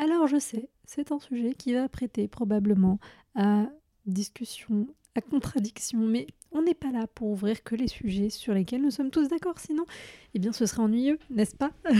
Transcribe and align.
Alors 0.00 0.26
je 0.26 0.38
sais, 0.38 0.70
c'est 0.86 1.12
un 1.12 1.18
sujet 1.18 1.52
qui 1.52 1.74
va 1.74 1.86
prêter 1.86 2.26
probablement 2.26 2.98
à 3.34 3.66
discussion, 4.06 4.86
à 5.14 5.20
contradiction, 5.20 5.98
mais 5.98 6.26
on 6.52 6.62
n'est 6.62 6.72
pas 6.72 6.90
là 6.90 7.06
pour 7.06 7.28
ouvrir 7.28 7.62
que 7.62 7.74
les 7.74 7.86
sujets 7.86 8.30
sur 8.30 8.54
lesquels 8.54 8.80
nous 8.80 8.90
sommes 8.90 9.10
tous 9.10 9.28
d'accord, 9.28 9.58
sinon, 9.58 9.84
eh 10.32 10.38
bien, 10.38 10.52
ce 10.52 10.64
serait 10.64 10.80
ennuyeux, 10.80 11.18
n'est-ce 11.28 11.54
pas 11.54 11.72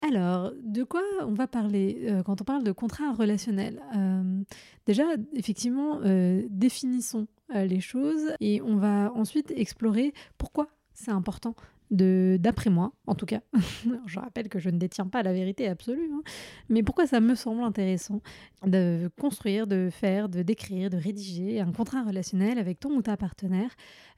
Alors, 0.00 0.52
de 0.62 0.84
quoi 0.84 1.02
on 1.22 1.32
va 1.32 1.48
parler 1.48 2.04
euh, 2.04 2.22
quand 2.22 2.40
on 2.40 2.44
parle 2.44 2.62
de 2.62 2.70
contrat 2.70 3.12
relationnel? 3.12 3.82
Euh, 3.96 4.44
Déjà, 4.86 5.06
effectivement, 5.32 6.02
euh, 6.04 6.44
définissons 6.50 7.26
les 7.52 7.80
choses 7.80 8.32
et 8.40 8.62
on 8.62 8.76
va 8.76 9.12
ensuite 9.14 9.52
explorer 9.56 10.14
pourquoi 10.38 10.68
c'est 10.92 11.10
important 11.10 11.56
d'après 11.94 12.70
moi, 12.70 12.92
en 13.06 13.14
tout 13.14 13.26
cas. 13.26 13.40
je 14.06 14.18
rappelle 14.18 14.48
que 14.48 14.58
je 14.58 14.70
ne 14.70 14.78
détiens 14.78 15.06
pas 15.06 15.22
la 15.22 15.32
vérité 15.32 15.68
absolue, 15.68 16.10
hein. 16.12 16.22
mais 16.68 16.82
pourquoi 16.82 17.06
ça 17.06 17.20
me 17.20 17.34
semble 17.34 17.62
intéressant 17.62 18.20
de 18.64 19.10
construire, 19.20 19.66
de 19.66 19.88
faire, 19.90 20.28
de 20.28 20.42
décrire, 20.42 20.90
de 20.90 20.96
rédiger 20.96 21.60
un 21.60 21.72
contrat 21.72 22.02
relationnel 22.02 22.58
avec 22.58 22.80
ton 22.80 22.90
ou 22.90 23.02
ta 23.02 23.16
partenaire 23.16 23.70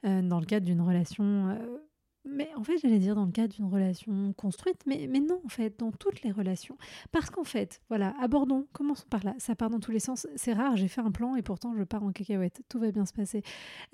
euh, 0.05 0.21
dans 0.21 0.39
le 0.39 0.45
cadre 0.45 0.65
d'une 0.65 0.81
relation 0.81 1.49
euh, 1.49 1.77
mais 2.29 2.49
en 2.55 2.63
fait, 2.63 2.77
j'allais 2.77 2.99
dire 2.99 3.15
dans 3.15 3.25
le 3.25 3.31
cadre 3.31 3.53
d'une 3.53 3.65
relation 3.65 4.33
construite, 4.33 4.81
mais, 4.85 5.07
mais 5.09 5.19
non, 5.19 5.41
en 5.45 5.49
fait, 5.49 5.79
dans 5.79 5.91
toutes 5.91 6.21
les 6.23 6.31
relations. 6.31 6.77
Parce 7.11 7.29
qu'en 7.29 7.43
fait, 7.43 7.81
voilà, 7.89 8.15
abordons, 8.19 8.67
commençons 8.73 9.07
par 9.09 9.23
là, 9.23 9.33
ça 9.37 9.55
part 9.55 9.69
dans 9.69 9.79
tous 9.79 9.91
les 9.91 9.99
sens. 9.99 10.27
C'est 10.35 10.53
rare, 10.53 10.75
j'ai 10.77 10.87
fait 10.87 11.01
un 11.01 11.11
plan 11.11 11.35
et 11.35 11.41
pourtant 11.41 11.75
je 11.77 11.83
pars 11.83 12.03
en 12.03 12.11
cacahuète, 12.11 12.61
tout 12.69 12.79
va 12.79 12.91
bien 12.91 13.05
se 13.05 13.13
passer. 13.13 13.43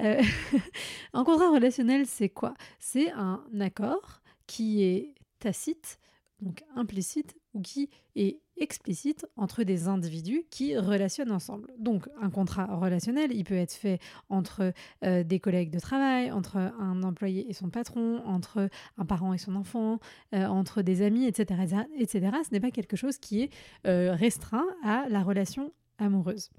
Euh, 0.02 0.22
un 1.14 1.24
contrat 1.24 1.50
relationnel, 1.50 2.06
c'est 2.06 2.30
quoi? 2.30 2.54
C'est 2.80 3.12
un 3.12 3.44
accord 3.60 4.22
qui 4.48 4.84
est 4.84 5.16
tacite, 5.40 6.00
donc 6.42 6.64
implicite, 6.76 7.36
ou 7.54 7.62
qui 7.62 7.90
est 8.16 8.40
explicite 8.58 9.26
entre 9.36 9.64
des 9.64 9.88
individus 9.88 10.44
qui 10.50 10.78
relationnent 10.78 11.32
ensemble. 11.32 11.72
Donc 11.78 12.08
un 12.22 12.30
contrat 12.30 12.66
relationnel, 12.76 13.32
il 13.34 13.44
peut 13.44 13.56
être 13.56 13.74
fait 13.74 14.00
entre 14.30 14.74
euh, 15.04 15.24
des 15.24 15.40
collègues 15.40 15.72
de 15.72 15.80
travail, 15.80 16.32
entre 16.32 16.58
un 16.58 17.04
employé 17.04 17.50
et 17.50 17.54
son 17.54 17.70
patron, 17.70 18.22
entre 18.26 18.70
un 18.98 19.06
parent 19.06 19.34
et 19.34 19.38
son 19.38 19.56
enfant, 19.56 20.00
euh, 20.34 20.46
entre 20.46 20.82
des 20.82 21.02
amis, 21.02 21.26
etc., 21.26 21.62
etc. 21.98 22.38
Ce 22.48 22.54
n'est 22.54 22.60
pas 22.60 22.72
quelque 22.72 22.96
chose 22.96 23.18
qui 23.18 23.42
est 23.42 23.50
euh, 23.88 24.14
restreint 24.14 24.68
à 24.84 25.08
la 25.10 25.24
relation 25.24 25.72
amoureuse. 25.98 26.50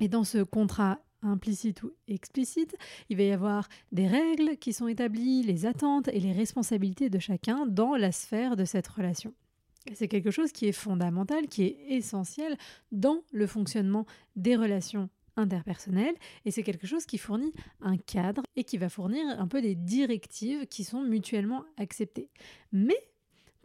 Et 0.00 0.08
dans 0.08 0.24
ce 0.24 0.42
contrat 0.42 1.00
implicite 1.22 1.82
ou 1.82 1.92
explicite, 2.06 2.76
il 3.08 3.16
va 3.16 3.24
y 3.24 3.32
avoir 3.32 3.68
des 3.90 4.06
règles 4.06 4.56
qui 4.56 4.72
sont 4.72 4.86
établies, 4.86 5.42
les 5.42 5.66
attentes 5.66 6.08
et 6.08 6.20
les 6.20 6.32
responsabilités 6.32 7.10
de 7.10 7.18
chacun 7.18 7.66
dans 7.66 7.96
la 7.96 8.12
sphère 8.12 8.56
de 8.56 8.64
cette 8.64 8.86
relation. 8.86 9.34
C'est 9.94 10.08
quelque 10.08 10.30
chose 10.30 10.52
qui 10.52 10.66
est 10.66 10.72
fondamental, 10.72 11.46
qui 11.48 11.64
est 11.64 11.78
essentiel 11.88 12.56
dans 12.92 13.22
le 13.32 13.46
fonctionnement 13.46 14.06
des 14.36 14.56
relations 14.56 15.08
interpersonnelles 15.36 16.16
et 16.44 16.50
c'est 16.50 16.62
quelque 16.62 16.86
chose 16.86 17.06
qui 17.06 17.16
fournit 17.16 17.52
un 17.80 17.96
cadre 17.96 18.42
et 18.56 18.64
qui 18.64 18.76
va 18.76 18.88
fournir 18.88 19.24
un 19.40 19.46
peu 19.46 19.62
des 19.62 19.74
directives 19.74 20.66
qui 20.66 20.84
sont 20.84 21.02
mutuellement 21.02 21.64
acceptées. 21.76 22.28
Mais 22.72 22.98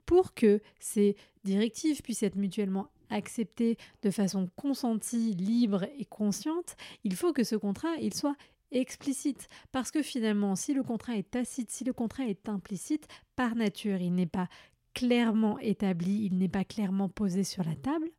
pour 0.06 0.34
que 0.34 0.62
ces 0.80 1.16
directives 1.44 2.02
puissent 2.02 2.24
être 2.24 2.36
mutuellement 2.36 2.90
acceptées 3.10 3.78
de 4.02 4.12
façon 4.12 4.50
consentie, 4.56 5.34
libre 5.34 5.84
et 5.98 6.06
consciente, 6.06 6.76
il 7.04 7.16
faut 7.16 7.34
que 7.34 7.44
ce 7.44 7.56
contrat 7.56 7.96
il 8.00 8.14
soit 8.14 8.36
explicite. 8.72 9.48
Parce 9.72 9.92
que 9.92 10.02
finalement, 10.02 10.56
si 10.56 10.74
le 10.74 10.84
contrat 10.84 11.16
est 11.16 11.30
tacite, 11.30 11.72
si 11.72 11.84
le 11.84 11.94
contrat 11.94 12.26
est 12.26 12.50
implicite, 12.50 13.08
par 13.36 13.56
nature, 13.56 14.02
il 14.02 14.14
n'est 14.16 14.26
pas 14.26 14.48
clairement 14.94 15.60
établi, 15.60 16.26
il 16.26 16.38
n'est 16.38 16.50
pas 16.50 16.64
clairement 16.64 17.10
posé 17.10 17.44
sur 17.44 17.64
la 17.64 17.76
table. 17.76 18.10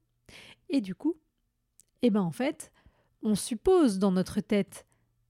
Et 0.68 0.80
du 0.80 0.94
coup, 0.94 1.14
eh 2.02 2.10
ben 2.10 2.22
en 2.22 2.32
fait, 2.32 2.72
on 3.22 3.34
suppose 3.34 3.98
dans 3.98 4.12
notre 4.12 4.40
tête 4.40 4.86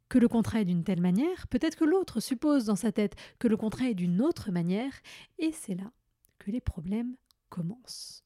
que 0.09 0.19
le 0.19 0.29
contrat 0.29 0.61
est 0.61 0.65
d'une 0.65 0.85
telle 0.85 1.01
manière, 1.01 1.49
peut-être 1.49 1.77
que 1.77 1.85
l'autre 1.85 2.21
suppose 2.21 2.65
dans 2.65 2.77
sa 2.77 2.93
tête 2.93 3.15
que 3.39 3.49
le 3.49 3.57
contrat 3.57 3.89
est 3.89 3.95
d'une 3.95 4.21
autre 4.21 4.51
manière, 4.51 4.93
et 5.39 5.53
c'est 5.53 5.75
là 5.75 5.91
que 6.39 6.51
les 6.51 6.61
problèmes 6.61 7.17
commencent. 7.49 8.25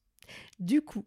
Du 0.59 0.81
coup, 0.81 1.05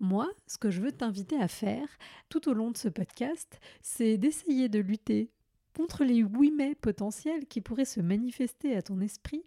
moi, 0.00 0.28
ce 0.46 0.58
que 0.58 0.70
je 0.70 0.80
veux 0.80 0.92
t'inviter 0.92 1.40
à 1.40 1.48
faire 1.48 1.88
tout 2.28 2.48
au 2.48 2.52
long 2.52 2.70
de 2.70 2.76
ce 2.76 2.88
podcast, 2.88 3.60
c'est 3.80 4.18
d'essayer 4.18 4.68
de 4.68 4.80
lutter 4.80 5.30
contre 5.76 6.04
les 6.04 6.22
oui 6.22 6.52
mais 6.56 6.74
potentiels 6.74 7.46
qui 7.46 7.60
pourraient 7.60 7.84
se 7.84 8.00
manifester 8.00 8.76
à 8.76 8.82
ton 8.82 9.00
esprit 9.00 9.42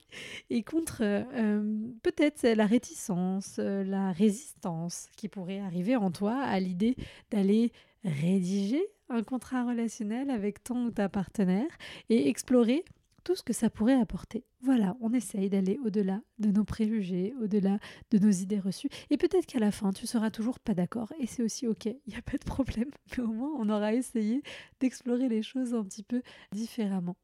et 0.50 0.64
contre 0.64 1.02
euh, 1.02 1.92
peut-être 2.04 2.44
la 2.44 2.66
réticence, 2.66 3.58
euh, 3.60 3.84
la 3.84 4.12
résistance 4.12 5.08
qui 5.18 5.28
pourrait 5.28 5.60
arriver 5.60 5.96
en 5.96 6.12
toi 6.12 6.36
à 6.36 6.60
l'idée 6.60 6.96
d'aller 7.32 7.72
rédiger 8.04 8.84
un 9.10 9.24
contrat 9.24 9.66
relationnel 9.66 10.30
avec 10.30 10.64
ton 10.64 10.86
ou 10.86 10.92
ta 10.92 11.10
partenaire 11.10 11.70
et 12.10 12.30
explorer 12.30 12.86
tout 13.24 13.36
ce 13.36 13.44
que 13.44 13.54
ça 13.54 13.70
pourrait 13.70 14.00
apporter. 14.00 14.46
Voilà, 14.62 14.96
on 15.02 15.14
essaye 15.14 15.50
d'aller 15.50 15.80
au-delà 15.84 16.22
de 16.40 16.52
nos 16.52 16.64
préjugés, 16.64 17.34
au-delà 17.42 17.80
de 18.12 18.18
nos 18.20 18.30
idées 18.32 18.60
reçues. 18.60 18.90
Et 19.10 19.18
peut-être 19.18 19.46
qu'à 19.46 19.60
la 19.60 19.72
fin, 19.72 19.92
tu 19.92 20.08
seras 20.08 20.32
toujours 20.32 20.60
pas 20.60 20.74
d'accord. 20.74 21.12
Et 21.20 21.28
c'est 21.28 21.44
aussi 21.44 21.68
OK, 21.68 21.86
il 21.86 22.00
n'y 22.08 22.16
a 22.16 22.22
pas 22.22 22.38
de 22.38 22.46
problème. 22.46 22.90
Mais 23.18 23.24
au 23.24 23.32
moins, 23.32 23.52
on 23.58 23.70
aura 23.70 23.94
essayé 23.94 24.44
d'explorer 24.80 25.30
les 25.30 25.42
choses 25.42 25.74
un 25.74 25.84
petit 25.84 26.04
peu 26.04 26.22
différemment. 26.52 27.16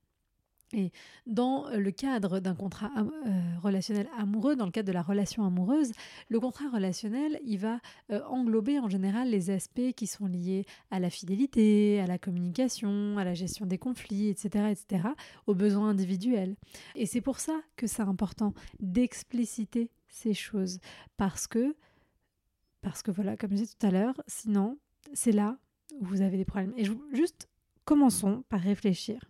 Et 0.74 0.92
dans 1.26 1.70
le 1.70 1.92
cadre 1.92 2.40
d'un 2.40 2.56
contrat 2.56 2.92
euh, 2.98 3.42
relationnel 3.62 4.10
amoureux, 4.18 4.56
dans 4.58 4.66
le 4.66 4.72
cadre 4.72 4.88
de 4.88 4.94
la 4.94 5.02
relation 5.02 5.46
amoureuse, 5.46 5.94
le 6.28 6.40
contrat 6.42 6.70
relationnel, 6.70 7.40
il 7.46 7.58
va 7.58 7.80
euh, 8.12 8.22
englober 8.26 8.78
en 8.80 8.90
général 8.90 9.30
les 9.30 9.50
aspects 9.50 9.94
qui 9.96 10.08
sont 10.08 10.28
liés 10.28 10.66
à 10.92 11.00
la 11.00 11.10
fidélité, 11.10 12.02
à 12.02 12.08
la 12.08 12.18
communication, 12.18 13.18
à 13.18 13.24
la 13.24 13.34
gestion 13.34 13.66
des 13.66 13.78
conflits, 13.78 14.28
etc., 14.28 14.66
etc., 14.72 15.10
aux 15.46 15.56
besoins 15.56 15.90
individuels. 15.90 16.56
Et 16.96 17.06
c'est 17.06 17.22
pour 17.22 17.40
ça 17.40 17.62
que 17.78 17.88
c'est 17.88 18.02
important 18.02 18.54
d'expliciter 18.82 19.90
ces 20.10 20.34
choses, 20.34 20.80
parce 21.16 21.48
que, 21.48 21.76
parce 22.82 23.04
que 23.04 23.12
voilà, 23.12 23.38
comme 23.38 23.52
je 23.52 23.58
disais 23.58 23.76
tout 23.80 23.88
à 23.88 23.92
l'heure, 23.92 24.22
sinon, 24.28 24.78
c'est 25.14 25.32
là 25.32 25.58
où 26.00 26.06
vous 26.06 26.22
avez 26.22 26.36
des 26.36 26.46
problèmes. 26.46 26.74
Et 26.76 26.86
juste 27.14 27.48
Commençons 27.88 28.44
par 28.50 28.60
réfléchir. 28.60 29.24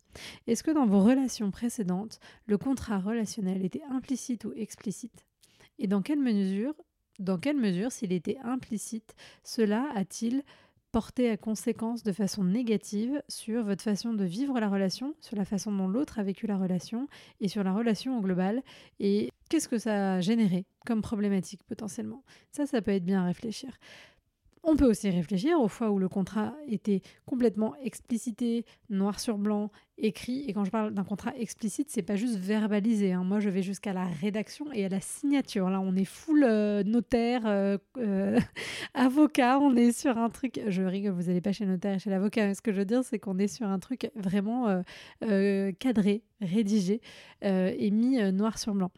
Est-ce 0.47 0.63
que 0.63 0.71
dans 0.71 0.87
vos 0.87 1.03
relations 1.03 1.51
précédentes, 1.51 2.19
le 2.47 2.57
contrat 2.57 2.97
relationnel 2.97 3.63
était 3.63 3.83
implicite 3.91 4.45
ou 4.45 4.53
explicite? 4.55 5.27
Et 5.77 5.85
dans 5.85 6.01
quelle 6.01 6.17
mesure, 6.17 6.73
dans 7.19 7.37
quelle 7.37 7.57
mesure, 7.57 7.91
s'il 7.91 8.11
était 8.11 8.39
implicite, 8.43 9.13
cela 9.43 9.87
a-t-il 9.93 10.41
porté 10.91 11.29
à 11.29 11.37
conséquence 11.37 12.01
de 12.01 12.11
façon 12.11 12.43
négative 12.43 13.21
sur 13.27 13.63
votre 13.63 13.83
façon 13.83 14.15
de 14.15 14.25
vivre 14.25 14.59
la 14.59 14.69
relation, 14.69 15.13
sur 15.21 15.35
la 15.35 15.45
façon 15.45 15.71
dont 15.71 15.87
l'autre 15.87 16.17
a 16.17 16.23
vécu 16.23 16.47
la 16.47 16.57
relation 16.57 17.07
et 17.39 17.49
sur 17.49 17.63
la 17.63 17.73
relation 17.73 18.17
en 18.17 18.21
global? 18.21 18.63
Et 18.99 19.29
qu'est-ce 19.51 19.69
que 19.69 19.77
ça 19.77 20.15
a 20.15 20.19
généré 20.19 20.65
comme 20.83 21.03
problématique 21.03 21.63
potentiellement? 21.63 22.23
Ça, 22.51 22.65
ça 22.65 22.81
peut 22.81 22.89
être 22.89 23.05
bien 23.05 23.21
à 23.21 23.25
réfléchir. 23.25 23.77
On 24.69 24.75
peut 24.75 24.85
aussi 24.85 25.09
réfléchir 25.09 25.61
aux 25.61 25.69
fois 25.69 25.91
où 25.91 25.97
le 25.97 26.09
contrat 26.09 26.53
était 26.67 27.01
complètement 27.25 27.73
explicité, 27.81 28.65
noir 28.89 29.17
sur 29.17 29.37
blanc, 29.37 29.71
écrit. 29.97 30.43
Et 30.45 30.51
quand 30.51 30.65
je 30.65 30.71
parle 30.71 30.93
d'un 30.93 31.05
contrat 31.05 31.33
explicite, 31.37 31.89
c'est 31.89 32.01
pas 32.01 32.17
juste 32.17 32.35
verbalisé. 32.35 33.13
Hein. 33.13 33.23
Moi, 33.23 33.39
je 33.39 33.49
vais 33.49 33.61
jusqu'à 33.61 33.93
la 33.93 34.03
rédaction 34.03 34.65
et 34.73 34.83
à 34.83 34.89
la 34.89 34.99
signature. 34.99 35.69
Là, 35.69 35.79
on 35.79 35.95
est 35.95 36.03
full 36.03 36.43
euh, 36.43 36.83
notaire, 36.83 37.43
euh, 37.45 37.77
euh, 37.97 38.37
avocat. 38.93 39.57
On 39.57 39.73
est 39.77 39.97
sur 39.97 40.17
un 40.17 40.29
truc. 40.29 40.59
Je 40.67 40.83
rigole, 40.83 41.13
vous 41.13 41.27
n'allez 41.27 41.39
pas 41.39 41.53
chez 41.53 41.63
le 41.63 41.71
notaire 41.71 41.95
et 41.95 41.99
chez 41.99 42.09
l'avocat. 42.09 42.53
Ce 42.53 42.61
que 42.61 42.73
je 42.73 42.79
veux 42.79 42.85
dire, 42.85 43.05
c'est 43.05 43.19
qu'on 43.19 43.39
est 43.39 43.47
sur 43.47 43.67
un 43.67 43.79
truc 43.79 44.11
vraiment 44.15 44.83
cadré, 45.79 46.23
rédigé 46.41 46.99
et 47.41 47.91
mis 47.91 48.17
noir 48.33 48.57
sur 48.57 48.73
blanc 48.73 48.91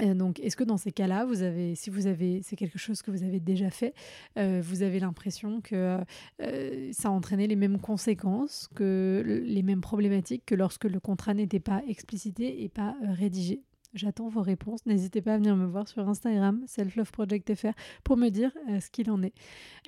donc, 0.00 0.40
est-ce 0.40 0.56
que 0.56 0.64
dans 0.64 0.78
ces 0.78 0.90
cas-là, 0.90 1.26
vous 1.26 1.42
avez, 1.42 1.74
si 1.74 1.90
vous 1.90 2.06
avez, 2.06 2.40
c'est 2.42 2.56
quelque 2.56 2.78
chose 2.78 3.02
que 3.02 3.10
vous 3.10 3.24
avez 3.24 3.40
déjà 3.40 3.70
fait, 3.70 3.94
euh, 4.38 4.62
vous 4.64 4.82
avez 4.82 4.98
l'impression 4.98 5.60
que 5.60 5.98
euh, 6.40 6.92
ça 6.92 7.08
a 7.08 7.10
entraîné 7.10 7.46
les 7.46 7.56
mêmes 7.56 7.78
conséquences, 7.78 8.68
que 8.74 9.22
les 9.44 9.62
mêmes 9.62 9.82
problématiques 9.82 10.44
que 10.46 10.54
lorsque 10.54 10.84
le 10.84 10.98
contrat 10.98 11.34
n'était 11.34 11.60
pas 11.60 11.82
explicité 11.86 12.62
et 12.62 12.68
pas 12.68 12.96
euh, 13.02 13.12
rédigé? 13.12 13.62
J'attends 13.94 14.28
vos 14.28 14.40
réponses. 14.40 14.86
N'hésitez 14.86 15.20
pas 15.20 15.34
à 15.34 15.36
venir 15.36 15.54
me 15.54 15.66
voir 15.66 15.86
sur 15.86 16.08
Instagram, 16.08 16.64
selfloveprojectfr, 16.66 17.72
pour 18.04 18.16
me 18.16 18.30
dire 18.30 18.50
ce 18.80 18.88
qu'il 18.88 19.10
en 19.10 19.22
est. 19.22 19.34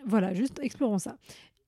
Voilà, 0.05 0.35
juste 0.35 0.61
explorons 0.63 0.99
ça. 0.99 1.17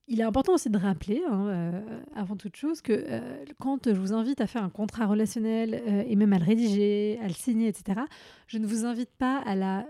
Il 0.09 0.21
est 0.21 0.25
important 0.25 0.55
aussi 0.55 0.71
de 0.71 0.79
rappeler, 0.79 1.23
hein, 1.29 1.49
euh, 1.49 2.01
avant 2.15 2.37
toute 2.37 2.55
chose, 2.55 2.81
que 2.81 2.93
euh, 2.93 3.45
quand 3.59 3.93
je 3.93 3.99
vous 3.99 4.13
invite 4.13 4.41
à 4.41 4.47
faire 4.47 4.63
un 4.63 4.71
contrat 4.71 5.07
relationnel 5.07 5.83
euh, 5.87 6.05
et 6.07 6.15
même 6.15 6.33
à 6.33 6.39
le 6.39 6.45
rédiger, 6.45 7.19
à 7.23 7.27
le 7.27 7.35
signer, 7.35 7.67
etc., 7.67 8.03
je 8.47 8.59
ne 8.59 8.67
vous 8.67 8.85
invite 8.85 9.11
pas 9.11 9.39
à 9.39 9.57
la... 9.57 9.87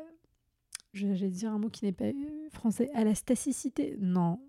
Je 0.94 1.06
vais 1.06 1.28
dire 1.28 1.52
un 1.52 1.58
mot 1.58 1.68
qui 1.68 1.84
n'est 1.84 1.92
pas 1.92 2.06
français, 2.50 2.88
à 2.94 3.04
la 3.04 3.14
staticité. 3.14 3.98
Non, 4.00 4.40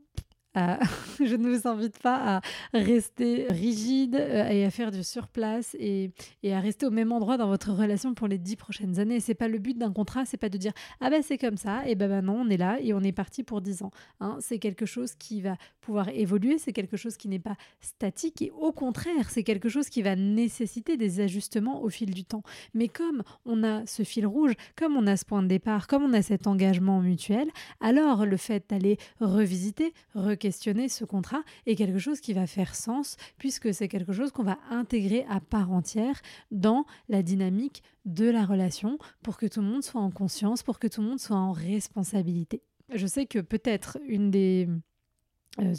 je 1.23 1.35
ne 1.35 1.49
vous 1.49 1.67
invite 1.67 1.99
pas 1.99 2.37
à 2.37 2.41
rester 2.73 3.47
rigide 3.49 4.15
euh, 4.15 4.49
et 4.49 4.65
à 4.65 4.71
faire 4.71 4.91
du 4.91 5.03
surplace 5.03 5.75
et, 5.79 6.11
à 6.45 6.59
rester 6.59 6.85
au 6.85 6.89
même 6.89 7.11
endroit 7.11 7.37
dans 7.37 7.47
votre 7.47 7.71
relation 7.71 8.13
pour 8.13 8.27
les 8.27 8.37
dix 8.37 8.55
prochaines 8.55 8.99
années. 8.99 9.19
C'est 9.19 9.35
pas 9.35 9.47
le 9.47 9.59
but 9.59 9.77
d'un 9.77 9.91
contrat, 9.91 10.25
c'est 10.25 10.37
pas 10.37 10.49
de 10.49 10.57
dire 10.57 10.71
ah 11.01 11.09
ben 11.09 11.21
c'est 11.21 11.37
comme 11.37 11.57
ça 11.57 11.87
et 11.87 11.95
ben 11.95 12.09
maintenant 12.09 12.37
on 12.39 12.49
est 12.49 12.57
là 12.57 12.79
et 12.81 12.93
on 12.93 13.01
est 13.01 13.11
parti 13.11 13.43
pour 13.43 13.61
dix 13.61 13.83
ans. 13.83 13.91
Hein. 14.19 14.37
c'est 14.39 14.59
quelque 14.59 14.85
chose 14.85 15.13
qui 15.15 15.41
va 15.41 15.57
pouvoir 15.81 16.09
évoluer, 16.09 16.57
c'est 16.57 16.73
quelque 16.73 16.97
chose 16.97 17.17
qui 17.17 17.27
n'est 17.27 17.39
pas 17.39 17.55
statique 17.79 18.41
et 18.41 18.51
au 18.51 18.71
contraire 18.71 19.29
c'est 19.29 19.43
quelque 19.43 19.69
chose 19.69 19.89
qui 19.89 20.01
va 20.01 20.15
nécessiter 20.15 20.97
des 20.97 21.19
ajustements 21.19 21.83
au 21.83 21.89
fil 21.89 22.13
du 22.13 22.23
temps. 22.23 22.43
Mais 22.73 22.87
comme 22.87 23.23
on 23.45 23.63
a 23.63 23.85
ce 23.85 24.03
fil 24.03 24.25
rouge, 24.25 24.53
comme 24.75 24.95
on 24.97 25.05
a 25.07 25.17
ce 25.17 25.25
point 25.25 25.43
de 25.43 25.47
départ, 25.47 25.87
comme 25.87 26.03
on 26.03 26.13
a 26.13 26.21
cet 26.21 26.47
engagement 26.47 27.01
mutuel, 27.01 27.49
alors 27.81 28.25
le 28.25 28.37
fait 28.37 28.65
d'aller 28.69 28.97
revisiter, 29.19 29.93
requêter 30.15 30.46
questionner 30.47 30.87
ce 30.87 31.03
contrat 31.03 31.43
est 31.65 31.75
quelque 31.75 31.99
chose 31.99 32.21
qui 32.21 32.31
va 32.31 32.47
faire 32.47 32.73
sens 32.73 33.17
puisque 33.37 33.73
c'est 33.73 33.89
quelque 33.89 34.13
chose 34.13 34.31
qu'on 34.31 34.43
va 34.43 34.57
intégrer 34.69 35.25
à 35.29 35.41
part 35.41 35.73
entière 35.73 36.21
dans 36.51 36.85
la 37.09 37.21
dynamique 37.21 37.83
de 38.05 38.29
la 38.29 38.45
relation 38.45 38.97
pour 39.23 39.35
que 39.35 39.45
tout 39.45 39.59
le 39.59 39.67
monde 39.67 39.83
soit 39.83 39.99
en 39.99 40.09
conscience, 40.09 40.63
pour 40.63 40.79
que 40.79 40.87
tout 40.87 41.01
le 41.01 41.09
monde 41.09 41.19
soit 41.19 41.35
en 41.35 41.51
responsabilité. 41.51 42.61
Je 42.93 43.05
sais 43.07 43.25
que 43.25 43.39
peut-être 43.39 43.97
une 44.07 44.31
des 44.31 44.69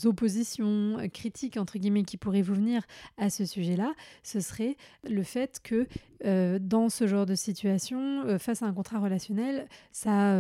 oppositions, 0.05 0.99
euh, 0.99 1.09
critiques, 1.09 1.57
entre 1.57 1.79
guillemets, 1.79 2.05
qui 2.05 2.17
pourraient 2.17 2.43
vous 2.43 2.55
venir 2.55 2.83
à 3.17 3.31
ce 3.31 3.45
sujet-là, 3.45 3.95
ce 4.23 4.41
serait 4.41 4.77
le 5.09 5.23
fait 5.23 5.61
que 5.63 5.87
euh, 6.25 6.59
dans 6.61 6.89
ce 6.89 7.07
genre 7.07 7.27
de 7.27 7.35
situation, 7.35 8.39
face 8.39 8.63
à 8.63 8.67
un 8.67 8.73
contrat 8.73 8.99
relationnel, 8.99 9.69
ça 9.93 10.37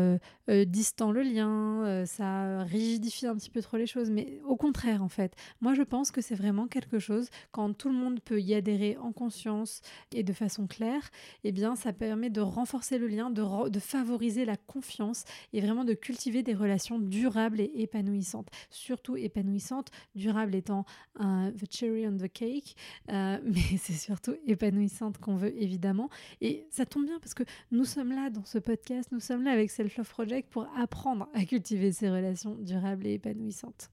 distend 0.66 1.12
le 1.12 1.22
lien, 1.22 2.04
ça 2.06 2.62
rigidifie 2.64 3.26
un 3.26 3.36
petit 3.36 3.50
peu 3.50 3.62
trop 3.62 3.76
les 3.76 3.86
choses. 3.86 4.10
Mais 4.10 4.40
au 4.44 4.56
contraire, 4.56 5.02
en 5.02 5.08
fait, 5.08 5.34
moi 5.60 5.74
je 5.74 5.82
pense 5.82 6.10
que 6.10 6.20
c'est 6.20 6.34
vraiment 6.34 6.66
quelque 6.66 6.98
chose, 6.98 7.28
quand 7.52 7.72
tout 7.74 7.88
le 7.88 7.94
monde 7.94 8.20
peut 8.20 8.40
y 8.40 8.54
adhérer 8.54 8.96
en 8.96 9.12
conscience 9.12 9.82
et 10.12 10.22
de 10.22 10.32
façon 10.32 10.66
claire, 10.66 11.10
eh 11.44 11.52
bien 11.52 11.76
ça 11.76 11.92
permet 11.92 12.30
de 12.30 12.40
renforcer 12.40 12.98
le 12.98 13.06
lien, 13.06 13.30
de, 13.30 13.68
de 13.68 13.78
favoriser 13.78 14.44
la 14.44 14.56
confiance 14.56 15.24
et 15.52 15.60
vraiment 15.60 15.84
de 15.84 15.94
cultiver 15.94 16.42
des 16.42 16.54
relations 16.54 16.98
durables 16.98 17.60
et 17.60 17.70
épanouissantes. 17.76 18.48
Surtout 18.70 19.16
épanouissante, 19.28 19.90
durable 20.14 20.54
étant 20.54 20.84
the 21.18 21.70
cherry 21.70 22.06
on 22.06 22.16
the 22.16 22.28
cake, 22.28 22.76
euh, 23.10 23.38
mais 23.44 23.76
c'est 23.78 23.92
surtout 23.92 24.34
épanouissante 24.46 25.18
qu'on 25.18 25.36
veut 25.36 25.54
évidemment. 25.60 26.08
Et 26.40 26.66
ça 26.70 26.86
tombe 26.86 27.06
bien 27.06 27.18
parce 27.20 27.34
que 27.34 27.44
nous 27.70 27.84
sommes 27.84 28.12
là 28.12 28.30
dans 28.30 28.44
ce 28.44 28.58
podcast, 28.58 29.10
nous 29.12 29.20
sommes 29.20 29.44
là 29.44 29.52
avec 29.52 29.70
Self 29.70 29.96
Love 29.96 30.08
Project 30.08 30.48
pour 30.50 30.66
apprendre 30.76 31.28
à 31.34 31.44
cultiver 31.44 31.92
ces 31.92 32.10
relations 32.10 32.54
durables 32.56 33.06
et 33.06 33.14
épanouissantes. 33.14 33.90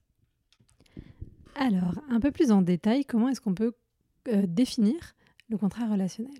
Alors, 1.54 1.94
un 2.10 2.20
peu 2.20 2.30
plus 2.30 2.50
en 2.50 2.60
détail, 2.60 3.04
comment 3.04 3.28
est-ce 3.28 3.40
qu'on 3.40 3.54
peut 3.54 3.72
euh, 4.28 4.44
définir 4.46 5.14
le 5.48 5.56
contrat 5.56 5.86
relationnel? 5.86 6.34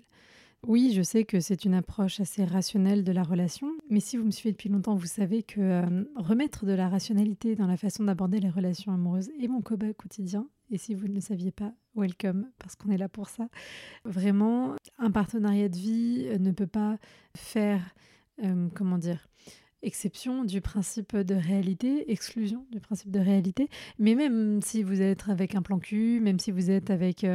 Oui, 0.65 0.91
je 0.93 1.01
sais 1.01 1.23
que 1.23 1.39
c'est 1.39 1.65
une 1.65 1.75
approche 1.75 2.19
assez 2.19 2.43
rationnelle 2.43 3.03
de 3.03 3.11
la 3.11 3.23
relation, 3.23 3.71
mais 3.89 3.99
si 3.99 4.17
vous 4.17 4.25
me 4.25 4.31
suivez 4.31 4.51
depuis 4.51 4.69
longtemps, 4.69 4.95
vous 4.95 5.05
savez 5.05 5.43
que 5.43 5.61
euh, 5.61 6.03
remettre 6.15 6.65
de 6.65 6.71
la 6.73 6.89
rationalité 6.89 7.55
dans 7.55 7.67
la 7.67 7.77
façon 7.77 8.03
d'aborder 8.03 8.39
les 8.39 8.49
relations 8.49 8.91
amoureuses 8.91 9.29
est 9.39 9.47
mon 9.47 9.61
combat 9.61 9.93
quotidien. 9.93 10.47
Et 10.71 10.77
si 10.77 10.95
vous 10.95 11.07
ne 11.07 11.13
le 11.13 11.21
saviez 11.21 11.51
pas, 11.51 11.73
welcome, 11.95 12.49
parce 12.57 12.75
qu'on 12.75 12.89
est 12.89 12.97
là 12.97 13.07
pour 13.07 13.29
ça. 13.29 13.47
Vraiment, 14.03 14.75
un 14.97 15.11
partenariat 15.11 15.69
de 15.69 15.77
vie 15.77 16.25
euh, 16.25 16.39
ne 16.39 16.51
peut 16.51 16.67
pas 16.67 16.97
faire, 17.35 17.95
euh, 18.43 18.67
comment 18.73 18.97
dire, 18.97 19.29
exception 19.83 20.43
du 20.43 20.59
principe 20.59 21.15
de 21.15 21.35
réalité, 21.35 22.11
exclusion 22.11 22.65
du 22.71 22.81
principe 22.81 23.11
de 23.11 23.19
réalité. 23.19 23.69
Mais 23.99 24.15
même 24.15 24.61
si 24.63 24.81
vous 24.81 25.01
êtes 25.01 25.29
avec 25.29 25.53
un 25.53 25.61
plan 25.61 25.77
cul, 25.77 26.19
même 26.19 26.39
si 26.39 26.51
vous 26.51 26.71
êtes 26.71 26.89
avec... 26.89 27.25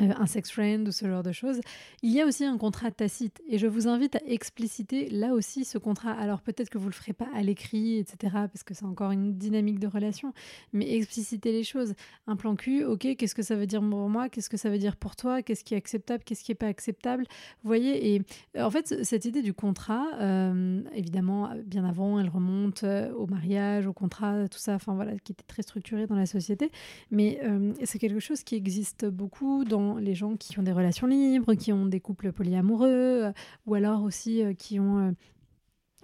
un 0.00 0.26
sex 0.26 0.50
friend 0.50 0.88
ou 0.88 0.92
ce 0.92 1.06
genre 1.06 1.22
de 1.22 1.32
choses. 1.32 1.60
Il 2.02 2.10
y 2.10 2.20
a 2.20 2.26
aussi 2.26 2.44
un 2.44 2.58
contrat 2.58 2.90
tacite 2.90 3.40
et 3.48 3.58
je 3.58 3.66
vous 3.66 3.88
invite 3.88 4.16
à 4.16 4.20
expliciter 4.26 5.08
là 5.10 5.34
aussi 5.34 5.64
ce 5.64 5.78
contrat. 5.78 6.12
Alors 6.12 6.40
peut-être 6.40 6.70
que 6.70 6.78
vous 6.78 6.88
le 6.88 6.94
ferez 6.94 7.12
pas 7.12 7.28
à 7.34 7.42
l'écrit, 7.42 7.98
etc. 7.98 8.16
parce 8.32 8.62
que 8.62 8.74
c'est 8.74 8.84
encore 8.84 9.10
une 9.10 9.34
dynamique 9.36 9.78
de 9.78 9.86
relation, 9.86 10.32
mais 10.72 10.94
expliciter 10.94 11.52
les 11.52 11.64
choses. 11.64 11.94
Un 12.26 12.36
plan 12.36 12.56
cul, 12.56 12.84
ok, 12.84 13.16
qu'est-ce 13.16 13.34
que 13.34 13.42
ça 13.42 13.56
veut 13.56 13.66
dire 13.66 13.80
pour 13.80 14.08
moi? 14.08 14.28
Qu'est-ce 14.28 14.50
que 14.50 14.56
ça 14.56 14.70
veut 14.70 14.78
dire 14.78 14.96
pour 14.96 15.16
toi? 15.16 15.42
Qu'est-ce 15.42 15.64
qui 15.64 15.74
est 15.74 15.78
acceptable? 15.78 16.24
Qu'est-ce 16.24 16.44
qui 16.44 16.52
est 16.52 16.56
pas 16.56 16.68
acceptable? 16.68 17.24
Vous 17.62 17.68
voyez 17.68 18.14
Et 18.14 18.22
euh, 18.56 18.62
en 18.62 18.70
fait, 18.70 19.04
cette 19.04 19.24
idée 19.24 19.42
du 19.42 19.54
contrat, 19.54 20.06
euh, 20.20 20.82
évidemment, 20.94 21.50
bien 21.64 21.84
avant, 21.84 22.18
elle 22.18 22.28
remonte 22.28 22.84
au 23.16 23.26
mariage, 23.26 23.86
au 23.86 23.92
contrat, 23.92 24.48
tout 24.48 24.58
ça, 24.58 24.74
enfin 24.74 24.94
voilà, 24.94 25.12
qui 25.18 25.32
était 25.32 25.44
très 25.46 25.62
structuré 25.62 26.06
dans 26.06 26.16
la 26.16 26.26
société. 26.26 26.70
Mais 27.10 27.40
c'est 27.84 27.98
quelque 27.98 28.20
chose 28.20 28.42
qui 28.42 28.54
existe 28.54 29.06
beaucoup 29.06 29.64
dans 29.64 29.89
les 29.98 30.14
gens 30.14 30.36
qui 30.36 30.58
ont 30.58 30.62
des 30.62 30.72
relations 30.72 31.06
libres, 31.06 31.54
qui 31.54 31.72
ont 31.72 31.86
des 31.86 32.00
couples 32.00 32.32
polyamoureux, 32.32 33.24
euh, 33.24 33.32
ou 33.66 33.74
alors 33.74 34.02
aussi 34.02 34.42
euh, 34.42 34.52
qui 34.52 34.80
ont 34.80 35.14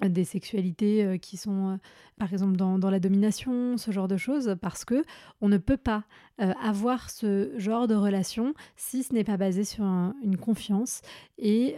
euh, 0.03 0.09
des 0.09 0.25
sexualités 0.25 1.19
qui 1.23 1.39
sont 1.39 1.79
par 2.19 2.31
exemple 2.31 2.55
dans, 2.57 2.79
la 2.91 3.01
domination, 3.01 3.79
ce 3.79 3.91
genre 3.91 4.09
de 4.09 4.19
choses, 4.19 4.55
parce 4.61 4.85
que 4.85 5.03
on 5.41 5.49
ne 5.49 5.57
peut 5.57 5.79
pas 5.79 6.05
avoir 6.37 7.09
ce 7.09 7.51
genre 7.57 7.89
de 7.89 7.95
relation 7.95 8.53
si 8.77 9.03
ce 9.05 9.15
n'est 9.15 9.25
pas 9.25 9.39
basé 9.39 9.65
sur 9.65 9.85
une 9.85 10.37
confiance. 10.37 11.01
Et 11.39 11.77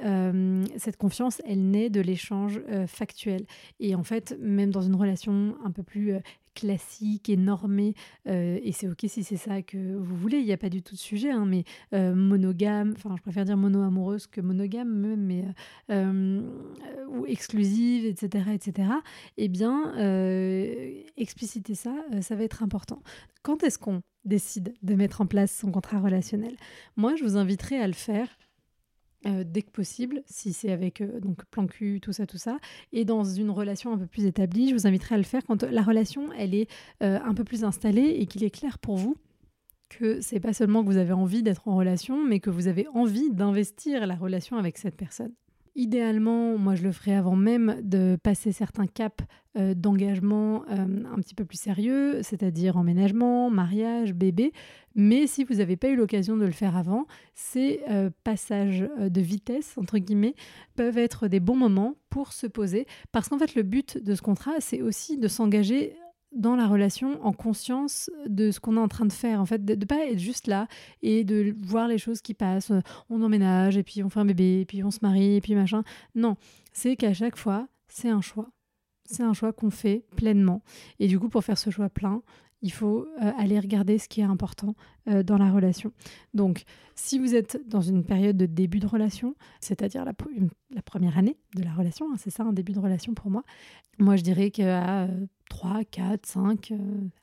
cette 0.76 0.96
confiance, 0.96 1.40
elle 1.46 1.70
naît 1.70 1.90
de 1.90 2.00
l'échange 2.00 2.60
factuel. 2.88 3.46
Et 3.78 3.94
en 3.94 4.02
fait, 4.02 4.36
même 4.40 4.72
dans 4.72 4.82
une 4.82 4.96
relation 4.96 5.56
un 5.64 5.70
peu 5.70 5.84
plus 5.84 6.14
classique 6.58 7.28
et 7.28 7.36
normé, 7.36 7.94
euh, 8.26 8.58
et 8.64 8.72
c'est 8.72 8.88
ok 8.88 9.04
si 9.06 9.22
c'est 9.22 9.36
ça 9.36 9.62
que 9.62 9.94
vous 9.94 10.16
voulez, 10.16 10.38
il 10.38 10.44
n'y 10.44 10.52
a 10.52 10.56
pas 10.56 10.70
du 10.70 10.82
tout 10.82 10.96
de 10.96 11.00
sujet, 11.00 11.30
hein, 11.30 11.46
mais 11.46 11.62
euh, 11.94 12.16
monogame, 12.16 12.94
enfin 12.96 13.14
je 13.16 13.22
préfère 13.22 13.44
dire 13.44 13.56
mono-amoureuse 13.56 14.26
que 14.26 14.40
monogame 14.40 14.92
même, 14.92 15.24
mais 15.24 15.44
euh, 15.90 16.42
ou 17.10 17.26
exclusive, 17.26 18.06
etc., 18.06 18.50
etc., 18.52 18.88
eh 19.36 19.48
bien, 19.48 19.94
expliciter 21.16 21.76
ça, 21.76 21.94
ça 22.22 22.34
va 22.34 22.42
être 22.42 22.64
important. 22.64 23.02
Quand 23.42 23.62
est-ce 23.62 23.78
qu'on 23.78 24.02
décide 24.24 24.74
de 24.82 24.94
mettre 24.94 25.20
en 25.20 25.26
place 25.26 25.56
son 25.56 25.70
contrat 25.70 26.00
relationnel? 26.00 26.56
Moi, 26.96 27.14
je 27.14 27.22
vous 27.22 27.36
inviterai 27.36 27.80
à 27.80 27.86
le 27.86 27.92
faire 27.92 28.28
euh, 29.26 29.42
dès 29.44 29.62
que 29.62 29.70
possible, 29.70 30.22
si 30.26 30.52
c'est 30.52 30.70
avec 30.70 31.00
euh, 31.00 31.18
donc 31.18 31.44
plan 31.46 31.66
cul, 31.66 32.00
tout 32.00 32.12
ça, 32.12 32.26
tout 32.26 32.38
ça, 32.38 32.58
et 32.92 33.04
dans 33.04 33.24
une 33.24 33.50
relation 33.50 33.92
un 33.92 33.98
peu 33.98 34.06
plus 34.06 34.26
établie, 34.26 34.68
je 34.68 34.74
vous 34.74 34.86
inviterai 34.86 35.16
à 35.16 35.18
le 35.18 35.24
faire 35.24 35.42
quand 35.44 35.64
la 35.64 35.82
relation 35.82 36.32
elle 36.34 36.54
est 36.54 36.70
euh, 37.02 37.18
un 37.24 37.34
peu 37.34 37.42
plus 37.42 37.64
installée 37.64 38.16
et 38.20 38.26
qu'il 38.26 38.44
est 38.44 38.50
clair 38.50 38.78
pour 38.78 38.96
vous 38.96 39.16
que 39.88 40.20
c'est 40.20 40.38
pas 40.38 40.52
seulement 40.52 40.82
que 40.84 40.88
vous 40.88 40.98
avez 40.98 41.14
envie 41.14 41.42
d'être 41.42 41.66
en 41.66 41.76
relation, 41.76 42.24
mais 42.24 42.40
que 42.40 42.50
vous 42.50 42.68
avez 42.68 42.86
envie 42.88 43.30
d'investir 43.30 44.06
la 44.06 44.14
relation 44.14 44.56
avec 44.56 44.78
cette 44.78 44.96
personne. 44.96 45.32
Idéalement, 45.78 46.58
moi 46.58 46.74
je 46.74 46.82
le 46.82 46.90
ferai 46.90 47.14
avant 47.14 47.36
même 47.36 47.76
de 47.84 48.18
passer 48.20 48.50
certains 48.50 48.88
caps 48.88 49.24
euh, 49.56 49.74
d'engagement 49.74 50.64
euh, 50.68 51.04
un 51.14 51.16
petit 51.20 51.36
peu 51.36 51.44
plus 51.44 51.56
sérieux, 51.56 52.20
c'est-à-dire 52.24 52.76
emménagement, 52.76 53.48
mariage, 53.48 54.12
bébé. 54.12 54.52
Mais 54.96 55.28
si 55.28 55.44
vous 55.44 55.54
n'avez 55.54 55.76
pas 55.76 55.88
eu 55.88 55.94
l'occasion 55.94 56.36
de 56.36 56.44
le 56.44 56.50
faire 56.50 56.76
avant, 56.76 57.06
ces 57.34 57.78
euh, 57.90 58.10
passages 58.24 58.84
de 58.98 59.20
vitesse, 59.20 59.78
entre 59.78 59.98
guillemets, 59.98 60.34
peuvent 60.74 60.98
être 60.98 61.28
des 61.28 61.38
bons 61.38 61.54
moments 61.54 61.94
pour 62.10 62.32
se 62.32 62.48
poser. 62.48 62.84
Parce 63.12 63.28
qu'en 63.28 63.38
fait, 63.38 63.54
le 63.54 63.62
but 63.62 64.02
de 64.02 64.16
ce 64.16 64.20
contrat, 64.20 64.54
c'est 64.58 64.82
aussi 64.82 65.16
de 65.16 65.28
s'engager 65.28 65.94
dans 66.32 66.56
la 66.56 66.66
relation 66.66 67.24
en 67.24 67.32
conscience 67.32 68.10
de 68.26 68.50
ce 68.50 68.60
qu'on 68.60 68.76
est 68.76 68.80
en 68.80 68.88
train 68.88 69.06
de 69.06 69.12
faire, 69.12 69.40
en 69.40 69.46
fait, 69.46 69.64
de 69.64 69.74
ne 69.74 69.84
pas 69.84 70.06
être 70.06 70.18
juste 70.18 70.46
là 70.46 70.66
et 71.02 71.24
de 71.24 71.54
voir 71.60 71.88
les 71.88 71.98
choses 71.98 72.20
qui 72.20 72.34
passent. 72.34 72.72
On 73.08 73.22
emménage 73.22 73.76
et 73.76 73.82
puis 73.82 74.02
on 74.02 74.10
fait 74.10 74.20
un 74.20 74.24
bébé 74.24 74.60
et 74.60 74.64
puis 74.64 74.84
on 74.84 74.90
se 74.90 74.98
marie 75.02 75.36
et 75.36 75.40
puis 75.40 75.54
machin. 75.54 75.82
Non, 76.14 76.36
c'est 76.72 76.96
qu'à 76.96 77.14
chaque 77.14 77.36
fois, 77.36 77.68
c'est 77.88 78.08
un 78.08 78.20
choix. 78.20 78.48
C'est 79.10 79.22
un 79.22 79.32
choix 79.32 79.54
qu'on 79.54 79.70
fait 79.70 80.04
pleinement. 80.16 80.62
Et 80.98 81.08
du 81.08 81.18
coup, 81.18 81.30
pour 81.30 81.42
faire 81.42 81.56
ce 81.56 81.70
choix 81.70 81.88
plein, 81.88 82.22
il 82.62 82.72
faut 82.72 83.06
euh, 83.22 83.32
aller 83.38 83.58
regarder 83.58 83.98
ce 83.98 84.08
qui 84.08 84.20
est 84.20 84.24
important 84.24 84.74
euh, 85.08 85.22
dans 85.22 85.38
la 85.38 85.50
relation. 85.50 85.92
Donc, 86.34 86.64
si 86.94 87.18
vous 87.18 87.34
êtes 87.34 87.60
dans 87.66 87.80
une 87.80 88.04
période 88.04 88.36
de 88.36 88.46
début 88.46 88.80
de 88.80 88.86
relation, 88.86 89.34
c'est-à-dire 89.60 90.04
la, 90.04 90.12
première 90.82 91.18
année 91.18 91.36
de 91.54 91.62
la 91.62 91.72
relation, 91.72 92.06
hein, 92.12 92.16
c'est 92.18 92.30
ça 92.30 92.42
un 92.42 92.52
début 92.52 92.72
de 92.72 92.80
relation 92.80 93.14
pour 93.14 93.30
moi, 93.30 93.42
moi 93.98 94.16
je 94.16 94.22
dirais 94.22 94.50
qu'à 94.50 95.08
3, 95.48 95.84
4, 95.84 96.26
5, 96.26 96.72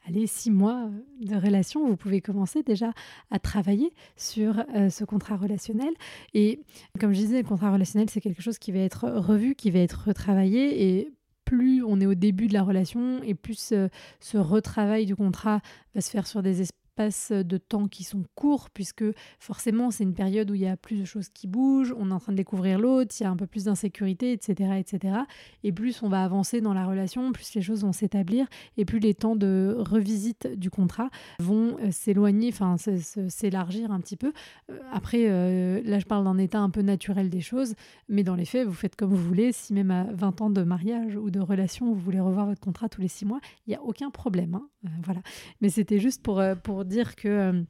allez, 0.07 0.27
6 0.27 0.51
mois 0.51 0.89
de 1.21 1.35
relation, 1.35 1.87
vous 1.87 1.97
pouvez 1.97 2.21
commencer 2.21 2.63
déjà 2.63 2.91
à 3.31 3.39
travailler 3.39 3.91
sur 4.15 4.63
euh, 4.75 4.89
ce 4.89 5.03
contrat 5.03 5.37
relationnel. 5.37 5.93
Et 6.33 6.61
comme 6.99 7.13
je 7.13 7.19
disais, 7.19 7.41
le 7.41 7.47
contrat 7.47 7.71
relationnel, 7.71 8.09
c'est 8.09 8.21
quelque 8.21 8.41
chose 8.41 8.57
qui 8.57 8.71
va 8.71 8.79
être 8.79 9.07
revu, 9.07 9.55
qui 9.55 9.71
va 9.71 9.79
être 9.79 10.05
retravaillé 10.07 10.99
et 10.99 11.11
plus 11.45 11.83
on 11.83 12.01
est 12.01 12.05
au 12.05 12.15
début 12.15 12.47
de 12.47 12.53
la 12.53 12.63
relation 12.63 13.21
et 13.23 13.35
plus 13.35 13.71
euh, 13.71 13.87
ce 14.19 14.37
retravail 14.37 15.05
du 15.05 15.15
contrat 15.15 15.61
va 15.93 16.01
se 16.01 16.09
faire 16.09 16.27
sur 16.27 16.41
des 16.43 16.61
de 16.97 17.57
temps 17.57 17.87
qui 17.87 18.03
sont 18.03 18.23
courts, 18.35 18.69
puisque 18.69 19.03
forcément 19.39 19.91
c'est 19.91 20.03
une 20.03 20.13
période 20.13 20.49
où 20.49 20.55
il 20.55 20.61
y 20.61 20.67
a 20.67 20.77
plus 20.77 20.97
de 20.97 21.05
choses 21.05 21.29
qui 21.29 21.47
bougent, 21.47 21.93
on 21.97 22.09
est 22.09 22.13
en 22.13 22.19
train 22.19 22.31
de 22.31 22.37
découvrir 22.37 22.79
l'autre, 22.79 23.13
il 23.19 23.23
y 23.23 23.25
a 23.25 23.29
un 23.29 23.35
peu 23.35 23.47
plus 23.47 23.65
d'insécurité, 23.65 24.31
etc., 24.31 24.75
etc. 24.77 25.15
Et 25.63 25.71
plus 25.71 26.01
on 26.03 26.09
va 26.09 26.23
avancer 26.23 26.61
dans 26.61 26.73
la 26.73 26.85
relation, 26.85 27.31
plus 27.31 27.53
les 27.53 27.61
choses 27.61 27.81
vont 27.81 27.91
s'établir, 27.91 28.47
et 28.77 28.85
plus 28.85 28.99
les 28.99 29.13
temps 29.13 29.35
de 29.35 29.75
revisite 29.77 30.47
du 30.55 30.69
contrat 30.69 31.09
vont 31.39 31.77
euh, 31.81 31.91
s'éloigner, 31.91 32.49
enfin 32.49 32.77
s'élargir 32.77 33.91
un 33.91 33.99
petit 33.99 34.17
peu. 34.17 34.31
Euh, 34.71 34.79
après, 34.93 35.25
euh, 35.25 35.81
là 35.83 35.99
je 35.99 36.05
parle 36.05 36.23
d'un 36.23 36.37
état 36.37 36.59
un 36.59 36.69
peu 36.69 36.81
naturel 36.81 37.29
des 37.29 37.41
choses, 37.41 37.75
mais 38.07 38.23
dans 38.23 38.35
les 38.35 38.45
faits, 38.45 38.65
vous 38.65 38.73
faites 38.73 38.95
comme 38.95 39.13
vous 39.13 39.23
voulez. 39.23 39.51
Si 39.51 39.73
même 39.73 39.91
à 39.91 40.05
20 40.13 40.41
ans 40.41 40.49
de 40.49 40.63
mariage 40.63 41.15
ou 41.15 41.29
de 41.29 41.39
relation, 41.39 41.93
vous 41.93 41.99
voulez 41.99 42.19
revoir 42.19 42.45
votre 42.45 42.61
contrat 42.61 42.87
tous 42.87 43.01
les 43.01 43.07
six 43.07 43.25
mois, 43.25 43.39
il 43.67 43.71
n'y 43.71 43.75
a 43.75 43.83
aucun 43.83 44.09
problème. 44.09 44.55
Hein. 44.55 44.67
voilà. 45.03 45.21
Mais 45.61 45.69
c'était 45.69 45.99
juste 45.99 46.21
pour, 46.23 46.41
pour 46.63 46.84
dire 46.85 47.15
que 47.15 47.27
euh, 47.27 47.63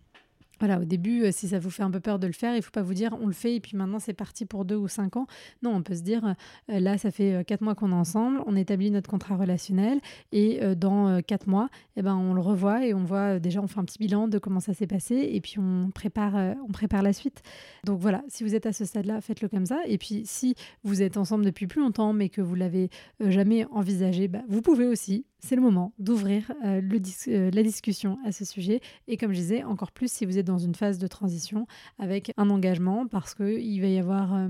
voilà, 0.60 0.80
au 0.80 0.86
début, 0.86 1.24
euh, 1.24 1.32
si 1.32 1.48
ça 1.48 1.60
vous 1.60 1.70
fait 1.70 1.84
un 1.84 1.92
peu 1.92 2.00
peur 2.00 2.20
de 2.20 2.28
le 2.28 2.34
faire, 2.34 2.54
il 2.54 2.58
ne 2.58 2.62
faut 2.62 2.72
pas 2.72 2.82
vous 2.82 2.94
dire 2.94 3.16
on 3.22 3.28
le 3.28 3.34
fait 3.34 3.56
et 3.56 3.60
puis 3.60 3.76
maintenant 3.78 4.00
c'est 4.00 4.14
parti 4.14 4.46
pour 4.46 4.66
deux 4.66 4.76
ou 4.76 4.88
cinq 4.88 5.18
ans. 5.18 5.28
Non, 5.64 5.76
on 5.76 5.84
peut 5.84 5.96
se 5.96 6.02
dire 6.02 6.36
euh, 6.70 6.80
là, 6.80 6.98
ça 6.98 7.12
fait 7.12 7.44
quatre 7.46 7.62
mois 7.62 7.76
qu'on 7.76 7.92
est 7.92 7.96
ensemble, 7.96 8.42
on 8.46 8.56
établit 8.56 8.92
notre 8.92 9.10
contrat 9.10 9.36
relationnel 9.36 10.00
et 10.32 10.60
dans 10.76 11.22
quatre 11.22 11.48
mois, 11.48 11.70
eh 11.96 12.02
ben, 12.02 12.16
on 12.16 12.34
le 12.34 12.42
revoit 12.42 12.86
et 12.86 12.94
on 12.94 13.04
voit 13.04 13.40
déjà, 13.40 13.62
on 13.62 13.68
fait 13.68 13.80
un 13.80 13.86
petit 13.86 14.00
bilan 14.00 14.28
de 14.28 14.38
comment 14.38 14.60
ça 14.60 14.74
s'est 14.74 14.88
passé 14.88 15.30
et 15.34 15.42
puis 15.42 15.58
on 15.60 15.92
prépare, 15.92 16.56
on 16.68 16.72
prépare 16.72 17.02
la 17.02 17.14
suite. 17.14 17.42
Donc 17.84 18.00
voilà, 18.00 18.24
si 18.28 18.44
vous 18.44 18.56
êtes 18.56 18.66
à 18.66 18.74
ce 18.74 18.86
stade-là, 18.86 19.22
faites-le 19.22 19.50
comme 19.50 19.66
ça. 19.66 19.80
Et 19.88 19.98
puis 19.98 20.24
si 20.26 20.56
vous 20.84 21.02
êtes 21.02 21.18
ensemble 21.18 21.46
depuis 21.46 21.68
plus 21.68 21.82
longtemps 21.82 22.14
mais 22.14 22.30
que 22.30 22.42
vous 22.42 22.56
l'avez 22.56 22.90
jamais 23.20 23.66
envisagé, 23.72 24.28
bah, 24.28 24.42
vous 24.48 24.62
pouvez 24.62 24.88
aussi 24.88 25.26
c'est 25.46 25.56
le 25.56 25.62
moment 25.62 25.94
d'ouvrir 26.00 26.52
euh, 26.66 26.82
euh, 27.28 27.52
la 27.52 27.64
discussion 27.64 28.18
à 28.26 28.32
ce 28.32 28.44
sujet. 28.46 28.82
Et 29.08 29.16
comme 29.16 29.32
je 29.32 29.38
disais, 29.38 29.64
encore 29.64 29.92
plus 29.92 30.12
si 30.12 30.26
vous 30.26 30.38
êtes 30.38 30.45
dans 30.46 30.58
une 30.58 30.76
phase 30.76 30.98
de 30.98 31.08
transition 31.08 31.68
avec 32.00 32.32
un 32.38 32.50
engagement, 32.50 33.08
parce 33.08 33.36
qu'il 33.36 33.82
va 33.82 33.88
y 33.88 34.00
avoir 34.00 34.34
euh, 34.34 34.48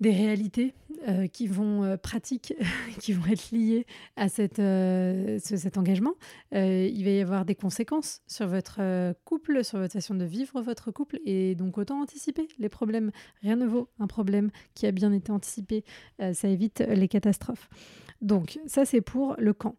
des 0.00 0.12
réalités 0.12 0.74
qui 1.32 1.46
vont 1.46 1.96
pratiques, 2.02 2.52
qui 3.00 3.14
vont 3.14 3.26
être 3.30 3.52
liées 3.52 3.86
à 4.16 4.28
cette, 4.28 4.60
cet 5.42 5.78
engagement. 5.78 6.12
il 6.52 7.04
va 7.04 7.10
y 7.10 7.20
avoir 7.20 7.46
des 7.46 7.54
conséquences 7.54 8.20
sur 8.26 8.46
votre 8.46 8.80
couple, 9.24 9.64
sur 9.64 9.78
votre 9.78 9.94
façon 9.94 10.14
de 10.14 10.24
vivre 10.24 10.60
votre 10.60 10.90
couple, 10.90 11.20
et 11.24 11.54
donc 11.54 11.78
autant 11.78 12.02
anticiper 12.02 12.48
les 12.58 12.68
problèmes. 12.68 13.12
Rien 13.40 13.56
ne 13.56 13.66
vaut 13.66 13.88
un 13.98 14.06
problème 14.06 14.50
qui 14.74 14.86
a 14.86 14.90
bien 14.90 15.10
été 15.12 15.32
anticipé. 15.32 15.84
ça 16.32 16.48
évite 16.48 16.80
les 16.80 17.08
catastrophes. 17.08 17.70
Donc 18.20 18.58
ça 18.66 18.84
c'est 18.84 19.00
pour 19.00 19.36
le 19.38 19.54
camp. 19.54 19.76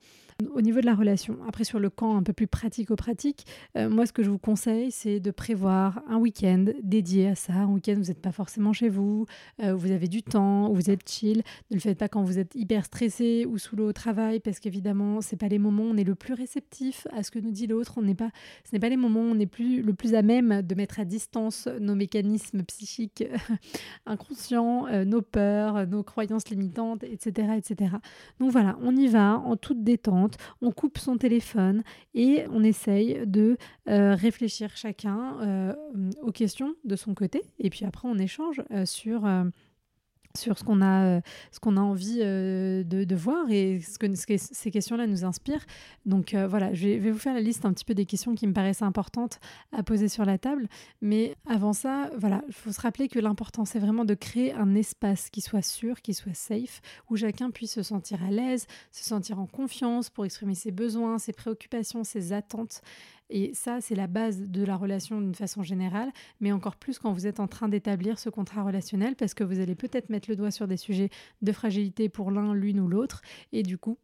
Au 0.53 0.61
niveau 0.61 0.81
de 0.81 0.85
la 0.85 0.95
relation, 0.95 1.37
après 1.47 1.63
sur 1.63 1.79
le 1.79 1.89
camp 1.89 2.15
un 2.15 2.23
peu 2.23 2.33
plus 2.33 2.47
pratico-pratique, 2.47 3.45
euh, 3.77 3.89
moi 3.89 4.05
ce 4.05 4.13
que 4.13 4.23
je 4.23 4.29
vous 4.29 4.37
conseille, 4.37 4.91
c'est 4.91 5.19
de 5.19 5.31
prévoir 5.31 6.01
un 6.07 6.17
week-end 6.17 6.65
dédié 6.83 7.29
à 7.29 7.35
ça. 7.35 7.53
Un 7.53 7.67
week-end, 7.67 7.95
vous 7.97 8.07
n'êtes 8.07 8.21
pas 8.21 8.31
forcément 8.31 8.73
chez 8.73 8.89
vous, 8.89 9.25
euh, 9.61 9.73
vous 9.73 9.91
avez 9.91 10.07
du 10.07 10.23
temps, 10.23 10.71
vous 10.71 10.89
êtes 10.89 11.07
chill. 11.09 11.43
Ne 11.69 11.75
le 11.75 11.79
faites 11.81 11.97
pas 11.97 12.09
quand 12.09 12.23
vous 12.23 12.39
êtes 12.39 12.55
hyper 12.55 12.85
stressé 12.85 13.45
ou 13.45 13.57
sous 13.57 13.75
l'eau 13.75 13.89
au 13.89 13.93
travail, 13.93 14.39
parce 14.39 14.59
qu'évidemment, 14.59 15.21
c'est 15.21 15.37
pas 15.37 15.47
les 15.47 15.59
moments 15.59 15.83
où 15.83 15.91
on 15.91 15.97
est 15.97 16.03
le 16.03 16.15
plus 16.15 16.33
réceptif 16.33 17.07
à 17.11 17.23
ce 17.23 17.31
que 17.31 17.39
nous 17.39 17.51
dit 17.51 17.67
l'autre. 17.67 17.93
On 17.97 18.01
n'est 18.01 18.15
pas, 18.15 18.29
ce 18.63 18.73
n'est 18.73 18.79
pas 18.79 18.89
les 18.89 18.97
moments 18.97 19.21
où 19.21 19.31
on 19.35 19.39
est 19.39 19.45
plus, 19.45 19.81
le 19.81 19.93
plus 19.93 20.15
à 20.15 20.21
même 20.21 20.61
de 20.61 20.75
mettre 20.75 20.99
à 20.99 21.05
distance 21.05 21.67
nos 21.79 21.95
mécanismes 21.95 22.63
psychiques 22.63 23.23
inconscients, 24.05 24.87
euh, 24.87 25.05
nos 25.05 25.21
peurs, 25.21 25.87
nos 25.87 26.03
croyances 26.03 26.49
limitantes, 26.49 27.03
etc., 27.03 27.53
etc. 27.57 27.95
Donc 28.39 28.51
voilà, 28.51 28.77
on 28.81 28.95
y 28.95 29.07
va 29.07 29.37
en 29.39 29.55
toute 29.55 29.83
détente 29.83 30.30
on 30.61 30.71
coupe 30.71 30.97
son 30.97 31.17
téléphone 31.17 31.83
et 32.13 32.45
on 32.51 32.63
essaye 32.63 33.25
de 33.25 33.57
euh, 33.87 34.15
réfléchir 34.15 34.75
chacun 34.75 35.37
euh, 35.41 35.73
aux 36.21 36.31
questions 36.31 36.75
de 36.83 36.95
son 36.95 37.13
côté. 37.13 37.41
Et 37.59 37.69
puis 37.69 37.85
après, 37.85 38.07
on 38.07 38.17
échange 38.17 38.61
euh, 38.71 38.85
sur 38.85 39.25
sur 40.37 40.57
ce 40.57 40.63
qu'on 40.63 40.81
a, 40.81 41.17
euh, 41.17 41.21
a 41.63 41.79
envie 41.79 42.19
euh, 42.21 42.83
de, 42.83 43.15
voir 43.15 43.49
et 43.49 43.79
ce 43.81 43.97
que, 43.97 44.07
ces 44.15 44.71
questions-là 44.71 45.07
nous 45.07 45.25
inspirent. 45.25 45.65
Donc 46.05 46.33
euh, 46.33 46.47
voilà, 46.47 46.73
je 46.73 46.87
vais, 46.87 47.11
vous 47.11 47.17
faire 47.17 47.33
la 47.33 47.41
liste 47.41 47.65
un 47.65 47.73
petit 47.73 47.85
peu 47.85 47.93
des 47.93 48.05
questions 48.05 48.35
qui 48.35 48.47
me 48.47 48.53
paraissent 48.53 48.81
importantes 48.81 49.39
à 49.71 49.83
poser 49.83 50.07
sur 50.07 50.25
la 50.25 50.37
table. 50.37 50.67
Mais 51.01 51.35
avant 51.47 51.73
ça, 51.73 52.09
voilà, 52.17 52.43
il 52.47 52.53
faut 52.53 52.71
se 52.71 52.81
rappeler 52.81 53.07
que 53.07 53.19
l'important, 53.19 53.65
c'est 53.65 53.79
vraiment 53.79 54.05
de 54.05 54.13
créer 54.13 54.53
un 54.53 54.75
espace 54.75 55.29
qui 55.29 55.41
soit 55.41 55.61
sûr, 55.61 56.01
qui 56.01 56.13
soit 56.13 56.33
safe, 56.33 56.81
où 57.09 57.17
chacun 57.17 57.51
puisse 57.51 57.73
se 57.73 57.83
sentir 57.83 58.23
à 58.23 58.31
l'aise, 58.31 58.67
se 58.91 59.03
sentir 59.03 59.39
en 59.39 59.45
confiance 59.45 60.09
pour 60.09 60.25
exprimer 60.25 60.55
ses 60.55 60.71
besoins, 60.71 61.19
ses 61.19 61.33
préoccupations, 61.33 62.03
ses 62.03 62.33
attentes. 62.33 62.81
Et 63.31 63.53
ça, 63.53 63.79
c'est 63.81 63.95
la 63.95 64.07
base 64.07 64.41
de 64.41 64.63
la 64.63 64.75
relation 64.75 65.21
d'une 65.21 65.33
façon 65.33 65.63
générale, 65.63 66.11
mais 66.41 66.51
encore 66.51 66.75
plus 66.75 66.99
quand 66.99 67.13
vous 67.13 67.27
êtes 67.27 67.39
en 67.39 67.47
train 67.47 67.69
d'établir 67.69 68.19
ce 68.19 68.29
contrat 68.29 68.63
relationnel, 68.63 69.15
parce 69.15 69.33
que 69.33 69.43
vous 69.43 69.59
allez 69.59 69.75
peut-être 69.75 70.09
mettre 70.09 70.29
le 70.29 70.35
doigt 70.35 70.51
sur 70.51 70.67
des 70.67 70.77
sujets 70.77 71.09
de 71.41 71.51
fragilité 71.51 72.09
pour 72.09 72.29
l'un, 72.29 72.53
l'une 72.53 72.81
ou 72.81 72.87
l'autre, 72.87 73.21
et 73.53 73.63
du 73.63 73.77
coup, 73.77 73.97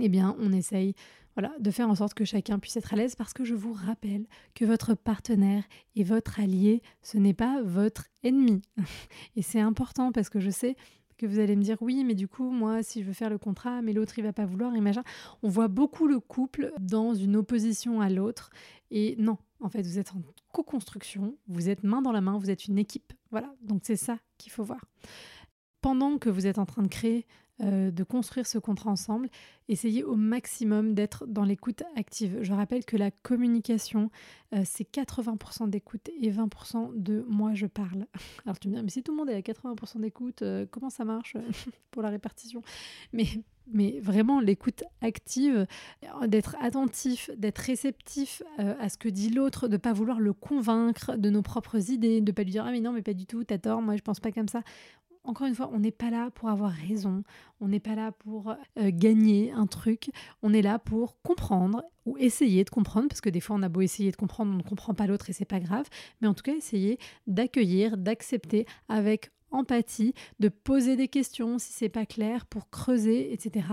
eh 0.00 0.08
bien, 0.08 0.36
on 0.40 0.52
essaye 0.52 0.94
voilà, 1.36 1.52
de 1.58 1.70
faire 1.70 1.88
en 1.88 1.94
sorte 1.94 2.14
que 2.14 2.24
chacun 2.24 2.58
puisse 2.58 2.76
être 2.76 2.92
à 2.92 2.96
l'aise 2.96 3.14
parce 3.16 3.32
que 3.32 3.44
je 3.44 3.54
vous 3.54 3.72
rappelle 3.72 4.26
que 4.54 4.64
votre 4.64 4.94
partenaire 4.94 5.64
et 5.96 6.04
votre 6.04 6.40
allié, 6.40 6.82
ce 7.02 7.18
n'est 7.18 7.34
pas 7.34 7.62
votre 7.62 8.06
ennemi. 8.22 8.62
Et 9.36 9.42
c'est 9.42 9.60
important 9.60 10.12
parce 10.12 10.28
que 10.28 10.40
je 10.40 10.50
sais 10.50 10.76
que 11.16 11.26
vous 11.26 11.38
allez 11.38 11.56
me 11.56 11.62
dire 11.62 11.76
oui, 11.80 12.04
mais 12.04 12.14
du 12.14 12.28
coup, 12.28 12.50
moi, 12.50 12.82
si 12.82 13.02
je 13.02 13.06
veux 13.06 13.12
faire 13.12 13.30
le 13.30 13.38
contrat, 13.38 13.82
mais 13.82 13.92
l'autre, 13.92 14.18
il 14.18 14.22
va 14.22 14.32
pas 14.32 14.46
vouloir, 14.46 14.76
imagine. 14.76 15.02
On 15.42 15.48
voit 15.48 15.68
beaucoup 15.68 16.06
le 16.06 16.20
couple 16.20 16.72
dans 16.80 17.14
une 17.14 17.36
opposition 17.36 18.00
à 18.00 18.10
l'autre. 18.10 18.50
Et 18.90 19.16
non, 19.18 19.38
en 19.60 19.68
fait, 19.68 19.82
vous 19.82 19.98
êtes 19.98 20.12
en 20.12 20.22
co-construction, 20.52 21.36
vous 21.48 21.68
êtes 21.68 21.82
main 21.82 22.02
dans 22.02 22.12
la 22.12 22.20
main, 22.20 22.38
vous 22.38 22.50
êtes 22.50 22.66
une 22.66 22.78
équipe. 22.78 23.12
Voilà, 23.30 23.52
donc 23.62 23.80
c'est 23.84 23.96
ça 23.96 24.18
qu'il 24.38 24.52
faut 24.52 24.62
voir. 24.62 24.84
Pendant 25.80 26.18
que 26.18 26.30
vous 26.30 26.46
êtes 26.46 26.58
en 26.58 26.66
train 26.66 26.82
de 26.82 26.88
créer 26.88 27.26
euh, 27.62 27.92
de 27.92 28.02
construire 28.02 28.48
ce 28.48 28.58
contrat 28.58 28.90
ensemble, 28.90 29.28
essayez 29.68 30.02
au 30.02 30.16
maximum 30.16 30.92
d'être 30.92 31.24
dans 31.24 31.44
l'écoute 31.44 31.84
active. 31.94 32.38
Je 32.42 32.52
rappelle 32.52 32.84
que 32.84 32.96
la 32.96 33.12
communication, 33.12 34.10
euh, 34.54 34.62
c'est 34.64 34.90
80% 34.90 35.70
d'écoute 35.70 36.10
et 36.20 36.32
20% 36.32 36.90
de 36.96 37.24
moi 37.28 37.54
je 37.54 37.66
parle. 37.66 38.06
Alors 38.44 38.58
tu 38.58 38.68
me 38.68 38.74
dis, 38.74 38.82
mais 38.82 38.90
si 38.90 39.04
tout 39.04 39.12
le 39.12 39.18
monde 39.18 39.30
est 39.30 39.36
à 39.36 39.40
80% 39.40 40.00
d'écoute, 40.00 40.42
euh, 40.42 40.66
comment 40.68 40.90
ça 40.90 41.04
marche 41.04 41.36
pour 41.92 42.02
la 42.02 42.08
répartition? 42.08 42.60
Mais, 43.12 43.26
mais 43.68 44.00
vraiment 44.00 44.40
l'écoute 44.40 44.82
active, 45.00 45.68
d'être 46.26 46.56
attentif, 46.60 47.30
d'être 47.36 47.58
réceptif 47.58 48.42
à 48.58 48.88
ce 48.88 48.98
que 48.98 49.08
dit 49.08 49.30
l'autre, 49.30 49.68
de 49.68 49.74
ne 49.74 49.78
pas 49.78 49.92
vouloir 49.92 50.18
le 50.18 50.32
convaincre 50.32 51.16
de 51.16 51.30
nos 51.30 51.42
propres 51.42 51.90
idées, 51.90 52.20
de 52.20 52.30
ne 52.32 52.34
pas 52.34 52.42
lui 52.42 52.50
dire 52.50 52.64
ah 52.66 52.72
mais 52.72 52.80
non 52.80 52.92
mais 52.92 53.00
pas 53.00 53.14
du 53.14 53.26
tout, 53.26 53.44
t'as 53.44 53.58
tort, 53.58 53.80
moi 53.80 53.96
je 53.96 54.02
pense 54.02 54.20
pas 54.20 54.32
comme 54.32 54.48
ça 54.48 54.62
encore 55.24 55.46
une 55.46 55.54
fois, 55.54 55.70
on 55.72 55.80
n'est 55.80 55.90
pas 55.90 56.10
là 56.10 56.30
pour 56.30 56.48
avoir 56.48 56.70
raison, 56.70 57.22
on 57.60 57.68
n'est 57.68 57.80
pas 57.80 57.94
là 57.94 58.12
pour 58.12 58.50
euh, 58.50 58.90
gagner 58.92 59.52
un 59.52 59.66
truc, 59.66 60.10
on 60.42 60.52
est 60.52 60.62
là 60.62 60.78
pour 60.78 61.20
comprendre 61.22 61.82
ou 62.04 62.16
essayer 62.18 62.64
de 62.64 62.70
comprendre, 62.70 63.08
parce 63.08 63.20
que 63.20 63.30
des 63.30 63.40
fois 63.40 63.56
on 63.56 63.62
a 63.62 63.68
beau 63.68 63.80
essayer 63.80 64.10
de 64.10 64.16
comprendre, 64.16 64.52
on 64.52 64.58
ne 64.58 64.62
comprend 64.62 64.94
pas 64.94 65.06
l'autre 65.06 65.30
et 65.30 65.32
c'est 65.32 65.44
pas 65.44 65.60
grave, 65.60 65.88
mais 66.20 66.28
en 66.28 66.34
tout 66.34 66.42
cas 66.42 66.54
essayer 66.54 66.98
d'accueillir, 67.26 67.96
d'accepter 67.96 68.66
avec 68.88 69.30
empathie, 69.50 70.14
de 70.40 70.48
poser 70.48 70.96
des 70.96 71.08
questions 71.08 71.58
si 71.58 71.72
c'est 71.72 71.88
pas 71.88 72.06
clair 72.06 72.44
pour 72.46 72.68
creuser, 72.70 73.32
etc 73.32 73.64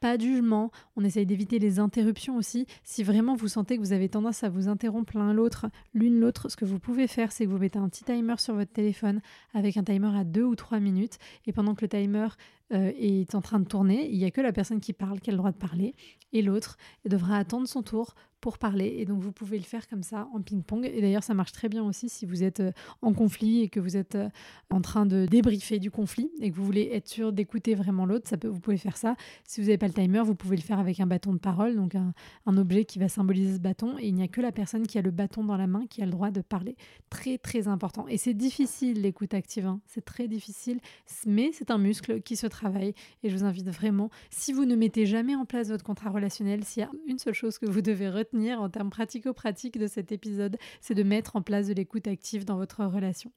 pas 0.00 0.16
de 0.16 0.22
jugement. 0.22 0.70
On 0.96 1.04
essaye 1.04 1.26
d'éviter 1.26 1.58
les 1.58 1.78
interruptions 1.78 2.36
aussi. 2.36 2.66
Si 2.84 3.02
vraiment 3.02 3.34
vous 3.34 3.48
sentez 3.48 3.76
que 3.76 3.82
vous 3.82 3.92
avez 3.92 4.08
tendance 4.08 4.44
à 4.44 4.48
vous 4.48 4.68
interrompre 4.68 5.16
l'un 5.16 5.32
l'autre, 5.32 5.66
l'une 5.94 6.20
l'autre, 6.20 6.48
ce 6.48 6.56
que 6.56 6.64
vous 6.64 6.78
pouvez 6.78 7.06
faire, 7.06 7.32
c'est 7.32 7.44
que 7.44 7.50
vous 7.50 7.58
mettez 7.58 7.78
un 7.78 7.88
petit 7.88 8.04
timer 8.04 8.36
sur 8.38 8.54
votre 8.54 8.72
téléphone 8.72 9.20
avec 9.54 9.76
un 9.76 9.84
timer 9.84 10.16
à 10.16 10.24
2 10.24 10.42
ou 10.42 10.54
3 10.54 10.80
minutes. 10.80 11.18
Et 11.46 11.52
pendant 11.52 11.74
que 11.74 11.84
le 11.84 11.88
timer 11.88 12.28
euh, 12.72 12.92
est 12.96 13.34
en 13.34 13.40
train 13.40 13.60
de 13.60 13.64
tourner, 13.64 14.08
il 14.10 14.18
n'y 14.18 14.24
a 14.24 14.30
que 14.30 14.40
la 14.40 14.52
personne 14.52 14.80
qui 14.80 14.92
parle 14.92 15.20
qui 15.20 15.30
a 15.30 15.32
le 15.32 15.38
droit 15.38 15.52
de 15.52 15.56
parler, 15.56 15.94
et 16.32 16.42
l'autre 16.42 16.76
devra 17.04 17.36
attendre 17.36 17.68
son 17.68 17.82
tour 17.82 18.14
pour 18.40 18.58
parler. 18.58 18.94
Et 18.98 19.04
donc, 19.04 19.22
vous 19.22 19.32
pouvez 19.32 19.58
le 19.58 19.64
faire 19.64 19.88
comme 19.88 20.02
ça 20.02 20.28
en 20.32 20.40
ping-pong. 20.40 20.84
Et 20.84 21.00
d'ailleurs, 21.00 21.24
ça 21.24 21.34
marche 21.34 21.52
très 21.52 21.68
bien 21.68 21.82
aussi 21.82 22.08
si 22.08 22.26
vous 22.26 22.44
êtes 22.44 22.60
euh, 22.60 22.70
en 23.02 23.12
conflit 23.12 23.62
et 23.62 23.68
que 23.68 23.80
vous 23.80 23.96
êtes 23.96 24.14
euh, 24.14 24.28
en 24.70 24.80
train 24.80 25.06
de 25.06 25.26
débriefer 25.26 25.78
du 25.78 25.90
conflit 25.90 26.30
et 26.40 26.50
que 26.50 26.56
vous 26.56 26.64
voulez 26.64 26.90
être 26.92 27.08
sûr 27.08 27.32
d'écouter 27.32 27.74
vraiment 27.74 28.06
l'autre. 28.06 28.30
Vous 28.46 28.60
pouvez 28.60 28.76
faire 28.76 28.96
ça. 28.96 29.16
Si 29.44 29.60
vous 29.60 29.66
n'avez 29.66 29.78
pas 29.78 29.88
le 29.88 29.94
timer, 29.94 30.20
vous 30.20 30.34
pouvez 30.34 30.56
le 30.56 30.62
faire 30.62 30.78
avec 30.78 31.00
un 31.00 31.06
bâton 31.06 31.32
de 31.32 31.38
parole, 31.38 31.74
donc 31.74 31.94
un, 31.94 32.12
un 32.46 32.56
objet 32.56 32.84
qui 32.84 32.98
va 32.98 33.08
symboliser 33.08 33.54
ce 33.54 33.60
bâton. 33.60 33.96
Et 33.98 34.08
il 34.08 34.14
n'y 34.14 34.22
a 34.22 34.28
que 34.28 34.40
la 34.40 34.52
personne 34.52 34.86
qui 34.86 34.98
a 34.98 35.02
le 35.02 35.10
bâton 35.10 35.42
dans 35.42 35.56
la 35.56 35.66
main 35.66 35.86
qui 35.88 36.02
a 36.02 36.04
le 36.04 36.12
droit 36.12 36.30
de 36.30 36.40
parler. 36.40 36.76
Très, 37.10 37.38
très 37.38 37.68
important. 37.68 38.06
Et 38.06 38.18
c'est 38.18 38.34
difficile, 38.34 39.02
l'écoute 39.02 39.34
active. 39.34 39.66
Hein. 39.66 39.80
C'est 39.86 40.04
très 40.04 40.28
difficile, 40.28 40.78
mais 41.26 41.50
c'est 41.52 41.70
un 41.70 41.78
muscle 41.78 42.20
qui 42.22 42.36
se 42.36 42.46
Et 42.64 42.94
je 43.28 43.36
vous 43.36 43.44
invite 43.44 43.68
vraiment, 43.68 44.10
si 44.30 44.52
vous 44.52 44.64
ne 44.64 44.76
mettez 44.76 45.06
jamais 45.06 45.34
en 45.34 45.44
place 45.44 45.68
votre 45.68 45.84
contrat 45.84 46.10
relationnel, 46.10 46.64
s'il 46.64 46.82
y 46.82 46.84
a 46.84 46.90
une 47.06 47.18
seule 47.18 47.34
chose 47.34 47.58
que 47.58 47.66
vous 47.66 47.82
devez 47.82 48.08
retenir, 48.08 48.60
en 48.60 48.68
termes 48.68 48.90
pratico-pratiques 48.90 49.78
de 49.78 49.86
cet 49.86 50.12
épisode, 50.12 50.56
c'est 50.80 50.94
de 50.94 51.02
mettre 51.02 51.36
en 51.36 51.42
place 51.42 51.68
de 51.68 51.74
l'écoute 51.74 52.06
active 52.08 52.44
dans 52.44 52.56
votre 52.56 52.84
relation. 52.84 53.30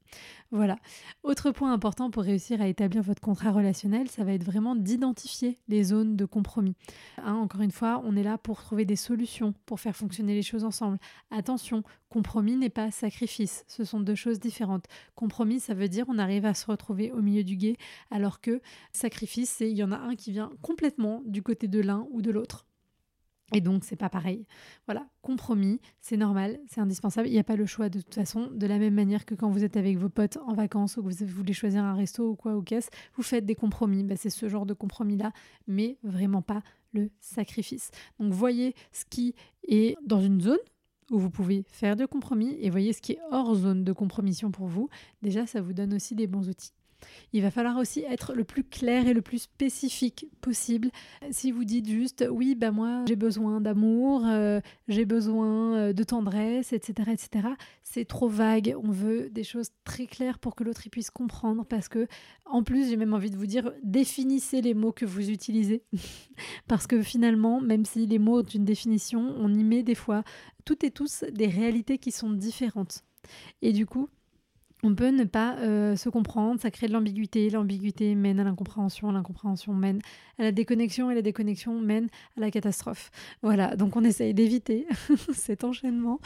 Voilà. 0.52 0.78
Autre 1.24 1.52
point 1.52 1.74
important 1.74 2.12
pour 2.12 2.24
réussir 2.24 2.62
à 2.62 2.68
établir 2.68 3.04
votre 3.04 3.22
contrat 3.22 3.52
relationnel, 3.52 4.10
ça 4.10 4.24
va 4.24 4.34
être 4.34 4.44
vraiment 4.44 4.76
d'identifier 4.76 5.60
les 5.68 5.84
zones 5.84 6.16
de 6.16 6.26
compromis. 6.26 6.76
Hein, 7.18 7.36
encore 7.36 7.62
une 7.62 7.72
fois, 7.72 8.02
on 8.06 8.16
est 8.16 8.24
là 8.24 8.38
pour 8.38 8.62
trouver 8.62 8.86
des 8.86 8.96
solutions, 8.96 9.54
pour 9.66 9.80
faire 9.80 9.96
fonctionner 9.96 10.36
les 10.36 10.42
choses 10.42 10.64
ensemble. 10.64 10.98
Attention, 11.32 11.84
compromis 12.10 12.56
n'est 12.56 12.70
pas 12.70 12.92
sacrifice, 12.92 13.64
ce 13.68 13.84
sont 13.84 14.00
deux 14.00 14.16
choses 14.16 14.40
différentes. 14.40 14.86
Compromis, 15.16 15.60
ça 15.60 15.74
veut 15.74 15.90
dire 15.90 16.06
on 16.08 16.18
arrive 16.18 16.46
à 16.46 16.54
se 16.54 16.66
retrouver 16.66 17.12
au 17.12 17.22
milieu 17.22 17.44
du 17.44 17.56
guet, 17.56 17.78
alors 18.12 18.42
que 18.42 18.62
sacrifice, 18.92 19.50
c'est 19.50 19.70
il 19.70 19.78
y 19.78 19.84
en 19.84 19.92
a 19.92 19.98
un 19.98 20.16
qui 20.16 20.32
vient 20.32 20.52
complètement 20.62 21.22
du 21.26 21.44
côté 21.44 21.68
de 21.68 21.80
l'un 21.80 22.08
ou 22.12 22.22
de 22.22 22.32
l'autre. 22.32 22.66
Et 23.54 23.62
donc, 23.62 23.84
c'est 23.84 23.96
pas 23.96 24.10
pareil. 24.10 24.46
Voilà, 24.86 25.08
compromis, 25.22 25.80
c'est 26.02 26.18
normal, 26.18 26.60
c'est 26.68 26.82
indispensable. 26.82 27.28
Il 27.28 27.32
n'y 27.32 27.40
a 27.40 27.44
pas 27.44 27.56
le 27.56 27.66
choix 27.66 27.90
de 27.90 28.00
toute 28.00 28.14
façon. 28.14 28.48
De 28.52 28.68
la 28.68 28.78
même 28.78 28.94
manière 28.94 29.26
que 29.26 29.34
quand 29.34 29.50
vous 29.50 29.64
êtes 29.64 29.76
avec 29.76 29.98
vos 29.98 30.10
potes 30.10 30.38
en 30.46 30.54
vacances 30.54 30.98
ou 30.98 31.04
que 31.04 31.10
vous 31.10 31.26
voulez 31.26 31.54
choisir 31.54 31.84
un 31.84 31.96
resto 31.96 32.30
ou 32.30 32.36
quoi, 32.36 32.56
ou 32.56 32.62
caisse, 32.62 32.90
vous 33.16 33.24
faites 33.24 33.46
des 33.46 33.56
compromis. 33.56 34.04
Bah, 34.04 34.16
c'est 34.18 34.30
ce 34.30 34.48
genre 34.48 34.66
de 34.66 34.74
compromis-là, 34.74 35.32
mais 35.68 35.98
vraiment 36.04 36.42
pas 36.42 36.62
le 36.94 37.10
sacrifice. 37.20 37.90
Donc, 38.20 38.34
voyez 38.34 38.76
ce 38.92 39.06
qui 39.06 39.34
est 39.68 39.96
dans 40.06 40.22
une 40.22 40.42
zone 40.42 40.60
où 41.12 41.20
vous 41.20 41.30
pouvez 41.30 41.66
faire 41.70 41.96
de 41.96 42.06
compromis 42.06 42.58
et 42.60 42.70
voyez 42.70 42.94
ce 42.94 43.02
qui 43.02 43.14
est 43.14 43.20
hors 43.32 43.56
zone 43.56 43.84
de 43.84 43.94
compromission 43.94 44.52
pour 44.52 44.68
vous. 44.68 44.90
Déjà, 45.22 45.46
ça 45.46 45.62
vous 45.62 45.74
donne 45.74 45.94
aussi 45.94 46.16
des 46.16 46.28
bons 46.28 46.50
outils. 46.50 46.74
Il 47.34 47.42
va 47.42 47.52
falloir 47.52 47.78
aussi 47.78 48.02
être 48.02 48.34
le 48.34 48.44
plus 48.44 48.64
clair 48.64 49.08
et 49.08 49.14
le 49.14 49.22
plus 49.22 49.40
spécifique 49.40 50.28
possible. 50.42 50.90
Si 51.32 51.52
vous 51.52 51.64
dites 51.64 51.88
juste 51.88 52.26
oui, 52.30 52.56
ben 52.56 52.72
moi 52.72 53.06
j'ai 53.08 53.16
besoin 53.16 53.62
d'amour, 53.62 54.26
euh, 54.26 54.60
j'ai 54.88 55.06
besoin 55.06 55.76
euh, 55.76 55.94
de 55.94 56.04
tendresse, 56.04 56.74
etc., 56.74 57.12
etc., 57.12 57.50
c'est 57.84 58.06
trop 58.06 58.28
vague. 58.28 58.76
On 58.84 58.92
veut 58.92 59.30
des 59.30 59.44
choses 59.44 59.70
très 59.84 60.06
claires 60.06 60.40
pour 60.40 60.56
que 60.56 60.64
l'autre 60.64 60.82
puisse 60.90 61.10
comprendre. 61.10 61.66
Parce 61.66 61.90
que, 61.90 62.08
en 62.46 62.64
plus, 62.64 62.90
j'ai 62.90 62.98
même 62.98 63.14
envie 63.14 63.32
de 63.32 63.38
vous 63.38 63.46
dire 63.46 63.72
définissez 63.84 64.62
les 64.62 64.74
mots 64.74 64.92
que 64.92 65.06
vous 65.06 65.30
utilisez. 65.30 65.84
parce 66.68 66.88
que 66.88 67.02
finalement, 67.02 67.62
même 67.62 67.86
si 67.86 68.06
les 68.06 68.20
mots 68.20 68.40
ont 68.40 68.44
une 68.44 68.66
définition, 68.66 69.34
on 69.38 69.54
y 69.54 69.64
met 69.64 69.84
des 69.84 69.96
fois 69.96 70.24
toutes 70.66 70.84
et 70.84 70.92
tous 70.92 71.24
des 71.32 71.48
réalités 71.48 71.98
qui 71.98 72.12
sont 72.12 72.30
différentes. 72.30 73.04
Et 73.62 73.74
du 73.74 73.86
coup, 73.86 74.10
on 74.84 74.96
peut 74.96 75.10
ne 75.10 75.26
pas 75.26 75.58
euh, 75.58 75.96
se 75.96 76.10
comprendre, 76.10 76.60
ça 76.62 76.72
crée 76.72 76.88
de 76.88 76.94
l'ambiguïté, 76.94 77.50
l'ambiguïté 77.50 78.16
mène 78.16 78.40
à 78.40 78.44
l'incompréhension, 78.44 79.12
l'incompréhension 79.12 79.74
mène 79.74 80.00
à 80.38 80.44
la 80.44 80.52
déconnexion 80.52 81.12
et 81.12 81.16
la 81.16 81.22
déconnexion 81.22 81.80
mène 81.80 82.08
à 82.38 82.42
la 82.42 82.52
catastrophe. 82.52 83.12
Voilà, 83.42 83.76
donc 83.76 83.96
on 83.96 84.04
essaye 84.04 84.34
d'éviter 84.34 84.88
cet 85.34 85.64
enchaînement. 85.64 86.20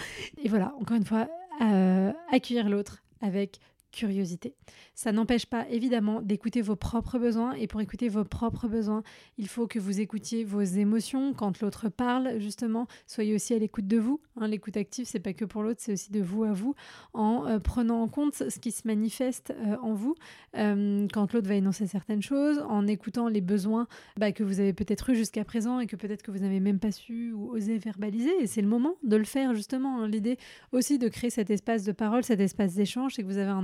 Et 0.44 0.50
voilà, 0.50 0.74
encore 0.80 0.98
une 0.98 1.06
fois, 1.06 1.28
euh, 1.62 2.12
accueillir 2.32 2.70
l'autre 2.70 3.04
avec 3.22 3.60
curiosité. 3.94 4.56
Ça 4.96 5.12
n'empêche 5.12 5.46
pas 5.46 5.70
évidemment 5.70 6.22
d'écouter 6.22 6.62
vos 6.62 6.76
propres 6.76 7.20
besoins 7.20 7.54
et 7.54 7.68
pour 7.68 7.80
écouter 7.80 8.10
vos 8.10 8.26
propres 8.26 8.68
besoins, 8.68 9.04
il 9.38 9.48
faut 9.48 9.68
que 9.68 9.80
vous 9.80 10.02
écoutiez 10.02 10.44
vos 10.44 10.62
émotions 10.62 11.34
quand 11.34 11.62
l'autre 11.62 11.90
parle 11.90 12.40
justement, 12.40 12.88
soyez 13.08 13.34
aussi 13.34 13.54
à 13.54 13.60
l'écoute 13.60 13.88
de 13.88 13.98
vous. 13.98 14.20
Hein. 14.36 14.48
L'écoute 14.48 14.76
active, 14.76 15.06
c'est 15.06 15.20
pas 15.20 15.34
que 15.34 15.46
pour 15.46 15.64
l'autre, 15.64 15.80
c'est 15.82 15.94
aussi 15.94 16.12
de 16.12 16.22
vous 16.22 16.44
à 16.44 16.52
vous 16.52 16.76
en 17.14 17.48
euh, 17.48 17.60
prenant 17.60 18.02
en 18.02 18.08
compte 18.08 18.34
ce 18.34 18.60
qui 18.60 18.72
se 18.72 18.88
manifeste 18.88 19.54
euh, 19.58 19.78
en 19.82 19.94
vous 19.94 20.16
euh, 20.58 21.08
quand 21.14 21.32
l'autre 21.34 21.48
va 21.48 21.56
énoncer 21.56 21.88
certaines 21.88 22.22
choses, 22.22 22.60
en 22.68 22.88
écoutant 22.88 23.28
les 23.28 23.42
besoins 23.42 23.88
bah, 24.18 24.32
que 24.32 24.44
vous 24.44 24.60
avez 24.60 24.74
peut-être 24.74 25.12
eu 25.12 25.16
jusqu'à 25.16 25.46
présent 25.46 25.80
et 25.80 25.88
que 25.88 25.96
peut-être 25.96 26.24
que 26.24 26.32
vous 26.32 26.40
n'avez 26.40 26.60
même 26.60 26.80
pas 26.80 26.92
su 26.92 27.32
ou 27.32 27.52
osé 27.52 27.78
verbaliser 27.78 28.34
et 28.42 28.48
c'est 28.48 28.62
le 28.62 28.68
moment 28.68 28.96
de 29.04 29.16
le 29.16 29.24
faire 29.24 29.54
justement. 29.54 30.02
Hein. 30.02 30.08
L'idée 30.08 30.38
aussi 30.72 30.98
de 30.98 31.08
créer 31.08 31.30
cet 31.30 31.50
espace 31.52 31.84
de 31.84 31.92
parole, 31.92 32.24
cet 32.24 32.40
espace 32.40 32.74
d'échange, 32.74 33.14
c'est 33.16 33.22
que 33.22 33.28
vous 33.28 33.38
avez 33.38 33.52
un 33.52 33.62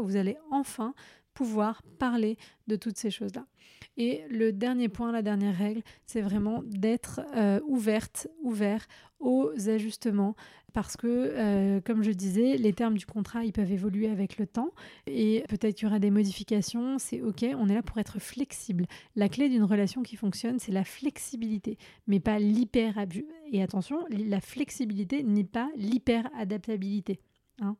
où 0.00 0.04
vous 0.04 0.16
allez 0.16 0.36
enfin 0.50 0.94
pouvoir 1.34 1.82
parler 1.98 2.36
de 2.66 2.76
toutes 2.76 2.98
ces 2.98 3.10
choses-là. 3.10 3.46
Et 3.96 4.22
le 4.30 4.52
dernier 4.52 4.88
point, 4.88 5.12
la 5.12 5.22
dernière 5.22 5.56
règle, 5.56 5.82
c'est 6.06 6.20
vraiment 6.20 6.62
d'être 6.64 7.20
euh, 7.36 7.60
ouverte, 7.66 8.28
ouvert 8.42 8.86
aux 9.18 9.50
ajustements 9.68 10.34
parce 10.72 10.96
que, 10.96 11.06
euh, 11.06 11.80
comme 11.82 12.02
je 12.02 12.10
disais, 12.10 12.56
les 12.56 12.72
termes 12.72 12.96
du 12.96 13.04
contrat, 13.04 13.44
ils 13.44 13.52
peuvent 13.52 13.70
évoluer 13.70 14.08
avec 14.08 14.38
le 14.38 14.46
temps 14.46 14.70
et 15.06 15.44
peut-être 15.48 15.74
qu'il 15.74 15.86
y 15.86 15.90
aura 15.90 15.98
des 15.98 16.10
modifications, 16.10 16.98
c'est 16.98 17.20
OK, 17.20 17.44
on 17.56 17.68
est 17.68 17.74
là 17.74 17.82
pour 17.82 17.98
être 17.98 18.18
flexible. 18.18 18.86
La 19.14 19.28
clé 19.28 19.50
d'une 19.50 19.64
relation 19.64 20.02
qui 20.02 20.16
fonctionne, 20.16 20.58
c'est 20.58 20.72
la 20.72 20.84
flexibilité, 20.84 21.76
mais 22.06 22.20
pas 22.20 22.38
l'hyper... 22.38 22.94
Et 23.50 23.62
attention, 23.62 23.98
la 24.10 24.40
flexibilité 24.40 25.22
n'est 25.22 25.44
pas 25.44 25.68
l'hyper-adaptabilité. 25.76 27.20
Hein 27.60 27.76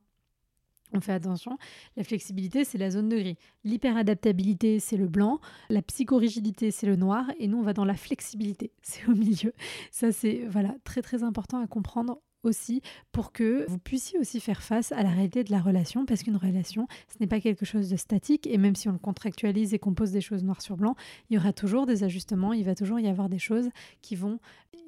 on 0.93 1.01
fait 1.01 1.13
attention. 1.13 1.59
La 1.97 2.05
flexibilité, 2.05 2.65
c'est 2.65 2.79
la 2.79 2.91
zone 2.91 3.09
de 3.09 3.19
gris. 3.19 3.39
L'hyperadaptabilité, 3.65 4.81
c'est 4.81 4.97
le 4.97 5.09
blanc. 5.09 5.41
La 5.71 5.83
psychorigidité, 5.83 6.71
c'est 6.71 6.87
le 6.87 6.97
noir. 6.97 7.31
Et 7.39 7.49
nous, 7.49 7.59
on 7.59 7.63
va 7.63 7.73
dans 7.73 7.85
la 7.85 7.95
flexibilité. 7.95 8.73
C'est 8.83 9.07
au 9.09 9.15
milieu. 9.15 9.53
Ça, 9.91 10.13
c'est 10.13 10.45
voilà 10.49 10.75
très 10.85 11.03
très 11.03 11.23
important 11.23 11.63
à 11.63 11.67
comprendre 11.67 12.19
aussi 12.43 12.83
pour 13.13 13.33
que 13.33 13.65
vous 13.69 13.79
puissiez 13.79 14.19
aussi 14.19 14.41
faire 14.41 14.63
face 14.63 14.93
à 14.93 15.03
la 15.03 15.11
réalité 15.11 15.45
de 15.45 15.51
la 15.51 15.61
relation 15.61 16.05
parce 16.05 16.23
qu'une 16.23 16.37
relation 16.37 16.89
ce 17.09 17.17
n'est 17.21 17.29
pas 17.29 17.41
quelque 17.41 17.65
chose 17.65 17.89
de 17.89 17.97
statique 17.97 18.47
et 18.47 18.59
même 18.59 18.75
si 18.75 18.89
on 18.89 18.93
le 18.93 18.99
contractualise 18.99 19.75
et 19.75 19.79
qu'on 19.79 19.95
pose 19.95 20.11
des 20.11 20.21
choses 20.21 20.43
noir 20.43 20.61
sur 20.61 20.77
blanc 20.77 20.97
il 21.31 21.35
y 21.35 21.39
aura 21.39 21.53
toujours 21.53 21.87
des 21.87 22.03
ajustements 22.03 22.53
il 22.53 22.65
va 22.65 22.75
toujours 22.75 22.99
y 22.99 23.07
avoir 23.07 23.29
des 23.29 23.39
choses 23.39 23.69
qui 24.01 24.17
vont 24.17 24.41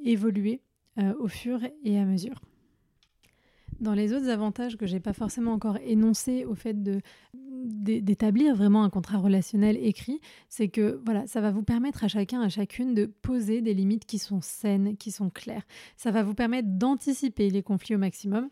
évoluer 0.04 0.60
euh, 0.98 1.14
au 1.20 1.28
fur 1.28 1.60
et 1.84 1.98
à 1.98 2.04
mesure 2.04 2.40
dans 3.84 3.94
les 3.94 4.12
autres 4.12 4.28
avantages 4.28 4.76
que 4.76 4.86
j'ai 4.86 4.98
pas 4.98 5.12
forcément 5.12 5.52
encore 5.52 5.78
énoncés 5.84 6.44
au 6.44 6.56
fait 6.56 6.82
de 6.82 7.00
d'établir 7.66 8.54
vraiment 8.54 8.84
un 8.84 8.90
contrat 8.90 9.16
relationnel 9.16 9.78
écrit, 9.80 10.20
c'est 10.50 10.68
que 10.68 11.00
voilà, 11.06 11.26
ça 11.26 11.40
va 11.40 11.50
vous 11.50 11.62
permettre 11.62 12.04
à 12.04 12.08
chacun, 12.08 12.42
à 12.42 12.50
chacune 12.50 12.94
de 12.94 13.06
poser 13.06 13.62
des 13.62 13.72
limites 13.72 14.04
qui 14.04 14.18
sont 14.18 14.42
saines, 14.42 14.98
qui 14.98 15.10
sont 15.10 15.30
claires. 15.30 15.64
Ça 15.96 16.10
va 16.10 16.22
vous 16.22 16.34
permettre 16.34 16.68
d'anticiper 16.68 17.48
les 17.48 17.62
conflits 17.62 17.94
au 17.94 17.98
maximum 17.98 18.50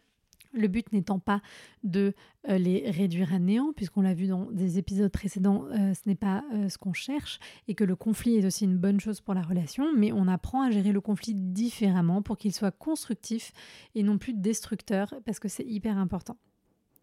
le 0.53 0.69
but 0.69 0.93
n'étant 0.93 1.19
pas 1.19 1.43
de 1.83 2.15
euh, 2.49 2.59
les 2.59 2.91
réduire 2.91 3.33
à 3.33 3.38
néant, 3.38 3.73
puisqu'on 3.75 4.03
l'a 4.03 4.15
vu 4.15 4.27
dans 4.27 4.51
des 4.51 4.79
épisodes 4.79 5.11
précédents, 5.11 5.67
euh, 5.71 5.95
ce 5.95 6.09
n'est 6.09 6.15
pas 6.15 6.45
euh, 6.53 6.69
ce 6.69 6.79
qu'on 6.79 6.93
cherche, 6.93 7.38
et 7.69 7.75
que 7.75 7.85
le 7.85 7.97
conflit 7.97 8.37
est 8.37 8.47
aussi 8.47 8.65
une 8.65 8.79
bonne 8.79 9.01
chose 9.01 9.21
pour 9.21 9.35
la 9.35 9.43
relation, 9.43 9.93
mais 9.97 10.12
on 10.12 10.29
apprend 10.29 10.62
à 10.62 10.71
gérer 10.71 10.93
le 10.93 11.01
conflit 11.01 11.35
différemment 11.35 12.23
pour 12.23 12.37
qu'il 12.38 12.53
soit 12.53 12.73
constructif 12.73 13.53
et 13.95 14.03
non 14.03 14.19
plus 14.19 14.35
destructeur, 14.35 15.15
parce 15.25 15.38
que 15.38 15.49
c'est 15.49 15.65
hyper 15.65 15.99
important. 15.99 16.37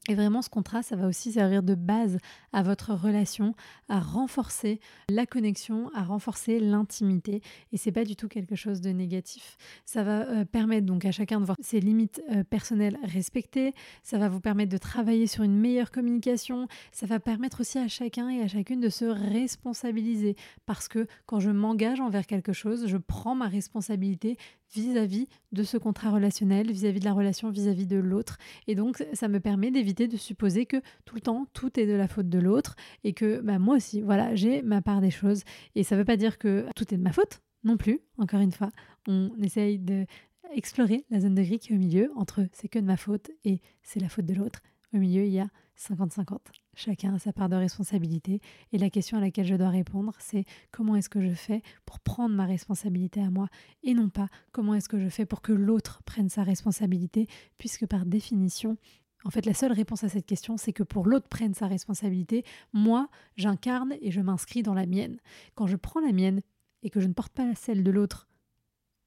Et 0.09 0.15
vraiment, 0.15 0.41
ce 0.41 0.49
contrat, 0.49 0.81
ça 0.81 0.95
va 0.95 1.05
aussi 1.05 1.33
servir 1.33 1.61
de 1.61 1.75
base 1.75 2.17
à 2.51 2.63
votre 2.63 2.95
relation, 2.95 3.53
à 3.89 3.99
renforcer 3.99 4.79
la 5.07 5.27
connexion, 5.27 5.91
à 5.93 6.01
renforcer 6.01 6.59
l'intimité. 6.59 7.43
Et 7.71 7.77
c'est 7.77 7.91
pas 7.91 8.05
du 8.05 8.15
tout 8.15 8.27
quelque 8.27 8.55
chose 8.55 8.81
de 8.81 8.89
négatif. 8.89 9.55
Ça 9.85 10.01
va 10.01 10.27
euh, 10.27 10.45
permettre 10.45 10.87
donc 10.87 11.05
à 11.05 11.11
chacun 11.11 11.39
de 11.39 11.45
voir 11.45 11.57
ses 11.61 11.79
limites 11.79 12.23
euh, 12.31 12.43
personnelles 12.43 12.97
respectées. 13.03 13.75
Ça 14.01 14.17
va 14.17 14.29
vous 14.29 14.39
permettre 14.39 14.71
de 14.71 14.79
travailler 14.79 15.27
sur 15.27 15.43
une 15.43 15.55
meilleure 15.55 15.91
communication. 15.91 16.67
Ça 16.91 17.05
va 17.05 17.19
permettre 17.19 17.61
aussi 17.61 17.77
à 17.77 17.87
chacun 17.87 18.29
et 18.29 18.41
à 18.41 18.47
chacune 18.47 18.79
de 18.79 18.89
se 18.89 19.05
responsabiliser. 19.05 20.35
Parce 20.65 20.87
que 20.87 21.05
quand 21.27 21.39
je 21.39 21.51
m'engage 21.51 21.99
envers 21.99 22.25
quelque 22.25 22.51
chose, 22.51 22.87
je 22.87 22.97
prends 22.97 23.35
ma 23.35 23.47
responsabilité 23.47 24.37
vis-à-vis 24.73 25.27
de 25.51 25.63
ce 25.63 25.77
contrat 25.77 26.11
relationnel, 26.11 26.71
vis-à-vis 26.71 26.99
de 26.99 27.05
la 27.05 27.13
relation 27.13 27.49
vis-à-vis 27.49 27.87
de 27.87 27.97
l'autre. 27.97 28.37
Et 28.67 28.75
donc, 28.75 29.05
ça 29.13 29.27
me 29.27 29.39
permet 29.39 29.71
d'éviter 29.71 30.07
de 30.07 30.17
supposer 30.17 30.65
que 30.65 30.77
tout 31.05 31.15
le 31.15 31.21
temps, 31.21 31.47
tout 31.53 31.79
est 31.79 31.85
de 31.85 31.93
la 31.93 32.07
faute 32.07 32.29
de 32.29 32.39
l'autre 32.39 32.75
et 33.03 33.13
que 33.13 33.41
bah, 33.41 33.59
moi 33.59 33.75
aussi, 33.77 34.01
voilà, 34.01 34.35
j'ai 34.35 34.61
ma 34.61 34.81
part 34.81 35.01
des 35.01 35.11
choses. 35.11 35.43
Et 35.75 35.83
ça 35.83 35.95
ne 35.95 36.01
veut 36.01 36.05
pas 36.05 36.17
dire 36.17 36.37
que 36.37 36.65
tout 36.75 36.93
est 36.93 36.97
de 36.97 37.03
ma 37.03 37.13
faute 37.13 37.41
non 37.63 37.77
plus. 37.77 37.99
Encore 38.17 38.39
une 38.39 38.51
fois, 38.51 38.71
on 39.07 39.31
essaye 39.41 39.79
de 39.79 40.05
explorer 40.53 41.05
la 41.09 41.19
zone 41.19 41.35
de 41.35 41.43
gris 41.43 41.59
qui 41.59 41.73
est 41.73 41.75
au 41.75 41.79
milieu 41.79 42.11
entre 42.15 42.47
c'est 42.53 42.67
que 42.67 42.79
de 42.79 42.85
ma 42.85 42.97
faute 42.97 43.29
et 43.45 43.61
c'est 43.83 43.99
la 43.99 44.09
faute 44.09 44.25
de 44.25 44.33
l'autre. 44.33 44.61
Au 44.93 44.97
milieu, 44.97 45.23
il 45.23 45.31
y 45.31 45.39
a 45.39 45.49
50-50. 45.77 46.39
Chacun 46.75 47.13
a 47.13 47.19
sa 47.19 47.31
part 47.31 47.49
de 47.49 47.55
responsabilité. 47.55 48.41
Et 48.71 48.77
la 48.77 48.89
question 48.89 49.17
à 49.17 49.21
laquelle 49.21 49.45
je 49.45 49.55
dois 49.55 49.69
répondre, 49.69 50.13
c'est 50.19 50.45
comment 50.71 50.95
est-ce 50.95 51.09
que 51.09 51.21
je 51.21 51.33
fais 51.33 51.61
pour 51.85 51.99
prendre 51.99 52.35
ma 52.35 52.45
responsabilité 52.45 53.21
à 53.21 53.29
moi 53.29 53.47
et 53.83 53.93
non 53.93 54.09
pas 54.09 54.29
comment 54.51 54.73
est-ce 54.73 54.89
que 54.89 54.99
je 54.99 55.09
fais 55.09 55.25
pour 55.25 55.41
que 55.41 55.53
l'autre 55.53 56.01
prenne 56.05 56.29
sa 56.29 56.43
responsabilité, 56.43 57.27
puisque 57.57 57.85
par 57.85 58.05
définition, 58.05 58.77
en 59.25 59.29
fait, 59.29 59.45
la 59.45 59.53
seule 59.53 59.73
réponse 59.73 60.03
à 60.03 60.09
cette 60.09 60.25
question, 60.25 60.57
c'est 60.57 60.73
que 60.73 60.83
pour 60.83 61.05
l'autre 61.05 61.27
prenne 61.27 61.53
sa 61.53 61.67
responsabilité, 61.67 62.45
moi, 62.71 63.09
j'incarne 63.35 63.95
et 64.01 64.11
je 64.11 64.21
m'inscris 64.21 64.63
dans 64.63 64.73
la 64.73 64.85
mienne. 64.85 65.17
Quand 65.55 65.67
je 65.67 65.75
prends 65.75 65.99
la 65.99 66.13
mienne 66.13 66.41
et 66.83 66.89
que 66.89 67.01
je 67.01 67.07
ne 67.07 67.13
porte 67.13 67.33
pas 67.33 67.53
celle 67.55 67.83
de 67.83 67.91
l'autre 67.91 68.29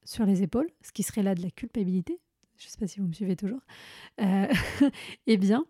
sur 0.05 0.27
les 0.27 0.43
épaules, 0.43 0.69
ce 0.83 0.93
qui 0.93 1.03
serait 1.03 1.23
là 1.23 1.35
de 1.35 1.43
la 1.43 1.51
culpabilité, 1.51 2.21
je 2.59 2.67
ne 2.67 2.71
sais 2.71 2.79
pas 2.79 2.87
si 2.87 3.01
vous 3.01 3.07
me 3.07 3.13
suivez 3.13 3.37
toujours, 3.37 3.61
euh, 4.21 4.47
eh 5.27 5.37
bien, 5.39 5.65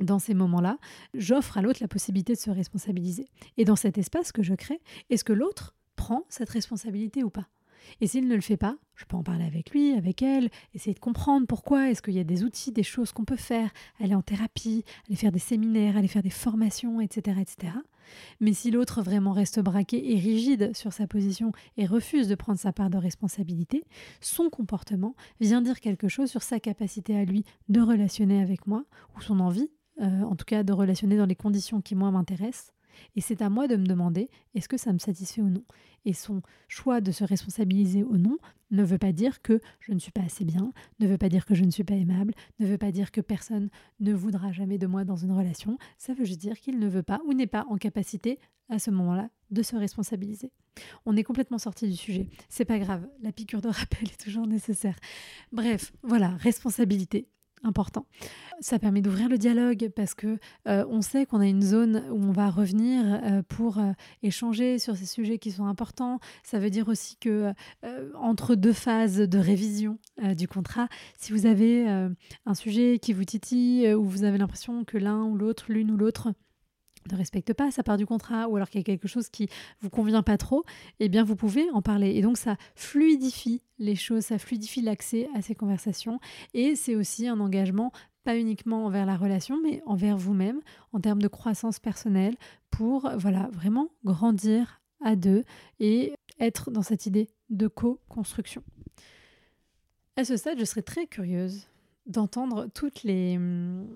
dans 0.00 0.18
ces 0.18 0.34
moments-là, 0.34 0.78
j'offre 1.14 1.58
à 1.58 1.62
l'autre 1.62 1.78
la 1.80 1.88
possibilité 1.88 2.34
de 2.34 2.38
se 2.38 2.50
responsabiliser. 2.50 3.28
Et 3.56 3.64
dans 3.64 3.76
cet 3.76 3.98
espace 3.98 4.32
que 4.32 4.42
je 4.42 4.54
crée, 4.54 4.80
est-ce 5.10 5.24
que 5.24 5.32
l'autre 5.32 5.74
prend 5.96 6.24
cette 6.28 6.50
responsabilité 6.50 7.22
ou 7.22 7.30
pas? 7.30 7.48
Et 8.00 8.06
s'il 8.06 8.28
ne 8.28 8.34
le 8.34 8.40
fait 8.40 8.56
pas, 8.56 8.76
je 8.94 9.04
peux 9.04 9.16
en 9.16 9.22
parler 9.22 9.44
avec 9.44 9.70
lui, 9.70 9.92
avec 9.92 10.22
elle, 10.22 10.50
essayer 10.74 10.94
de 10.94 11.00
comprendre 11.00 11.46
pourquoi, 11.46 11.90
est-ce 11.90 12.02
qu'il 12.02 12.14
y 12.14 12.20
a 12.20 12.24
des 12.24 12.44
outils, 12.44 12.72
des 12.72 12.82
choses 12.82 13.12
qu'on 13.12 13.24
peut 13.24 13.36
faire, 13.36 13.70
aller 14.00 14.14
en 14.14 14.22
thérapie, 14.22 14.84
aller 15.06 15.16
faire 15.16 15.32
des 15.32 15.38
séminaires, 15.38 15.96
aller 15.96 16.08
faire 16.08 16.22
des 16.22 16.30
formations, 16.30 17.00
etc. 17.00 17.38
etc. 17.40 17.72
Mais 18.40 18.52
si 18.52 18.70
l'autre 18.70 19.02
vraiment 19.02 19.32
reste 19.32 19.60
braqué 19.60 20.12
et 20.12 20.18
rigide 20.18 20.74
sur 20.74 20.92
sa 20.92 21.06
position 21.06 21.52
et 21.76 21.86
refuse 21.86 22.28
de 22.28 22.34
prendre 22.34 22.58
sa 22.58 22.72
part 22.72 22.90
de 22.90 22.98
responsabilité, 22.98 23.84
son 24.20 24.50
comportement 24.50 25.14
vient 25.40 25.62
dire 25.62 25.80
quelque 25.80 26.08
chose 26.08 26.30
sur 26.30 26.42
sa 26.42 26.60
capacité 26.60 27.16
à 27.16 27.24
lui 27.24 27.44
de 27.68 27.80
relationner 27.80 28.40
avec 28.40 28.66
moi, 28.66 28.84
ou 29.16 29.20
son 29.20 29.40
envie, 29.40 29.70
euh, 30.00 30.22
en 30.22 30.36
tout 30.36 30.44
cas 30.44 30.62
de 30.62 30.72
relationner 30.72 31.16
dans 31.16 31.26
les 31.26 31.36
conditions 31.36 31.80
qui 31.80 31.94
moi 31.94 32.10
m'intéressent, 32.10 32.74
et 33.16 33.20
c'est 33.20 33.42
à 33.42 33.50
moi 33.50 33.68
de 33.68 33.76
me 33.76 33.86
demander 33.86 34.30
est-ce 34.54 34.68
que 34.68 34.76
ça 34.76 34.92
me 34.92 34.98
satisfait 34.98 35.42
ou 35.42 35.50
non? 35.50 35.64
Et 36.04 36.12
son 36.12 36.42
choix 36.68 37.00
de 37.00 37.12
se 37.12 37.24
responsabiliser 37.24 38.02
ou 38.02 38.16
non 38.16 38.36
ne 38.70 38.82
veut 38.82 38.98
pas 38.98 39.12
dire 39.12 39.40
que 39.42 39.60
je 39.80 39.92
ne 39.92 39.98
suis 39.98 40.12
pas 40.12 40.22
assez 40.22 40.44
bien, 40.44 40.72
ne 41.00 41.06
veut 41.06 41.18
pas 41.18 41.28
dire 41.28 41.46
que 41.46 41.54
je 41.54 41.64
ne 41.64 41.70
suis 41.70 41.84
pas 41.84 41.94
aimable, 41.94 42.34
ne 42.58 42.66
veut 42.66 42.78
pas 42.78 42.92
dire 42.92 43.12
que 43.12 43.20
personne 43.20 43.70
ne 44.00 44.12
voudra 44.12 44.52
jamais 44.52 44.78
de 44.78 44.86
moi 44.86 45.04
dans 45.04 45.16
une 45.16 45.32
relation. 45.32 45.78
Ça 45.98 46.14
veut 46.14 46.24
juste 46.24 46.40
dire 46.40 46.58
qu'il 46.58 46.78
ne 46.78 46.88
veut 46.88 47.02
pas 47.02 47.20
ou 47.26 47.34
n'est 47.34 47.46
pas 47.46 47.66
en 47.68 47.76
capacité 47.76 48.38
à 48.68 48.78
ce 48.78 48.90
moment-là 48.90 49.30
de 49.50 49.62
se 49.62 49.76
responsabiliser. 49.76 50.50
On 51.06 51.16
est 51.16 51.22
complètement 51.22 51.58
sorti 51.58 51.88
du 51.88 51.96
sujet. 51.96 52.28
C'est 52.48 52.64
pas 52.64 52.78
grave, 52.78 53.06
la 53.20 53.30
piqûre 53.30 53.60
de 53.60 53.68
rappel 53.70 54.08
est 54.08 54.22
toujours 54.22 54.46
nécessaire. 54.46 54.98
Bref, 55.52 55.92
voilà, 56.02 56.30
responsabilité 56.36 57.28
important. 57.64 58.06
Ça 58.60 58.78
permet 58.78 59.02
d'ouvrir 59.02 59.28
le 59.28 59.38
dialogue 59.38 59.90
parce 59.94 60.14
que 60.14 60.38
euh, 60.68 60.84
on 60.88 61.00
sait 61.00 61.26
qu'on 61.26 61.40
a 61.40 61.46
une 61.46 61.62
zone 61.62 62.04
où 62.10 62.22
on 62.22 62.32
va 62.32 62.50
revenir 62.50 63.02
euh, 63.04 63.42
pour 63.48 63.78
euh, 63.78 63.92
échanger 64.22 64.78
sur 64.78 64.96
ces 64.96 65.06
sujets 65.06 65.38
qui 65.38 65.50
sont 65.50 65.66
importants. 65.66 66.20
Ça 66.42 66.58
veut 66.58 66.70
dire 66.70 66.88
aussi 66.88 67.16
que 67.16 67.52
entre 68.14 68.54
deux 68.54 68.72
phases 68.72 69.16
de 69.18 69.38
révision 69.38 69.98
du 70.36 70.48
contrat, 70.48 70.88
si 71.18 71.32
vous 71.32 71.46
avez 71.46 71.86
un 71.86 72.54
sujet 72.54 72.98
qui 72.98 73.12
vous 73.12 73.24
titille 73.24 73.92
ou 73.94 74.04
vous 74.04 74.24
avez 74.24 74.38
l'impression 74.38 74.84
que 74.84 74.98
l'un 74.98 75.22
ou 75.24 75.36
l'autre, 75.36 75.66
l'une 75.68 75.90
ou 75.90 75.96
l'autre 75.96 76.32
ne 77.10 77.16
respecte 77.16 77.52
pas 77.52 77.70
sa 77.70 77.82
part 77.82 77.96
du 77.96 78.06
contrat 78.06 78.48
ou 78.48 78.56
alors 78.56 78.68
qu'il 78.68 78.80
y 78.80 78.82
a 78.82 78.84
quelque 78.84 79.08
chose 79.08 79.28
qui 79.28 79.48
vous 79.80 79.90
convient 79.90 80.22
pas 80.22 80.38
trop, 80.38 80.64
eh 81.00 81.08
bien 81.08 81.24
vous 81.24 81.36
pouvez 81.36 81.70
en 81.70 81.82
parler. 81.82 82.10
Et 82.10 82.22
donc 82.22 82.36
ça 82.36 82.56
fluidifie 82.74 83.62
les 83.78 83.96
choses, 83.96 84.24
ça 84.24 84.38
fluidifie 84.38 84.82
l'accès 84.82 85.28
à 85.34 85.42
ces 85.42 85.54
conversations 85.54 86.20
et 86.52 86.76
c'est 86.76 86.96
aussi 86.96 87.28
un 87.28 87.40
engagement 87.40 87.92
pas 88.24 88.38
uniquement 88.38 88.86
envers 88.86 89.04
la 89.04 89.16
relation 89.16 89.60
mais 89.62 89.82
envers 89.84 90.16
vous-même 90.16 90.60
en 90.92 91.00
termes 91.00 91.20
de 91.20 91.28
croissance 91.28 91.78
personnelle 91.78 92.36
pour 92.70 93.10
voilà, 93.18 93.50
vraiment 93.52 93.90
grandir 94.04 94.80
à 95.04 95.16
deux 95.16 95.44
et 95.80 96.14
être 96.40 96.70
dans 96.70 96.82
cette 96.82 97.06
idée 97.06 97.28
de 97.50 97.68
co-construction. 97.68 98.62
À 100.16 100.24
ce 100.24 100.36
stade, 100.36 100.58
je 100.58 100.64
serais 100.64 100.82
très 100.82 101.06
curieuse 101.06 101.66
d'entendre 102.06 102.68
toutes 102.74 103.02
les 103.02 103.36
hum, 103.36 103.86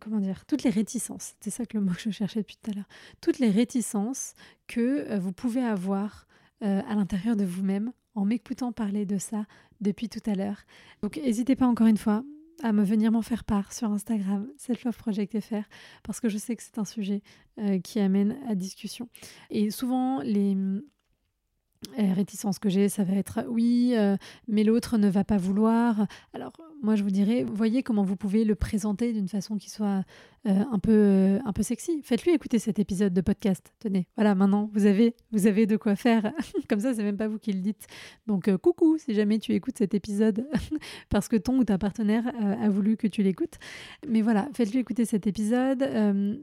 comment 0.00 0.20
dire, 0.20 0.44
toutes 0.46 0.62
les 0.62 0.70
réticences, 0.70 1.34
c'est 1.40 1.50
ça 1.50 1.66
que 1.66 1.76
le 1.76 1.84
mot 1.84 1.92
que 1.92 2.00
je 2.00 2.10
cherchais 2.10 2.40
depuis 2.40 2.56
tout 2.62 2.70
à 2.70 2.74
l'heure, 2.74 2.88
toutes 3.20 3.38
les 3.38 3.50
réticences 3.50 4.34
que 4.66 5.10
euh, 5.10 5.18
vous 5.18 5.32
pouvez 5.32 5.62
avoir 5.62 6.26
euh, 6.62 6.82
à 6.88 6.94
l'intérieur 6.94 7.36
de 7.36 7.44
vous-même 7.44 7.92
en 8.14 8.24
m'écoutant 8.24 8.72
parler 8.72 9.06
de 9.06 9.18
ça 9.18 9.46
depuis 9.80 10.08
tout 10.08 10.22
à 10.26 10.34
l'heure. 10.34 10.62
Donc 11.02 11.16
n'hésitez 11.16 11.56
pas 11.56 11.66
encore 11.66 11.86
une 11.86 11.96
fois 11.96 12.24
à 12.62 12.72
me 12.72 12.84
venir 12.84 13.10
m'en 13.10 13.22
faire 13.22 13.44
part 13.44 13.72
sur 13.72 13.90
Instagram, 13.90 14.48
Self 14.56 14.84
Love 14.84 14.96
Project 14.96 15.40
FR, 15.40 15.64
parce 16.02 16.20
que 16.20 16.28
je 16.28 16.38
sais 16.38 16.54
que 16.54 16.62
c'est 16.62 16.78
un 16.78 16.84
sujet 16.84 17.22
euh, 17.58 17.80
qui 17.80 17.98
amène 17.98 18.38
à 18.48 18.54
discussion. 18.54 19.08
Et 19.50 19.70
souvent, 19.70 20.20
les 20.20 20.56
réticences 21.96 22.58
que 22.58 22.68
j'ai, 22.68 22.88
ça 22.88 23.04
va 23.04 23.14
être 23.14 23.44
oui, 23.48 23.94
mais 24.48 24.64
l'autre 24.64 24.98
ne 24.98 25.08
va 25.08 25.24
pas 25.24 25.38
vouloir. 25.38 26.06
Alors, 26.32 26.52
moi, 26.84 26.96
je 26.96 27.02
vous 27.02 27.10
dirais, 27.10 27.44
voyez 27.44 27.82
comment 27.82 28.04
vous 28.04 28.16
pouvez 28.16 28.44
le 28.44 28.54
présenter 28.54 29.12
d'une 29.12 29.28
façon 29.28 29.56
qui 29.56 29.70
soit 29.70 30.04
euh, 30.46 30.62
un, 30.70 30.78
peu, 30.78 30.92
euh, 30.92 31.38
un 31.46 31.54
peu 31.54 31.62
sexy. 31.62 32.02
Faites-lui 32.02 32.32
écouter 32.34 32.58
cet 32.58 32.78
épisode 32.78 33.14
de 33.14 33.22
podcast. 33.22 33.72
Tenez, 33.78 34.06
voilà, 34.14 34.34
maintenant, 34.34 34.68
vous 34.74 34.84
avez, 34.84 35.16
vous 35.32 35.46
avez 35.46 35.64
de 35.64 35.78
quoi 35.78 35.96
faire. 35.96 36.30
Comme 36.68 36.80
ça, 36.80 36.92
c'est 36.92 37.02
même 37.02 37.16
pas 37.16 37.28
vous 37.28 37.38
qui 37.38 37.54
le 37.54 37.60
dites. 37.60 37.86
Donc, 38.26 38.48
euh, 38.48 38.58
coucou, 38.58 38.98
si 38.98 39.14
jamais 39.14 39.38
tu 39.38 39.52
écoutes 39.52 39.78
cet 39.78 39.94
épisode 39.94 40.46
parce 41.08 41.28
que 41.28 41.36
ton 41.36 41.56
ou 41.56 41.64
ta 41.64 41.78
partenaire 41.78 42.30
a 42.60 42.68
voulu 42.68 42.98
que 42.98 43.06
tu 43.06 43.22
l'écoutes. 43.22 43.54
Mais 44.06 44.20
voilà, 44.20 44.46
faites-lui 44.52 44.80
écouter 44.80 45.06
cet 45.06 45.26
épisode. 45.26 45.88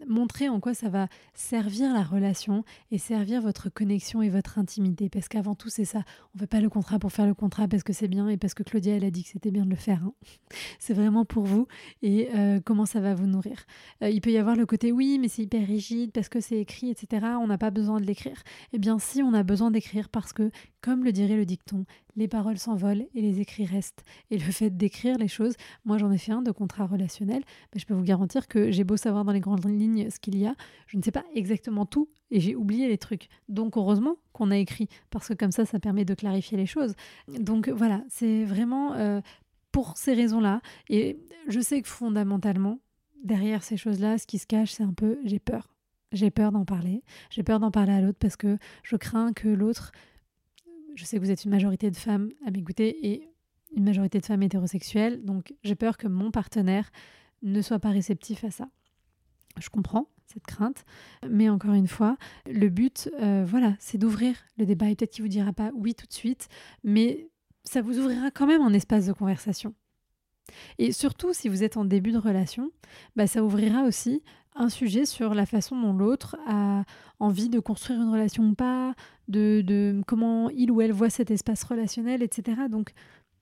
montrez 0.07 0.49
en 0.49 0.59
quoi 0.59 0.73
ça 0.73 0.89
va 0.89 1.07
servir 1.35 1.93
la 1.93 2.01
relation 2.01 2.63
et 2.89 2.97
servir 2.97 3.41
votre 3.41 3.69
connexion 3.69 4.23
et 4.23 4.29
votre 4.29 4.57
intimité. 4.57 5.09
Parce 5.09 5.27
qu'avant 5.31 5.55
tout, 5.55 5.69
c'est 5.69 5.85
ça. 5.85 6.03
On 6.35 6.39
fait 6.39 6.47
pas 6.47 6.61
le 6.61 6.69
contrat 6.69 6.99
pour 6.99 7.11
faire 7.11 7.25
le 7.25 7.33
contrat 7.33 7.67
parce 7.67 7.83
que 7.83 7.93
c'est 7.93 8.07
bien 8.07 8.27
et 8.27 8.37
parce 8.37 8.53
que 8.53 8.63
Claudia, 8.63 8.95
elle 8.95 9.05
a 9.05 9.11
dit 9.11 9.23
que 9.23 9.29
c'était 9.29 9.51
bien 9.51 9.65
de 9.65 9.69
le 9.69 9.75
faire. 9.75 10.03
Hein. 10.03 10.13
c'est 10.79 10.93
vraiment 10.93 11.25
pour 11.25 11.45
vous 11.45 11.67
et 12.01 12.29
comment 12.65 12.85
ça 12.85 12.99
va 12.99 13.15
vous 13.15 13.27
nourrir. 13.27 13.65
Euh, 14.03 14.09
il 14.09 14.21
peut 14.21 14.31
y 14.31 14.37
avoir 14.37 14.55
le 14.55 14.65
côté 14.65 14.91
oui, 14.91 15.17
mais 15.19 15.27
c'est 15.27 15.43
hyper 15.43 15.65
rigide 15.65 16.11
parce 16.11 16.29
que 16.29 16.39
c'est 16.39 16.59
écrit, 16.59 16.89
etc. 16.89 17.25
On 17.39 17.47
n'a 17.47 17.57
pas 17.57 17.71
besoin 17.71 17.99
de 17.99 18.05
l'écrire. 18.05 18.43
Eh 18.73 18.79
bien, 18.79 18.99
si 18.99 19.23
on 19.23 19.33
a 19.33 19.43
besoin 19.43 19.71
d'écrire 19.71 20.09
parce 20.09 20.33
que, 20.33 20.51
comme 20.81 21.03
le 21.03 21.11
dirait 21.11 21.37
le 21.37 21.45
dicton, 21.45 21.85
les 22.15 22.27
paroles 22.27 22.57
s'envolent 22.57 23.05
et 23.13 23.21
les 23.21 23.39
écrits 23.39 23.65
restent. 23.65 24.03
Et 24.29 24.37
le 24.37 24.51
fait 24.51 24.69
d'écrire 24.69 25.17
les 25.17 25.27
choses, 25.27 25.55
moi 25.85 25.97
j'en 25.97 26.11
ai 26.11 26.17
fait 26.17 26.31
un 26.31 26.41
de 26.41 26.51
contrat 26.51 26.85
relationnel, 26.85 27.43
mais 27.73 27.79
je 27.79 27.85
peux 27.85 27.93
vous 27.93 28.03
garantir 28.03 28.47
que 28.47 28.71
j'ai 28.71 28.83
beau 28.83 28.97
savoir 28.97 29.25
dans 29.25 29.31
les 29.31 29.39
grandes 29.39 29.65
lignes 29.65 30.09
ce 30.09 30.19
qu'il 30.19 30.37
y 30.37 30.45
a, 30.45 30.55
je 30.87 30.97
ne 30.97 31.01
sais 31.01 31.11
pas 31.11 31.25
exactement 31.33 31.85
tout 31.85 32.09
et 32.29 32.39
j'ai 32.39 32.55
oublié 32.55 32.87
les 32.87 32.97
trucs. 32.97 33.27
Donc 33.49 33.77
heureusement 33.77 34.17
qu'on 34.33 34.51
a 34.51 34.57
écrit 34.57 34.87
parce 35.09 35.27
que 35.27 35.33
comme 35.33 35.51
ça, 35.51 35.65
ça 35.65 35.79
permet 35.79 36.05
de 36.05 36.13
clarifier 36.13 36.57
les 36.57 36.65
choses. 36.65 36.95
Donc 37.27 37.69
voilà, 37.69 38.03
c'est 38.09 38.43
vraiment 38.43 38.93
euh, 38.93 39.21
pour 39.71 39.97
ces 39.97 40.13
raisons-là. 40.13 40.61
Et 40.89 41.19
je 41.47 41.59
sais 41.59 41.81
que 41.81 41.87
fondamentalement, 41.87 42.79
derrière 43.23 43.63
ces 43.63 43.77
choses-là, 43.77 44.17
ce 44.17 44.27
qui 44.27 44.39
se 44.39 44.47
cache, 44.47 44.71
c'est 44.71 44.83
un 44.83 44.93
peu 44.93 45.19
j'ai 45.25 45.39
peur. 45.39 45.73
J'ai 46.11 46.29
peur 46.29 46.51
d'en 46.51 46.65
parler. 46.65 47.03
J'ai 47.29 47.43
peur 47.43 47.59
d'en 47.59 47.71
parler 47.71 47.93
à 47.93 48.01
l'autre 48.01 48.17
parce 48.19 48.35
que 48.35 48.57
je 48.83 48.95
crains 48.97 49.33
que 49.33 49.47
l'autre. 49.47 49.91
Je 50.95 51.05
sais 51.05 51.17
que 51.17 51.23
vous 51.23 51.31
êtes 51.31 51.45
une 51.45 51.51
majorité 51.51 51.89
de 51.89 51.95
femmes 51.95 52.31
à 52.45 52.51
m'écouter 52.51 53.07
et 53.07 53.29
une 53.75 53.83
majorité 53.85 54.19
de 54.19 54.25
femmes 54.25 54.43
hétérosexuelles, 54.43 55.23
donc 55.23 55.53
j'ai 55.63 55.75
peur 55.75 55.97
que 55.97 56.07
mon 56.07 56.31
partenaire 56.31 56.91
ne 57.41 57.61
soit 57.61 57.79
pas 57.79 57.89
réceptif 57.89 58.43
à 58.43 58.51
ça. 58.51 58.67
Je 59.59 59.69
comprends 59.69 60.07
cette 60.25 60.45
crainte, 60.45 60.85
mais 61.29 61.49
encore 61.49 61.73
une 61.73 61.87
fois, 61.87 62.17
le 62.45 62.69
but, 62.69 63.09
euh, 63.21 63.43
voilà, 63.45 63.75
c'est 63.79 63.97
d'ouvrir 63.97 64.35
le 64.57 64.65
débat 64.65 64.89
et 64.89 64.95
peut-être 64.95 65.11
qu'il 65.11 65.23
vous 65.23 65.29
dira 65.29 65.51
pas 65.51 65.71
oui 65.73 65.93
tout 65.93 66.07
de 66.07 66.13
suite, 66.13 66.47
mais 66.83 67.29
ça 67.63 67.81
vous 67.81 67.99
ouvrira 67.99 68.31
quand 68.31 68.47
même 68.47 68.61
un 68.61 68.73
espace 68.73 69.05
de 69.07 69.13
conversation. 69.13 69.73
Et 70.77 70.91
surtout, 70.91 71.33
si 71.33 71.49
vous 71.49 71.63
êtes 71.63 71.77
en 71.77 71.85
début 71.85 72.11
de 72.11 72.17
relation, 72.17 72.71
bah, 73.15 73.27
ça 73.27 73.43
ouvrira 73.43 73.83
aussi 73.83 74.21
un 74.55 74.69
sujet 74.69 75.05
sur 75.05 75.33
la 75.33 75.45
façon 75.45 75.79
dont 75.79 75.93
l'autre 75.93 76.35
a 76.45 76.83
envie 77.19 77.49
de 77.49 77.59
construire 77.59 78.01
une 78.01 78.09
relation 78.09 78.43
ou 78.43 78.55
pas, 78.55 78.93
de, 79.27 80.01
comment 80.07 80.49
il 80.49 80.71
ou 80.71 80.81
elle 80.81 80.91
voit 80.91 81.09
cet 81.09 81.31
espace 81.31 81.63
relationnel, 81.63 82.21
etc. 82.21 82.63
Donc, 82.69 82.91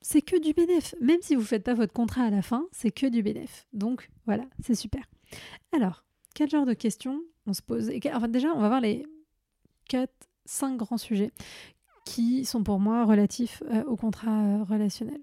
c'est 0.02 0.22
que 0.22 0.40
du 0.40 0.54
bénéf. 0.54 0.96
Même 1.02 1.22
si 1.22 1.36
vous 1.36 1.42
ne 1.42 1.48
faites 1.48 1.64
pas 1.64 1.74
votre 1.74 1.94
contrat 1.94 2.24
à 2.24 2.30
la 2.30 2.42
fin, 2.42 2.68
c'est 2.72 2.92
que 2.92 3.08
du 3.08 3.24
bénéf. 3.24 3.68
Donc, 3.74 4.10
voilà, 4.26 4.46
c'est 4.64 4.76
super. 4.76 5.04
Alors, 5.72 6.04
quel 6.36 6.50
genre 6.50 6.66
de 6.66 6.74
questions 6.74 7.22
on 7.48 7.54
se 7.54 7.62
pose? 7.62 7.92
Enfin, 8.14 8.28
Déjà, 8.28 8.50
on 8.54 8.60
va 8.60 8.68
voir 8.68 8.82
les 8.82 9.06
4, 9.90 10.12
5 10.46 10.78
grands 10.78 10.98
sujets 10.98 11.32
qui 12.06 12.46
sont 12.46 12.64
pour 12.64 12.80
moi 12.80 13.06
relatifs 13.06 13.62
euh, 13.72 13.84
au 13.86 13.96
contrat 13.96 14.44
euh, 14.44 14.64
relationnel. 14.64 15.20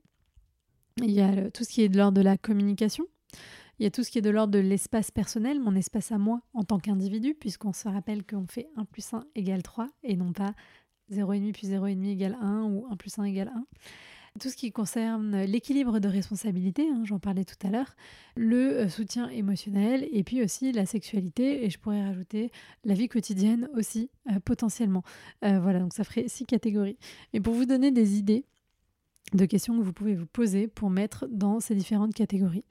Il 1.03 1.11
y 1.11 1.21
a 1.21 1.51
tout 1.51 1.63
ce 1.65 1.69
qui 1.69 1.83
est 1.83 1.91
de 1.91 1.99
l'ordre 1.99 2.17
de 2.17 2.23
la 2.23 2.39
communication. 2.39 3.05
Il 3.79 3.83
y 3.83 3.87
a 3.87 3.91
tout 3.91 4.03
ce 4.03 4.11
qui 4.11 4.17
est 4.17 4.23
de 4.23 4.31
l'ordre 4.31 4.53
de 4.53 4.59
l'espace 4.59 5.11
personnel, 5.11 5.61
mon 5.61 5.75
espace 5.75 6.11
à 6.11 6.17
moi 6.17 6.41
en 6.55 6.65
tant 6.65 6.79
qu'individu, 6.79 7.35
puisqu'on 7.35 7.75
se 7.75 7.87
rappelle 7.87 8.25
qu'on 8.25 8.47
fait 8.47 8.69
1 8.77 8.87
plus 8.87 9.13
1 9.13 9.25
égale 9.35 9.63
3 9.63 9.89
et 10.05 10.17
non 10.17 10.33
pas 10.33 10.55
0,5 11.13 11.53
plus 11.53 11.71
0,5 11.71 12.07
égale 12.07 12.39
1 12.41 12.63
ou 12.63 12.87
1 12.91 12.97
plus 12.97 13.19
1 13.19 13.25
égale 13.25 13.53
1. 13.55 13.67
tout 14.41 14.49
ce 14.49 14.57
qui 14.57 14.73
concerne 14.73 15.43
l'équilibre 15.43 15.99
de 15.99 16.09
responsabilité, 16.09 16.89
hein, 16.89 17.03
j'en 17.05 17.19
parlais 17.19 17.45
tout 17.45 17.67
à 17.67 17.71
l'heure, 17.71 17.95
le 18.35 18.79
euh, 18.79 18.89
soutien 18.89 19.29
émotionnel 19.29 20.09
et 20.11 20.25
puis 20.25 20.43
aussi 20.43 20.73
la 20.73 20.87
sexualité 20.87 21.67
et 21.67 21.69
je 21.69 21.79
pourrais 21.79 22.07
rajouter 22.07 22.51
la 22.85 22.95
vie 22.95 23.09
quotidienne 23.09 23.69
aussi 23.75 24.09
euh, 24.31 24.41
potentiellement. 24.43 25.03
Euh, 25.45 25.61
voilà, 25.61 25.81
donc 25.81 25.93
ça 25.93 26.05
ferait 26.05 26.29
six 26.29 26.47
catégories. 26.47 26.97
Et 27.35 27.41
pour 27.41 27.53
vous 27.53 27.67
donner 27.67 27.91
des 27.91 28.17
idées 28.17 28.47
de 29.33 29.45
questions 29.45 29.77
que 29.79 29.83
vous 29.83 29.93
pouvez 29.93 30.15
vous 30.15 30.27
poser 30.27 30.69
pour 30.69 30.91
mettre 30.91 31.27
dans 31.31 31.61
ces 31.61 31.75
différentes 31.75 32.15
catégories. 32.15 32.65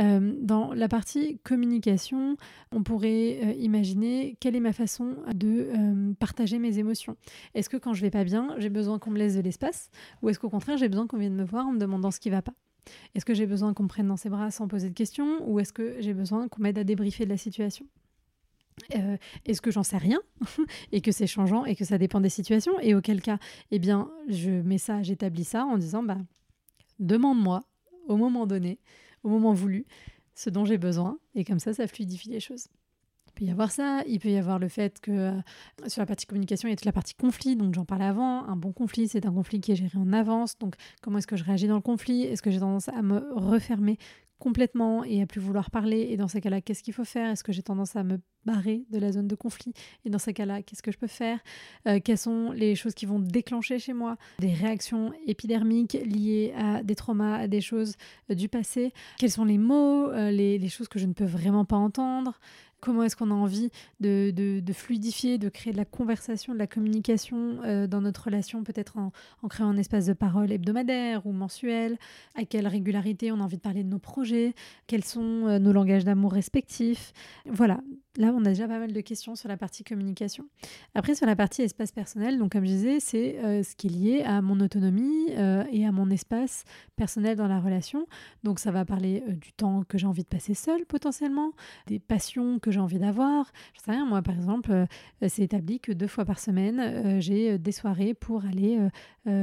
Euh, 0.00 0.34
dans 0.40 0.74
la 0.74 0.88
partie 0.88 1.38
communication, 1.44 2.36
on 2.72 2.82
pourrait 2.82 3.38
euh, 3.42 3.52
imaginer 3.58 4.36
quelle 4.40 4.56
est 4.56 4.60
ma 4.60 4.72
façon 4.72 5.16
de 5.32 5.68
euh, 5.72 6.12
partager 6.18 6.58
mes 6.58 6.78
émotions. 6.78 7.16
Est-ce 7.54 7.68
que 7.68 7.76
quand 7.76 7.94
je 7.94 8.00
vais 8.00 8.10
pas 8.10 8.24
bien, 8.24 8.54
j'ai 8.58 8.70
besoin 8.70 8.98
qu'on 8.98 9.10
me 9.10 9.18
laisse 9.18 9.36
de 9.36 9.40
l'espace 9.40 9.90
ou 10.22 10.28
est-ce 10.28 10.40
qu'au 10.40 10.50
contraire, 10.50 10.76
j'ai 10.78 10.88
besoin 10.88 11.06
qu'on 11.06 11.18
vienne 11.18 11.36
me 11.36 11.44
voir 11.44 11.66
en 11.66 11.72
me 11.72 11.78
demandant 11.78 12.10
ce 12.10 12.18
qui 12.18 12.30
va 12.30 12.42
pas? 12.42 12.54
Est-ce 13.14 13.24
que 13.24 13.34
j'ai 13.34 13.46
besoin 13.46 13.72
qu'on 13.72 13.84
me 13.84 13.88
prenne 13.88 14.08
dans 14.08 14.16
ses 14.16 14.28
bras 14.28 14.50
sans 14.50 14.68
poser 14.68 14.88
de 14.88 14.94
questions 14.94 15.48
ou 15.48 15.60
est-ce 15.60 15.72
que 15.72 15.96
j'ai 16.00 16.12
besoin 16.12 16.48
qu'on 16.48 16.62
m'aide 16.62 16.78
à 16.78 16.84
débriefer 16.84 17.24
de 17.24 17.30
la 17.30 17.36
situation? 17.36 17.86
Est-ce 18.90 19.60
que 19.60 19.70
j'en 19.70 19.82
sais 19.82 19.98
rien 19.98 20.20
et 20.92 21.00
que 21.00 21.12
c'est 21.12 21.26
changeant 21.26 21.64
et 21.64 21.76
que 21.76 21.84
ça 21.84 21.98
dépend 21.98 22.20
des 22.20 22.28
situations 22.28 22.78
et 22.80 22.94
auquel 22.94 23.20
cas 23.20 23.38
eh 23.70 23.78
bien 23.78 24.10
je 24.28 24.50
mets 24.50 24.78
ça 24.78 25.02
j'établis 25.02 25.44
ça 25.44 25.64
en 25.64 25.78
disant 25.78 26.02
bah 26.02 26.18
demande-moi 26.98 27.62
au 28.08 28.16
moment 28.16 28.46
donné 28.46 28.78
au 29.22 29.28
moment 29.28 29.52
voulu 29.52 29.86
ce 30.34 30.50
dont 30.50 30.64
j'ai 30.64 30.78
besoin. 30.78 31.18
Et 31.34 31.44
comme 31.44 31.58
ça, 31.58 31.72
ça 31.72 31.86
fluidifie 31.86 32.30
les 32.30 32.40
choses. 32.40 32.66
Il 33.26 33.32
peut 33.32 33.44
y 33.46 33.50
avoir 33.50 33.72
ça, 33.72 34.02
il 34.06 34.20
peut 34.20 34.28
y 34.28 34.36
avoir 34.36 34.60
le 34.60 34.68
fait 34.68 35.00
que 35.00 35.10
euh, 35.10 35.40
sur 35.88 36.00
la 36.00 36.06
partie 36.06 36.24
communication, 36.24 36.68
il 36.68 36.70
y 36.70 36.74
a 36.74 36.76
toute 36.76 36.84
la 36.84 36.92
partie 36.92 37.14
conflit, 37.14 37.56
donc 37.56 37.74
j'en 37.74 37.84
parlais 37.84 38.04
avant. 38.04 38.44
Un 38.44 38.54
bon 38.54 38.72
conflit, 38.72 39.08
c'est 39.08 39.26
un 39.26 39.32
conflit 39.32 39.60
qui 39.60 39.72
est 39.72 39.76
géré 39.76 39.98
en 39.98 40.12
avance. 40.12 40.56
Donc 40.58 40.76
comment 41.02 41.18
est-ce 41.18 41.26
que 41.26 41.36
je 41.36 41.42
réagis 41.42 41.66
dans 41.66 41.74
le 41.74 41.80
conflit? 41.80 42.22
Est-ce 42.22 42.42
que 42.42 42.50
j'ai 42.52 42.60
tendance 42.60 42.88
à 42.88 43.02
me 43.02 43.26
refermer 43.34 43.98
complètement 44.38 45.04
et 45.04 45.22
à 45.22 45.26
plus 45.26 45.40
vouloir 45.40 45.70
parler. 45.70 46.08
Et 46.10 46.16
dans 46.16 46.28
ces 46.28 46.40
cas-là, 46.40 46.60
qu'est-ce 46.60 46.82
qu'il 46.82 46.94
faut 46.94 47.04
faire? 47.04 47.30
Est-ce 47.30 47.44
que 47.44 47.52
j'ai 47.52 47.62
tendance 47.62 47.96
à 47.96 48.04
me 48.04 48.18
barrer 48.44 48.84
de 48.90 48.98
la 48.98 49.12
zone 49.12 49.28
de 49.28 49.34
conflit? 49.34 49.72
Et 50.04 50.10
dans 50.10 50.18
ces 50.18 50.34
cas-là, 50.34 50.62
qu'est-ce 50.62 50.82
que 50.82 50.92
je 50.92 50.98
peux 50.98 51.06
faire? 51.06 51.38
Euh, 51.86 52.00
Quelles 52.02 52.18
sont 52.18 52.52
les 52.52 52.74
choses 52.74 52.94
qui 52.94 53.06
vont 53.06 53.18
déclencher 53.18 53.78
chez 53.78 53.92
moi? 53.92 54.16
Des 54.38 54.52
réactions 54.52 55.12
épidermiques 55.26 55.96
liées 56.04 56.52
à 56.56 56.82
des 56.82 56.94
traumas, 56.94 57.36
à 57.36 57.48
des 57.48 57.60
choses 57.60 57.94
euh, 58.30 58.34
du 58.34 58.48
passé? 58.48 58.92
Quels 59.18 59.30
sont 59.30 59.44
les 59.44 59.58
mots, 59.58 60.10
euh, 60.10 60.30
les, 60.30 60.58
les, 60.58 60.68
choses 60.68 60.88
que 60.88 60.98
je 60.98 61.06
ne 61.06 61.12
peux 61.12 61.24
vraiment 61.24 61.64
pas 61.64 61.76
entendre? 61.76 62.38
Comment 62.84 63.02
est-ce 63.02 63.16
qu'on 63.16 63.30
a 63.30 63.34
envie 63.34 63.70
de, 64.00 64.62
fluidifier, 64.72 65.38
de 65.38 65.48
créer 65.48 65.72
de 65.72 65.78
la 65.78 65.86
conversation, 65.86 66.52
de 66.52 66.58
la 66.58 66.66
communication 66.66 67.62
euh, 67.64 67.86
dans 67.86 68.02
notre 68.02 68.24
relation, 68.24 68.62
peut-être 68.62 68.98
en, 68.98 69.10
créant 69.48 69.68
un 69.68 69.78
espace 69.78 70.04
de 70.04 70.12
parole 70.12 70.52
hebdomadaire 70.52 71.26
ou 71.26 71.32
mensuel, 71.32 71.96
à 72.34 72.44
quelle 72.44 72.66
régularité 72.66 73.32
on 73.32 73.40
a 73.40 73.42
envie 73.42 73.56
de 73.56 73.62
parler 73.62 73.84
de 73.84 73.88
nos 73.88 73.98
projets, 73.98 74.52
quels 74.86 75.04
sont 75.04 75.46
euh, 75.46 75.58
nos 75.58 75.72
langages 75.72 76.04
d'amour 76.04 76.32
respectifs? 76.32 77.14
Voilà, 77.46 77.80
Là, 78.16 78.32
on 78.32 78.44
a 78.44 78.50
déjà 78.50 78.68
pas 78.68 78.78
mal 78.78 78.92
de 78.92 79.00
questions 79.00 79.34
sur 79.34 79.48
la 79.48 79.56
partie 79.56 79.82
communication. 79.82 80.46
Après, 80.94 81.16
sur 81.16 81.26
la 81.26 81.34
partie 81.34 81.62
espace 81.62 81.90
personnel, 81.90 82.38
donc 82.38 82.52
comme 82.52 82.64
je 82.64 82.70
disais, 82.70 83.00
c'est 83.00 83.38
euh, 83.38 83.64
ce 83.64 83.74
qui 83.74 83.88
est 83.88 83.90
lié 83.90 84.22
à 84.22 84.40
mon 84.40 84.60
autonomie 84.60 85.32
euh, 85.36 85.64
et 85.72 85.84
à 85.84 85.90
mon 85.90 86.08
espace 86.10 86.62
personnel 86.94 87.36
dans 87.36 87.48
la 87.48 87.58
relation. 87.58 88.06
Donc 88.44 88.60
ça 88.60 88.70
va 88.70 88.84
parler 88.84 89.24
euh, 89.28 89.32
du 89.32 89.52
temps 89.52 89.82
que 89.82 89.98
j'ai 89.98 90.06
envie 90.06 90.22
de 90.22 90.28
passer 90.28 90.54
seul 90.54 90.86
potentiellement, 90.86 91.50
des 91.88 91.98
passions 91.98 92.60
que 92.60 92.70
j'ai 92.70 92.78
envie 92.78 93.00
d'avoir. 93.00 93.50
Je 93.74 93.80
sais 93.80 93.90
rien, 93.90 94.06
moi 94.06 94.22
par 94.22 94.36
exemple, 94.36 94.86
c'est 95.26 95.42
établi 95.42 95.80
que 95.80 95.90
deux 95.90 96.06
fois 96.06 96.24
par 96.24 96.38
semaine, 96.38 97.20
j'ai 97.20 97.58
des 97.58 97.72
soirées 97.72 98.14
pour 98.14 98.44
aller 98.44 98.78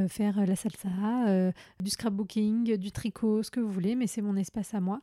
faire 0.08 0.46
la 0.46 0.56
salsa, 0.56 1.52
du 1.82 1.90
scrapbooking, 1.90 2.78
du 2.78 2.92
tricot, 2.92 3.44
ce 3.44 3.52
que 3.52 3.60
vous 3.60 3.72
voulez, 3.72 3.96
mais 3.96 4.08
c'est 4.08 4.22
mon 4.22 4.36
espace 4.36 4.74
à 4.74 4.80
moi. 4.80 5.02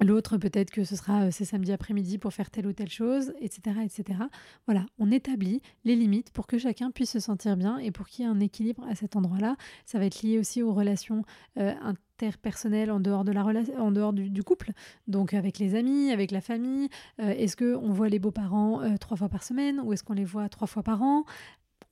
L'autre, 0.00 0.36
peut-être 0.36 0.70
que 0.70 0.84
ce 0.84 0.94
sera 0.94 1.24
euh, 1.24 1.30
ces 1.30 1.44
samedis 1.44 1.72
après-midi 1.72 2.18
pour 2.18 2.32
faire 2.32 2.50
telle 2.50 2.66
ou 2.66 2.72
telle 2.72 2.88
chose, 2.88 3.32
etc., 3.40 3.78
etc. 3.84 4.20
Voilà, 4.66 4.86
on 4.98 5.10
établit 5.10 5.60
les 5.84 5.96
limites 5.96 6.30
pour 6.30 6.46
que 6.46 6.56
chacun 6.56 6.90
puisse 6.90 7.10
se 7.10 7.20
sentir 7.20 7.56
bien 7.56 7.78
et 7.78 7.90
pour 7.90 8.06
qu'il 8.06 8.24
y 8.24 8.28
ait 8.28 8.30
un 8.30 8.38
équilibre 8.38 8.84
à 8.88 8.94
cet 8.94 9.16
endroit-là. 9.16 9.56
Ça 9.86 9.98
va 9.98 10.06
être 10.06 10.22
lié 10.22 10.38
aussi 10.38 10.62
aux 10.62 10.72
relations 10.72 11.24
euh, 11.58 11.74
interpersonnelles 11.82 12.92
en 12.92 13.00
dehors, 13.00 14.12
du, 14.12 14.42
couple, 14.44 14.72
donc 15.08 15.34
avec 15.34 15.58
les 15.58 15.74
amis, 15.74 16.12
avec 16.12 16.30
la 16.30 16.40
famille. 16.40 16.88
Euh, 17.20 17.30
est-ce 17.30 17.56
qu'on 17.56 17.90
voit 17.90 18.08
les 18.08 18.20
beaux-parents 18.20 18.80
trois 18.98 19.16
fois 19.16 19.28
par 19.28 19.42
semaine 19.42 19.80
ou 19.80 19.92
est-ce 19.92 20.04
qu'on 20.04 20.14
les 20.14 20.24
voit 20.24 20.48
trois 20.48 20.68
fois 20.68 20.84
par 20.84 21.02
an? 21.02 21.24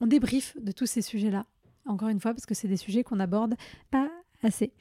On 0.00 0.06
débriefe 0.06 0.56
de 0.60 0.70
tous 0.72 0.86
ces 0.86 1.02
sujets-là, 1.02 1.46
encore 1.86 2.08
une 2.08 2.20
fois, 2.20 2.34
parce 2.34 2.46
que 2.46 2.54
c'est 2.54 2.68
des 2.68 2.76
sujets 2.76 3.02
qu'on 3.02 3.16
n'aborde 3.16 3.54
pas 3.90 4.10
assez. 4.42 4.72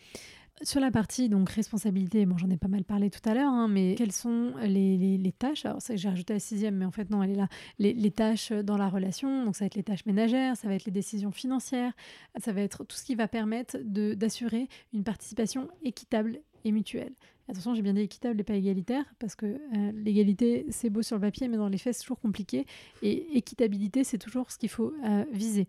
Sur 0.62 0.80
la 0.80 0.90
partie 0.90 1.28
donc 1.28 1.50
responsabilité, 1.50 2.26
j'en 2.38 2.50
ai 2.50 2.56
pas 2.56 2.70
mal 2.70 2.86
parlé 2.86 3.10
tout 3.10 3.28
à 3.30 3.34
l'heure, 3.34 3.52
hein, 3.52 3.68
mais 3.68 3.96
quelles 3.96 4.14
sont 4.14 4.54
les, 4.62 5.18
les, 5.18 5.32
tâches? 5.34 5.66
Alors, 5.66 5.80
j'ai 5.94 6.08
rajouté 6.08 6.32
la 6.32 6.40
sixième, 6.40 6.76
mais 6.76 6.86
en 6.86 6.92
fait, 6.92 7.10
non, 7.10 7.22
elle 7.22 7.32
est 7.32 7.36
là. 7.36 7.50
Les, 7.78 7.94
les, 7.94 8.12
tâches 8.12 8.54
dans 8.54 8.78
la 8.78 8.88
relation, 8.88 9.44
donc 9.44 9.58
ça 9.58 9.66
va 9.66 9.68
être 9.68 9.76
les 9.76 9.84
tâches 9.84 10.06
ménagères, 10.06 10.56
ça 10.56 10.70
va 10.70 10.76
être 10.76 10.86
les 10.86 10.94
décisions 10.94 11.32
financières, 11.32 11.92
ça 12.38 12.54
va 12.54 12.62
être 12.62 12.86
tout 12.86 12.96
ce 12.96 13.04
qui 13.04 13.16
va 13.16 13.28
permettre 13.28 13.78
d'assurer 13.84 14.70
une 14.94 15.04
participation 15.04 15.68
équitable 15.84 16.40
et 16.64 16.72
mutuelle. 16.72 17.14
Attention, 17.50 17.76
j'ai 17.76 17.82
bien 17.82 17.94
dit 17.94 18.02
équitable 18.02 18.40
et 18.40 18.44
pas 18.46 18.56
égalitaire, 18.56 19.04
parce 19.20 19.36
que 19.36 19.46
euh, 19.46 19.92
l'égalité, 19.94 20.66
c'est 20.70 20.90
beau 20.90 21.02
sur 21.02 21.18
le 21.18 21.22
papier, 21.22 21.50
mais 21.50 21.58
dans 21.58 21.68
les 21.68 21.78
faits, 21.78 21.96
c'est 21.96 22.04
toujours 22.04 22.20
compliqué. 22.20 22.66
Et 23.02 23.38
équitabilité, 23.38 24.06
c'est 24.06 24.18
toujours 24.18 24.50
ce 24.52 24.58
qu'il 24.58 24.70
faut 24.70 24.94
euh, 25.04 25.26
viser. 25.34 25.68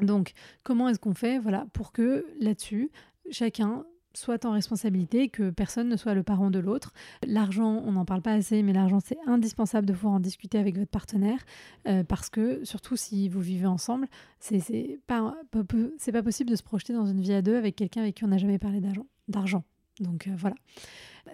Donc, 0.00 0.32
comment 0.64 0.88
est-ce 0.88 0.98
qu'on 0.98 1.14
fait? 1.14 1.38
Voilà, 1.38 1.66
pour 1.72 1.92
que 1.92 2.26
là-dessus, 2.40 2.90
chacun 3.30 3.84
soit 4.16 4.44
en 4.44 4.52
responsabilité, 4.52 5.28
que 5.28 5.50
personne 5.50 5.88
ne 5.88 5.96
soit 5.96 6.14
le 6.14 6.22
parent 6.22 6.50
de 6.50 6.58
l'autre. 6.58 6.92
L'argent, 7.26 7.82
on 7.84 7.92
n'en 7.92 8.04
parle 8.04 8.22
pas 8.22 8.32
assez, 8.32 8.62
mais 8.62 8.72
l'argent, 8.72 9.00
c'est 9.00 9.18
indispensable 9.26 9.86
de 9.86 9.92
pouvoir 9.92 10.14
en 10.14 10.20
discuter 10.20 10.58
avec 10.58 10.78
votre 10.78 10.90
partenaire, 10.90 11.44
euh, 11.88 12.04
parce 12.04 12.30
que, 12.30 12.64
surtout 12.64 12.96
si 12.96 13.28
vous 13.28 13.40
vivez 13.40 13.66
ensemble, 13.66 14.06
c'est 14.38 15.00
pas, 15.06 15.34
pas 15.50 16.22
possible 16.22 16.50
de 16.50 16.56
se 16.56 16.62
projeter 16.62 16.92
dans 16.92 17.06
une 17.06 17.20
vie 17.20 17.32
à 17.32 17.42
deux 17.42 17.56
avec 17.56 17.76
quelqu'un 17.76 18.02
avec 18.02 18.14
qui 18.14 18.24
on 18.24 18.28
n'a 18.28 18.38
jamais 18.38 18.58
parlé 18.58 18.80
d'argent. 19.28 19.64
Donc 20.00 20.26
euh, 20.26 20.32
voilà. 20.36 20.56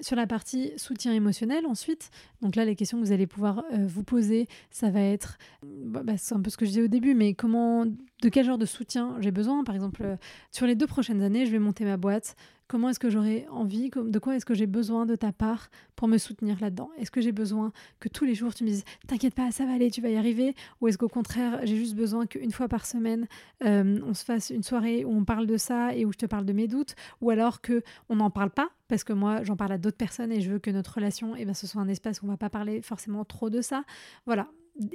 Sur 0.02 0.16
la 0.16 0.26
partie 0.26 0.72
soutien 0.76 1.12
émotionnel, 1.12 1.66
ensuite, 1.66 2.10
donc 2.42 2.54
là, 2.54 2.64
les 2.64 2.76
questions 2.76 3.00
que 3.00 3.04
vous 3.04 3.12
allez 3.12 3.26
pouvoir 3.26 3.64
euh, 3.72 3.86
vous 3.86 4.04
poser, 4.04 4.46
ça 4.70 4.88
va 4.90 5.00
être, 5.00 5.36
bah, 5.62 6.02
bah, 6.04 6.16
c'est 6.16 6.34
un 6.34 6.40
peu 6.40 6.48
ce 6.48 6.56
que 6.56 6.64
je 6.64 6.70
disais 6.70 6.82
au 6.82 6.88
début, 6.88 7.14
mais 7.14 7.34
comment, 7.34 7.84
de 7.86 8.28
quel 8.28 8.46
genre 8.46 8.58
de 8.58 8.66
soutien 8.66 9.16
j'ai 9.20 9.32
besoin? 9.32 9.64
Par 9.64 9.74
exemple, 9.74 10.02
euh, 10.04 10.16
sur 10.52 10.66
les 10.66 10.76
deux 10.76 10.86
prochaines 10.86 11.22
années, 11.22 11.44
je 11.44 11.50
vais 11.50 11.58
monter 11.58 11.84
ma 11.84 11.96
boîte. 11.96 12.36
Comment 12.70 12.90
est-ce 12.90 13.00
que 13.00 13.10
j'aurai 13.10 13.48
envie, 13.50 13.90
de 13.90 14.18
quoi 14.20 14.36
est-ce 14.36 14.46
que 14.46 14.54
j'ai 14.54 14.68
besoin 14.68 15.04
de 15.04 15.16
ta 15.16 15.32
part 15.32 15.70
pour 15.96 16.06
me 16.06 16.18
soutenir 16.18 16.56
là-dedans? 16.60 16.88
Est-ce 16.98 17.10
que 17.10 17.20
j'ai 17.20 17.32
besoin 17.32 17.72
que 17.98 18.08
tous 18.08 18.24
les 18.24 18.36
jours 18.36 18.54
tu 18.54 18.62
me 18.62 18.68
dises 18.68 18.84
T'inquiète 19.08 19.34
pas, 19.34 19.50
ça 19.50 19.66
va 19.66 19.72
aller, 19.72 19.90
tu 19.90 20.00
vas 20.00 20.08
y 20.08 20.14
arriver? 20.14 20.54
Ou 20.80 20.86
est-ce 20.86 20.96
qu'au 20.96 21.08
contraire, 21.08 21.58
j'ai 21.64 21.74
juste 21.74 21.96
besoin 21.96 22.26
qu'une 22.26 22.52
fois 22.52 22.68
par 22.68 22.86
semaine, 22.86 23.26
euh, 23.64 23.98
on 24.06 24.14
se 24.14 24.24
fasse 24.24 24.50
une 24.50 24.62
soirée 24.62 25.04
où 25.04 25.10
on 25.10 25.24
parle 25.24 25.48
de 25.48 25.56
ça 25.56 25.96
et 25.96 26.04
où 26.04 26.12
je 26.12 26.18
te 26.18 26.26
parle 26.26 26.44
de 26.44 26.52
mes 26.52 26.68
doutes? 26.68 26.94
Ou 27.20 27.30
alors 27.30 27.58
qu'on 27.60 28.14
n'en 28.14 28.30
parle 28.30 28.50
pas 28.50 28.68
parce 28.86 29.02
que 29.02 29.12
moi 29.12 29.42
j'en 29.42 29.56
parle 29.56 29.72
à 29.72 29.78
d'autres 29.78 29.96
personnes 29.96 30.30
et 30.30 30.40
je 30.40 30.52
veux 30.52 30.60
que 30.60 30.70
notre 30.70 30.94
relation 30.94 31.34
eh 31.36 31.44
ben, 31.44 31.54
ce 31.54 31.66
soit 31.66 31.82
un 31.82 31.88
espace 31.88 32.22
où 32.22 32.26
on 32.26 32.28
va 32.28 32.36
pas 32.36 32.50
parler 32.50 32.82
forcément 32.82 33.24
trop 33.24 33.50
de 33.50 33.62
ça. 33.62 33.82
Voilà, 34.26 34.46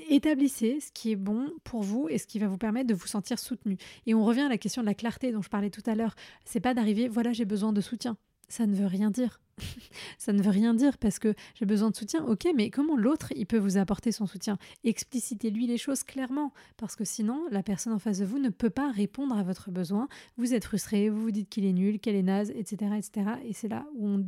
établissez 0.10 0.80
ce 0.80 0.92
qui 0.92 1.12
est 1.12 1.16
bon 1.16 1.50
pour 1.64 1.84
vous 1.84 2.08
et 2.10 2.18
ce 2.18 2.28
qui 2.28 2.40
va 2.40 2.48
vous 2.48 2.58
permettre 2.58 2.88
de 2.88 2.94
vous 2.94 3.08
sentir 3.08 3.40
soutenu. 3.40 3.78
Et 4.06 4.14
on 4.14 4.24
revient 4.24 4.42
à 4.42 4.50
la 4.50 4.58
question 4.58 4.82
de 4.82 4.88
la 4.88 4.94
clarté 4.94 5.32
dont 5.32 5.42
je 5.42 5.50
parlais 5.50 5.70
tout 5.70 5.84
à 5.86 5.96
l'heure. 5.96 6.16
C'est 6.46 6.60
pas 6.60 6.74
d'arriver, 6.74 7.08
voilà, 7.08 7.34
j'ai 7.34 7.46
besoin 7.46 7.74
de 7.74 7.82
soutien. 7.82 8.18
Ça 8.48 8.66
ne 8.66 8.76
veut 8.76 8.88
rien 8.88 9.12
dire. 9.12 9.40
ça 10.18 10.34
ne 10.34 10.42
veut 10.42 10.52
rien 10.52 10.74
dire 10.74 10.98
parce 10.98 11.20
que 11.20 11.34
j'ai 11.56 11.66
besoin 11.66 11.90
de 11.90 11.96
soutien. 11.96 12.24
Ok, 12.26 12.48
mais 12.56 12.70
comment 12.70 12.98
l'autre, 12.98 13.32
il 13.36 13.46
peut 13.46 13.58
vous 13.58 13.78
apporter 13.78 14.12
son 14.12 14.26
soutien? 14.26 14.58
Explicitez-lui 14.84 15.68
les 15.68 15.78
choses 15.78 16.04
clairement 16.04 16.54
parce 16.78 16.96
que 16.96 17.06
sinon, 17.06 17.46
la 17.52 17.64
personne 17.64 17.94
en 17.94 18.00
face 18.00 18.20
de 18.20 18.26
vous 18.26 18.40
ne 18.40 18.50
peut 18.50 18.70
pas 18.70 18.92
répondre 18.92 19.38
à 19.38 19.44
votre 19.44 19.72
besoin. 19.72 20.08
Vous 20.38 20.54
êtes 20.54 20.66
frustré, 20.66 21.10
vous 21.10 21.22
vous 21.22 21.32
dites 21.32 21.50
qu'il 21.50 21.66
est 21.66 21.74
nul, 21.74 22.00
qu'elle 22.00 22.16
est 22.16 22.24
naze, 22.24 22.52
etc. 22.52 22.92
etc. 22.98 23.32
et 23.46 23.54
c'est 23.54 23.68
là 23.68 23.86
où 23.96 24.08
on, 24.08 24.24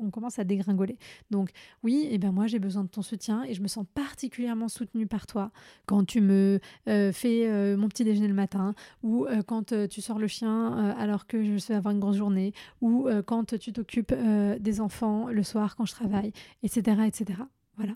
on 0.00 0.10
commence 0.10 0.38
à 0.38 0.44
dégringoler. 0.44 0.96
Donc 1.30 1.50
oui, 1.82 2.06
et 2.08 2.14
eh 2.14 2.18
ben 2.18 2.32
moi 2.32 2.46
j'ai 2.46 2.58
besoin 2.58 2.84
de 2.84 2.88
ton 2.88 3.02
soutien 3.02 3.44
et 3.44 3.54
je 3.54 3.62
me 3.62 3.68
sens 3.68 3.86
particulièrement 3.94 4.68
soutenue 4.68 5.06
par 5.06 5.26
toi 5.26 5.50
quand 5.86 6.04
tu 6.04 6.20
me 6.20 6.60
euh, 6.88 7.12
fais 7.12 7.46
euh, 7.46 7.76
mon 7.76 7.88
petit 7.88 8.04
déjeuner 8.04 8.28
le 8.28 8.34
matin 8.34 8.74
ou 9.02 9.26
euh, 9.26 9.42
quand 9.42 9.74
tu 9.88 10.00
sors 10.00 10.18
le 10.18 10.26
chien 10.26 10.72
alors 10.98 11.26
que 11.26 11.42
je 11.42 11.66
vais 11.66 11.74
avoir 11.74 11.92
une 11.92 12.00
grosse 12.00 12.16
journée 12.16 12.52
ou 12.80 13.08
quand 13.26 13.58
tu 13.58 13.72
t'occupes 13.72 14.14
des 14.58 14.69
enfants 14.78 15.26
le 15.28 15.42
soir 15.42 15.74
quand 15.74 15.86
je 15.86 15.92
travaille, 15.92 16.32
etc. 16.62 17.02
etc. 17.06 17.40
Voilà. 17.76 17.94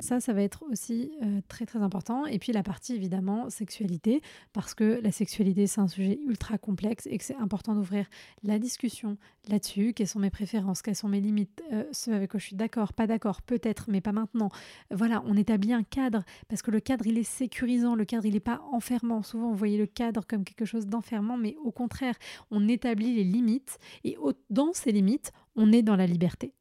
Ça, 0.00 0.18
ça 0.20 0.32
va 0.32 0.42
être 0.42 0.64
aussi 0.70 1.12
euh, 1.22 1.40
très 1.48 1.66
très 1.66 1.80
important. 1.80 2.26
Et 2.26 2.38
puis 2.38 2.52
la 2.52 2.62
partie 2.62 2.94
évidemment 2.94 3.50
sexualité, 3.50 4.22
parce 4.52 4.74
que 4.74 4.98
la 5.02 5.12
sexualité 5.12 5.66
c'est 5.66 5.80
un 5.80 5.88
sujet 5.88 6.18
ultra 6.26 6.58
complexe 6.58 7.06
et 7.06 7.18
que 7.18 7.24
c'est 7.24 7.36
important 7.36 7.74
d'ouvrir 7.74 8.06
la 8.42 8.58
discussion 8.58 9.18
là-dessus. 9.48 9.92
Quelles 9.92 10.08
sont 10.08 10.18
mes 10.18 10.30
préférences, 10.30 10.82
quelles 10.82 10.96
sont 10.96 11.08
mes 11.08 11.20
limites, 11.20 11.62
euh, 11.72 11.84
ce 11.92 12.10
avec 12.10 12.30
quoi 12.30 12.40
je 12.40 12.46
suis 12.46 12.56
d'accord, 12.56 12.92
pas 12.94 13.06
d'accord, 13.06 13.42
peut-être, 13.42 13.86
mais 13.88 14.00
pas 14.00 14.12
maintenant. 14.12 14.48
Voilà, 14.90 15.22
on 15.26 15.36
établit 15.36 15.72
un 15.72 15.82
cadre 15.82 16.24
parce 16.48 16.62
que 16.62 16.70
le 16.70 16.80
cadre 16.80 17.06
il 17.06 17.18
est 17.18 17.24
sécurisant, 17.24 17.94
le 17.94 18.04
cadre 18.04 18.26
il 18.26 18.32
n'est 18.34 18.40
pas 18.40 18.62
enfermant. 18.72 19.22
Souvent 19.22 19.50
on 19.50 19.54
voyait 19.54 19.78
le 19.78 19.86
cadre 19.86 20.26
comme 20.26 20.44
quelque 20.44 20.64
chose 20.64 20.86
d'enfermant, 20.86 21.36
mais 21.36 21.56
au 21.62 21.72
contraire, 21.72 22.14
on 22.50 22.68
établit 22.68 23.14
les 23.14 23.24
limites 23.24 23.78
et 24.04 24.16
dans 24.48 24.72
ces 24.72 24.92
limites, 24.92 25.32
on 25.56 25.72
est 25.72 25.82
dans 25.82 25.96
la 25.96 26.06
liberté. 26.06 26.54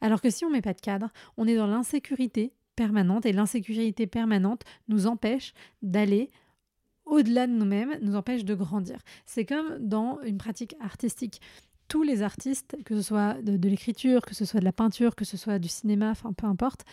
Alors 0.00 0.20
que 0.20 0.30
si 0.30 0.44
on 0.44 0.48
ne 0.48 0.54
met 0.54 0.62
pas 0.62 0.74
de 0.74 0.80
cadre, 0.80 1.10
on 1.36 1.46
est 1.46 1.56
dans 1.56 1.66
l'insécurité 1.66 2.52
permanente 2.76 3.26
et 3.26 3.32
l'insécurité 3.32 4.06
permanente 4.06 4.62
nous 4.88 5.06
empêche 5.06 5.54
d'aller 5.82 6.30
au-delà 7.06 7.46
de 7.46 7.52
nous-mêmes, 7.52 7.96
nous 8.00 8.16
empêche 8.16 8.44
de 8.44 8.54
grandir. 8.54 8.98
C'est 9.26 9.44
comme 9.44 9.78
dans 9.78 10.20
une 10.22 10.38
pratique 10.38 10.74
artistique. 10.80 11.40
Tous 11.88 12.02
les 12.02 12.22
artistes, 12.22 12.76
que 12.84 12.94
ce 12.94 13.02
soit 13.02 13.34
de, 13.42 13.68
l'écriture, 13.68 14.22
que 14.22 14.34
ce 14.34 14.44
soit 14.44 14.60
de 14.60 14.64
la 14.64 14.72
peinture, 14.72 15.14
que 15.14 15.24
ce 15.24 15.36
soit 15.36 15.58
du 15.58 15.68
cinéma, 15.68 16.10
enfin 16.10 16.32
peu 16.32 16.46
importe, 16.46 16.84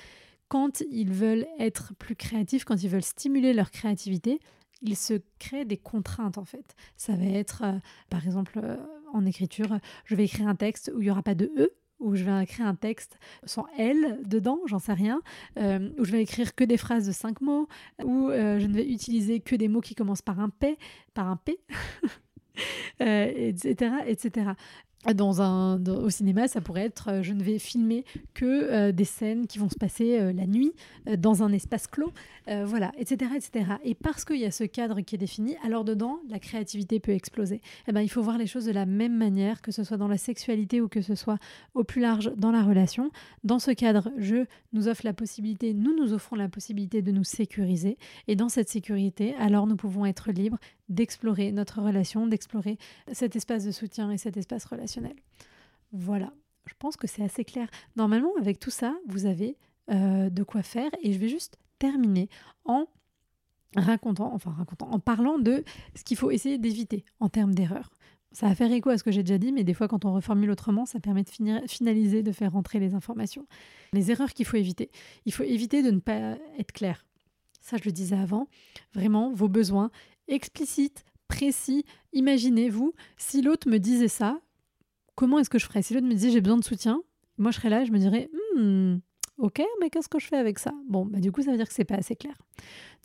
quand 0.50 0.84
ils 0.92 1.14
veulent 1.14 1.48
être 1.60 1.94
plus 1.96 2.16
créatifs, 2.16 2.66
quand 2.66 2.84
ils 2.84 2.90
veulent 2.90 3.04
stimuler 3.04 3.54
leur 3.54 3.72
créativité, 3.72 4.42
ils 4.82 4.98
se 4.98 5.14
créent 5.40 5.64
des 5.64 5.78
contraintes 5.78 6.38
en 6.38 6.44
fait. 6.44 6.76
Ça 6.98 7.16
va 7.16 7.24
être, 7.24 7.64
euh, 7.64 7.80
par 8.10 8.26
exemple, 8.26 8.60
euh, 8.62 8.76
en 9.14 9.26
écriture, 9.26 9.80
je 10.06 10.16
vais 10.16 10.26
écrire 10.26 10.48
un 10.48 10.56
texte 10.56 10.92
où 10.94 11.00
il 11.00 11.06
n'y 11.06 11.12
aura 11.12 11.24
pas 11.24 11.36
de 11.36 11.52
E, 11.58 11.72
où 12.02 12.16
je 12.16 12.24
vais 12.24 12.44
écrire 12.44 12.66
un 12.66 12.76
texte 12.76 13.18
sans 13.46 13.66
L 13.78 14.20
dedans, 14.26 14.60
j'en 14.66 14.80
sais 14.80 14.94
rien, 14.94 15.22
euh, 15.58 15.90
où 15.98 16.04
je 16.04 16.12
vais 16.12 16.22
écrire 16.22 16.56
que 16.56 16.64
des 16.64 16.78
phrases 16.78 17.08
de 17.08 17.12
cinq 17.12 17.42
mots, 17.42 17.68
où 18.04 18.30
euh, 18.30 18.60
je 18.60 18.68
ne 18.68 18.74
vais 18.74 18.88
utiliser 18.88 19.40
que 19.40 19.56
des 19.56 19.68
mots 19.68 19.82
qui 19.82 19.96
commencent 19.96 20.22
par 20.22 20.40
un 20.40 20.50
P, 20.50 20.78
par 21.14 21.28
un 21.28 21.38
P, 21.38 21.60
etc., 23.00 23.94
etc. 24.06 24.52
Dans 25.16 25.42
un, 25.42 25.84
au 25.88 26.12
cinéma, 26.12 26.48
ça 26.48 26.62
pourrait 26.62 26.86
être 26.86 27.10
euh, 27.10 27.24
je 27.24 27.34
ne 27.34 27.42
vais 27.42 27.58
filmer 27.58 28.06
que 28.36 28.46
euh, 28.46 28.92
des 28.92 29.04
scènes 29.04 29.48
qui 29.48 29.58
vont 29.58 29.70
se 29.70 29.76
passer 29.76 30.20
euh, 30.20 30.32
la 30.32 30.46
nuit 30.46 30.74
dans 31.18 31.42
un 31.42 31.52
espace 31.52 31.88
clos, 31.88 32.12
voilà, 32.66 32.92
etc., 32.98 33.32
etc. 33.36 33.66
Et 33.84 33.96
parce 33.96 34.26
qu'il 34.26 34.38
y 34.38 34.46
a 34.46 34.52
ce 34.52 34.64
cadre 34.64 35.02
qui 35.02 35.16
est 35.16 35.18
défini, 35.18 35.56
alors 35.64 35.86
dedans, 35.86 36.20
la 36.30 36.38
créativité 36.38 37.00
peut 37.00 37.14
exploser. 37.14 37.62
Eh 37.88 37.92
ben, 37.92 38.02
il 38.02 38.10
faut 38.10 38.22
voir 38.22 38.38
les 38.38 38.46
choses 38.46 38.66
de 38.66 38.72
la 38.72 38.86
même 38.86 39.16
manière, 39.16 39.62
que 39.62 39.72
ce 39.72 39.84
soit 39.84 39.98
dans 39.98 40.08
la 40.08 40.18
sexualité 40.18 40.82
ou 40.82 40.88
que 40.88 41.02
ce 41.02 41.16
soit 41.16 41.38
au 41.74 41.84
plus 41.84 42.02
large 42.02 42.32
dans 42.36 42.52
la 42.52 42.62
relation. 42.62 43.10
Dans 43.44 43.60
ce 43.60 43.72
cadre, 43.72 44.12
je 44.18 44.46
nous 44.74 44.88
offre 44.88 45.06
la 45.06 45.14
possibilité, 45.14 45.74
nous 45.74 45.96
nous 45.96 46.14
offrons 46.14 46.36
la 46.36 46.50
possibilité 46.50 47.02
de 47.02 47.12
nous 47.12 47.24
sécuriser. 47.24 47.98
Et 48.28 48.36
dans 48.36 48.50
cette 48.50 48.70
sécurité, 48.70 49.34
alors 49.36 49.66
nous 49.66 49.78
pouvons 49.78 50.06
être 50.06 50.32
libres 50.32 50.60
d'explorer 50.92 51.52
notre 51.52 51.82
relation, 51.82 52.28
d'explorer 52.28 52.78
cet 53.12 53.36
espace 53.36 53.66
de 53.66 53.72
soutien 53.72 54.12
et 54.12 54.18
cet 54.18 54.38
espace 54.38 54.66
relationnel. 54.66 55.16
Voilà, 55.94 56.32
je 56.68 56.74
pense 56.78 56.98
que 56.98 57.08
c'est 57.08 57.24
assez 57.24 57.44
clair. 57.44 57.68
Normalement, 57.96 58.32
avec 58.40 58.60
tout 58.60 58.70
ça, 58.70 58.96
vous 59.08 59.26
avez 59.26 59.58
euh, 59.90 60.30
de 60.30 60.44
quoi 60.44 60.62
faire 60.62 60.92
et 61.02 61.14
je 61.14 61.18
vais 61.18 61.30
juste 61.30 61.58
terminer 61.80 62.30
en 62.66 62.86
racontant, 63.76 64.34
enfin 64.34 64.52
racontant, 64.52 64.92
en 64.92 65.00
parlant 65.00 65.40
de 65.40 65.64
ce 65.96 66.04
qu'il 66.04 66.18
faut 66.18 66.30
essayer 66.30 66.58
d'éviter 66.58 67.06
en 67.20 67.30
termes 67.30 67.56
d'erreurs. 67.56 67.90
Ça 68.34 68.48
va 68.48 68.56
faire 68.56 68.72
écho 68.72 68.90
à 68.90 68.98
ce 68.98 69.04
que 69.04 69.12
j'ai 69.12 69.24
déjà 69.24 69.38
dit, 69.38 69.52
mais 69.52 69.64
des 69.64 69.74
fois, 69.74 69.88
quand 69.90 70.06
on 70.06 70.14
reformule 70.14 70.52
autrement, 70.52 70.86
ça 70.86 71.00
permet 71.00 71.24
de 71.24 71.30
finir, 71.30 71.62
finaliser, 71.68 72.24
de 72.24 72.32
faire 72.32 72.54
rentrer 72.54 72.80
les 72.80 72.94
informations. 72.94 73.46
Les 73.92 74.10
erreurs 74.12 74.32
qu'il 74.34 74.46
faut 74.46 74.56
éviter. 74.56 74.90
Il 75.26 75.34
faut 75.34 75.44
éviter 75.44 75.84
de 75.84 75.92
ne 75.92 76.00
pas 76.00 76.38
être 76.58 76.72
clair. 76.72 77.06
Ça, 77.60 77.76
je 77.78 77.84
le 77.84 77.92
disais 77.92 78.16
avant. 78.16 78.48
Vraiment, 78.94 79.34
vos 79.34 79.50
besoins, 79.50 79.92
explicite, 80.28 81.04
précis. 81.28 81.86
Imaginez-vous, 82.14 82.94
si 83.18 83.42
l'autre 83.42 83.70
me 83.70 83.78
disait 83.78 84.08
ça, 84.08 84.40
comment 85.16 85.40
est-ce 85.40 85.50
que 85.50 85.60
je 85.60 85.66
ferais? 85.66 85.82
Si 85.82 85.94
l'autre 85.94 86.08
me 86.08 86.14
disait 86.14 86.32
j'ai 86.32 86.42
besoin 86.42 86.58
de 86.58 86.64
soutien, 86.64 87.02
moi 87.38 87.52
je 87.52 87.58
serais 87.58 87.70
là, 87.70 87.84
je 87.86 87.92
me 87.92 87.98
dirais 87.98 88.30
hmm, 88.56 88.98
ok, 89.42 89.62
mais 89.80 89.90
qu'est-ce 89.90 90.10
que 90.10 90.20
je 90.20 90.28
fais 90.28 90.38
avec 90.38 90.60
ça? 90.60 90.72
Bon, 90.88 91.06
bah, 91.06 91.20
du 91.20 91.32
coup, 91.32 91.42
ça 91.42 91.52
veut 91.52 91.58
dire 91.58 91.68
que 91.68 91.74
c'est 91.74 91.84
pas 91.84 91.96
assez 91.96 92.16
clair. 92.16 92.36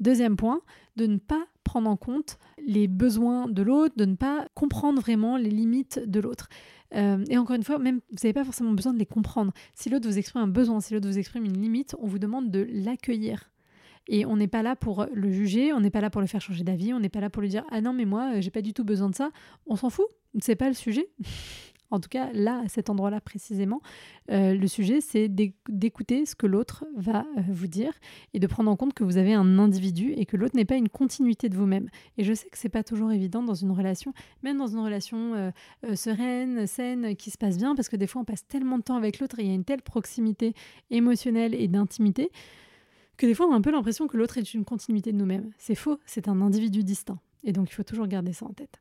Deuxième 0.01 0.37
point, 0.37 0.61
de 0.97 1.07
ne 1.07 1.17
pas 1.17 1.47
prendre 1.65 1.91
en 1.91 1.97
compte 1.97 2.39
les 2.65 2.89
besoins 2.89 3.49
de 3.49 3.63
l'autre, 3.63 3.95
de 3.97 4.05
ne 4.05 4.15
pas 4.15 4.47
comprendre 4.55 5.01
vraiment 5.01 5.37
les 5.37 5.51
limites 5.51 5.99
de 5.99 6.21
l'autre. 6.21 6.49
Euh, 6.95 7.25
et 7.29 7.39
encore 7.39 7.57
une 7.57 7.65
fois, 7.65 7.79
même 7.79 8.01
vous 8.11 8.17
n'avez 8.23 8.33
pas 8.33 8.45
forcément 8.45 8.73
besoin 8.73 8.93
de 8.93 8.99
les 8.99 9.07
comprendre. 9.07 9.53
Si 9.75 9.89
l'autre 9.89 10.09
vous 10.09 10.19
exprime 10.19 10.43
un 10.43 10.49
besoin, 10.49 10.81
si 10.81 10.95
l'autre 10.95 11.09
vous 11.09 11.19
exprime 11.19 11.45
une 11.45 11.61
limite, 11.61 11.97
on 11.99 12.07
vous 12.07 12.19
demande 12.19 12.51
de 12.51 12.67
l'accueillir. 12.71 13.51
Et 14.09 14.25
on 14.27 14.37
n'est 14.37 14.49
pas 14.49 14.63
là 14.63 14.77
pour 14.77 15.07
le 15.13 15.31
juger, 15.31 15.73
on 15.73 15.81
n'est 15.81 15.91
pas 15.91 16.01
là 16.01 16.11
pour 16.11 16.21
le 16.21 16.27
faire 16.27 16.41
changer 16.41 16.65
d'avis, 16.65 16.93
on 16.95 17.01
n'est 17.01 17.09
pas 17.09 17.21
là 17.21 17.31
pour 17.31 17.43
lui 17.43 17.49
dire 17.49 17.65
ah 17.71 17.81
non 17.81 17.93
mais 17.93 18.05
moi 18.05 18.33
euh, 18.35 18.41
j'ai 18.41 18.51
pas 18.51 18.63
du 18.63 18.73
tout 18.73 18.85
besoin 18.85 19.11
de 19.11 19.15
ça. 19.15 19.31
On 19.67 19.77
s'en 19.77 19.91
fout, 19.91 20.07
c'est 20.41 20.57
pas 20.57 20.69
le 20.69 20.75
sujet. 20.75 21.09
en 21.93 22.01
tout 22.01 22.09
cas 22.09 22.31
là 22.33 22.63
à 22.65 22.69
cet 22.69 22.91
endroit-là 22.91 23.21
précisément, 23.21 23.81
euh, 24.31 24.55
le 24.55 24.67
sujet 24.69 25.01
c'est 25.01 25.29
d'écouter 25.29 26.25
ce 26.25 26.37
que 26.37 26.47
l'autre 26.47 26.85
va 26.97 27.27
euh, 27.37 27.43
vous 27.49 27.67
dire 27.67 27.93
et 28.33 28.39
de 28.39 28.47
prendre 28.47 28.71
en 28.71 28.77
compte 28.77 28.95
que 28.95 29.03
vous 29.03 29.19
avez 29.19 29.35
un 29.35 29.59
individu 29.59 30.13
et 30.17 30.25
que 30.25 30.37
l'autre 30.37 30.57
n'est 30.57 30.65
pas 30.65 30.77
une 30.77 30.89
continuité 30.89 31.49
de 31.49 31.57
vous-même. 31.57 31.89
Et 32.17 32.23
je 32.23 32.33
sais 32.33 32.49
que 32.49 32.59
c'est 32.59 32.69
pas 32.69 32.85
toujours 32.85 33.11
évident 33.11 33.43
dans 33.43 33.55
une 33.55 33.73
relation, 33.73 34.15
même 34.43 34.59
dans 34.59 34.69
une 34.69 34.81
relation 34.81 35.53
sereine, 35.95 36.67
saine, 36.67 37.17
qui 37.17 37.31
se 37.31 37.39
passe 37.39 37.57
bien, 37.57 37.75
parce 37.75 37.89
que 37.89 37.97
des 37.97 38.07
fois 38.07 38.23
on 38.23 38.25
passe 38.25 38.47
tellement 38.47 38.79
de 38.79 38.83
temps 38.83 38.97
avec 38.97 39.19
l'autre 39.19 39.39
et 39.41 39.43
il 39.43 39.49
y 39.49 39.53
a 39.53 39.55
une 39.55 39.65
telle 39.65 39.83
proximité 39.83 40.55
émotionnelle 40.91 41.55
et 41.55 41.69
d'intimité 41.69 42.31
que 43.17 43.27
des 43.27 43.35
fois 43.35 43.47
on 43.47 43.53
a 43.53 43.57
un 43.57 43.61
peu 43.61 43.71
l'impression 43.71 44.07
que 44.07 44.17
l'autre 44.17 44.39
est 44.39 44.55
une 44.55 44.65
continuité 44.65 45.13
de 45.13 45.19
nous-mêmes. 45.19 45.51
C'est 45.59 45.75
faux, 45.75 45.99
c'est 46.07 46.29
un 46.29 46.41
individu 46.41 46.85
distinct. 46.85 47.19
Et 47.45 47.53
donc 47.53 47.71
il 47.71 47.75
faut 47.75 47.85
toujours 47.85 48.07
garder 48.07 48.33
ça 48.33 48.47
en 48.47 48.53
tête. 48.53 48.81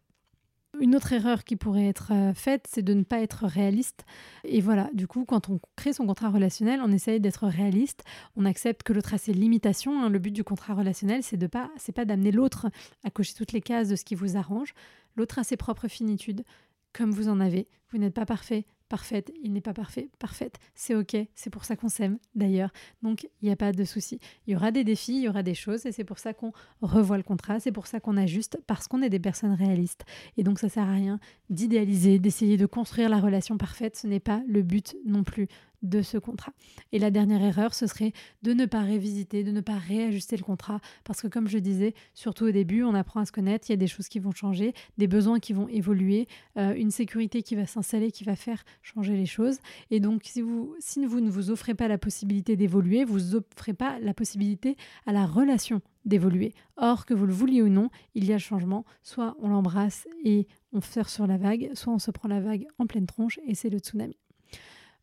Une 0.82 0.96
autre 0.96 1.14
erreur 1.14 1.44
qui 1.44 1.56
pourrait 1.56 1.88
être 1.88 2.12
euh, 2.12 2.34
faite, 2.34 2.68
c'est 2.70 2.82
de 2.82 2.94
ne 2.94 3.04
pas 3.04 3.22
être 3.22 3.46
réaliste. 3.46 4.04
Et 4.44 4.60
voilà, 4.60 4.90
du 4.94 5.08
coup, 5.08 5.24
quand 5.24 5.50
on 5.50 5.60
crée 5.78 5.94
son 5.94 6.06
contrat 6.06 6.30
relationnel, 6.30 6.82
on 6.84 6.92
essaye 6.92 7.22
d'être 7.22 7.48
réaliste. 7.48 8.04
On 8.36 8.46
accepte 8.46 8.84
que 8.84 8.92
l'autre 8.92 9.14
a 9.14 9.18
ses 9.18 9.34
limitations. 9.34 10.04
Hein. 10.04 10.10
Le 10.10 10.20
but 10.20 10.32
du 10.32 10.44
contrat 10.44 10.74
relationnel, 10.74 11.24
c'est 11.24 11.38
de 11.38 11.48
pas, 11.48 11.70
c'est 11.78 11.94
pas 11.94 12.04
d'amener 12.04 12.32
l'autre 12.32 12.68
à 13.04 13.10
cocher 13.10 13.34
toutes 13.36 13.54
les 13.54 13.62
cases 13.62 13.88
de 13.88 13.96
ce 13.96 14.04
qui 14.04 14.16
vous 14.16 14.36
arrange. 14.36 14.74
L'autre 15.16 15.40
a 15.40 15.46
ses 15.46 15.56
propres 15.56 15.88
finitudes, 15.88 16.44
comme 16.92 17.12
vous 17.12 17.30
en 17.30 17.40
avez. 17.40 17.70
Vous 17.92 17.98
n'êtes 17.98 18.14
pas 18.14 18.26
parfait, 18.26 18.66
parfaite, 18.90 19.32
il 19.44 19.54
n'est 19.54 19.62
pas 19.62 19.74
parfait, 19.74 20.10
parfaite. 20.20 20.58
C'est 20.76 20.96
ok, 20.96 21.16
c'est 21.34 21.50
pour 21.50 21.66
ça 21.66 21.76
qu'on 21.76 21.90
s'aime 21.90 22.18
d'ailleurs. 22.36 22.72
Donc 23.02 23.28
il 23.42 23.46
n'y 23.46 23.52
a 23.52 23.56
pas 23.56 23.72
de 23.72 23.84
souci. 23.84 24.20
Il 24.48 24.54
y 24.54 24.56
aura 24.56 24.72
des 24.72 24.84
défis, 24.84 25.16
il 25.16 25.24
y 25.24 25.30
aura 25.30 25.44
des 25.44 25.54
choses 25.54 25.86
et 25.86 25.92
c'est 25.92 26.04
pour 26.04 26.20
ça 26.20 26.34
qu'on 26.34 26.52
revoit 26.82 27.18
le 27.18 27.24
contrat, 27.24 27.60
c'est 27.60 27.72
pour 27.72 27.88
ça 27.88 28.00
qu'on 28.00 28.18
ajuste 28.18 28.60
parce 28.68 28.88
qu'on 28.88 29.02
est 29.02 29.10
des 29.10 29.20
personnes 29.20 29.54
réalistes. 29.54 30.06
Et 30.38 30.44
donc 30.44 30.60
ça 30.60 30.70
sert 30.70 30.88
à 30.88 30.94
rien 30.94 31.20
d'idéaliser, 31.50 32.20
d'essayer 32.20 32.58
de 32.58 32.66
construire 32.66 33.10
la 33.10 33.20
relation 33.20 33.58
parfaite. 33.58 33.96
Ce 33.98 34.08
n'est 34.08 34.20
pas 34.20 34.42
le 34.48 34.62
but 34.62 34.96
non 35.06 35.24
plus 35.24 35.48
de 35.90 36.02
ce 36.02 36.18
contrat. 36.18 36.54
Et 36.92 37.00
la 37.00 37.12
dernière 37.12 37.42
erreur, 37.44 37.74
ce 37.74 37.88
serait 37.88 38.14
de 38.44 38.54
ne 38.54 38.66
pas 38.66 38.82
révisiter, 38.82 39.44
de 39.44 39.52
ne 39.52 39.62
pas 39.62 39.78
réajuster 39.78 40.38
le 40.38 40.44
contrat, 40.44 40.80
parce 41.04 41.22
que 41.22 41.28
comme 41.28 41.48
je 41.48 41.58
disais, 41.58 41.94
surtout 42.14 42.46
au 42.46 42.52
début, 42.52 42.84
on 42.84 42.94
apprend 42.94 43.22
à 43.22 43.26
se 43.26 43.32
connaître, 43.32 43.70
il 43.70 43.74
y 43.74 43.74
a 43.74 43.78
des 43.78 43.88
choses 43.88 44.08
qui 44.08 44.20
vont 44.20 44.32
changer, 44.32 44.74
des 44.98 45.08
besoins 45.08 45.40
qui 45.40 45.54
vont 45.54 45.68
évoluer, 45.68 46.28
euh, 46.58 46.74
une 46.76 46.92
sécurité 46.92 47.42
qui 47.44 47.56
va 47.56 47.66
s'installer, 47.66 48.12
qui 48.12 48.24
va 48.24 48.36
faire 48.36 48.64
changer 48.82 49.16
les 49.16 49.26
choses. 49.26 49.60
Et 49.92 50.00
donc, 50.00 50.22
si 50.26 50.42
vous, 50.42 50.76
si 50.80 51.06
vous 51.06 51.22
ne 51.22 51.30
vous 51.30 51.52
offrez 51.52 51.74
pas 51.74 51.88
la 51.88 51.98
possibilité 51.98 52.56
d'évoluer, 52.56 53.04
vous 53.06 53.36
offrez 53.36 53.74
pas 53.74 54.00
la 54.00 54.14
possibilité 54.14 54.76
à 55.06 55.14
la 55.14 55.26
relation 55.26 55.82
d'évoluer. 56.06 56.54
Or, 56.78 57.06
que 57.06 57.14
vous 57.14 57.26
le 57.26 57.34
vouliez 57.34 57.62
ou 57.62 57.70
non, 57.70 57.90
il 58.14 58.26
y 58.26 58.32
a 58.32 58.36
le 58.36 58.40
changement. 58.40 58.86
Soit 59.04 59.36
on 59.40 59.50
l'embrasse 59.50 60.08
et 60.24 60.48
on 60.72 60.82
surfe 60.82 61.10
sur 61.10 61.28
la 61.28 61.38
vague, 61.38 61.72
soit 61.74 61.94
on 61.94 62.00
se 62.00 62.12
prend 62.12 62.28
la 62.28 62.42
vague 62.42 62.68
en 62.78 62.86
pleine 62.86 63.08
tronche 63.08 63.40
et 63.48 63.56
c'est 63.56 63.70
le 63.70 63.80
tsunami. 63.80 64.18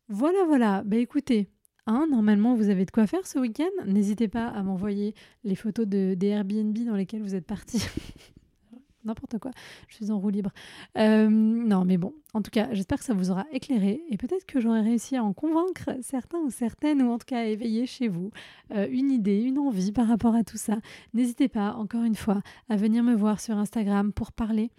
Voilà, 0.09 0.43
voilà. 0.45 0.83
Bah 0.83 0.97
écoutez, 0.97 1.49
hein, 1.87 2.07
normalement 2.09 2.55
vous 2.55 2.69
avez 2.69 2.85
de 2.85 2.91
quoi 2.91 3.07
faire 3.07 3.25
ce 3.25 3.39
week-end. 3.39 3.85
N'hésitez 3.85 4.27
pas 4.27 4.47
à 4.47 4.61
m'envoyer 4.63 5.15
les 5.43 5.55
photos 5.55 5.87
de, 5.87 6.13
des 6.13 6.27
Airbnb 6.27 6.77
dans 6.85 6.95
lesquels 6.95 7.21
vous 7.21 7.35
êtes 7.35 7.45
partis. 7.45 7.83
N'importe 9.05 9.37
quoi, 9.37 9.51
je 9.89 9.95
suis 9.95 10.11
en 10.11 10.19
roue 10.19 10.29
libre. 10.29 10.51
Euh, 10.97 11.27
non, 11.29 11.83
mais 11.83 11.97
bon, 11.97 12.13
en 12.33 12.41
tout 12.41 12.51
cas, 12.51 12.69
j'espère 12.71 12.99
que 12.99 13.03
ça 13.03 13.13
vous 13.13 13.31
aura 13.31 13.45
éclairé 13.51 14.01
et 14.09 14.15
peut-être 14.15 14.45
que 14.45 14.61
j'aurai 14.61 14.79
réussi 14.79 15.17
à 15.17 15.23
en 15.23 15.33
convaincre 15.33 15.89
certains 16.01 16.39
ou 16.39 16.49
certaines, 16.49 17.01
ou 17.01 17.11
en 17.11 17.17
tout 17.17 17.25
cas 17.25 17.39
à 17.39 17.45
éveiller 17.45 17.85
chez 17.85 18.07
vous 18.07 18.31
euh, 18.71 18.87
une 18.89 19.11
idée, 19.11 19.41
une 19.41 19.59
envie 19.59 19.91
par 19.91 20.07
rapport 20.07 20.35
à 20.35 20.45
tout 20.45 20.57
ça. 20.57 20.77
N'hésitez 21.13 21.49
pas, 21.49 21.73
encore 21.73 22.03
une 22.03 22.15
fois, 22.15 22.41
à 22.69 22.77
venir 22.77 23.03
me 23.03 23.13
voir 23.13 23.41
sur 23.41 23.57
Instagram 23.57 24.13
pour 24.13 24.31
parler 24.31 24.71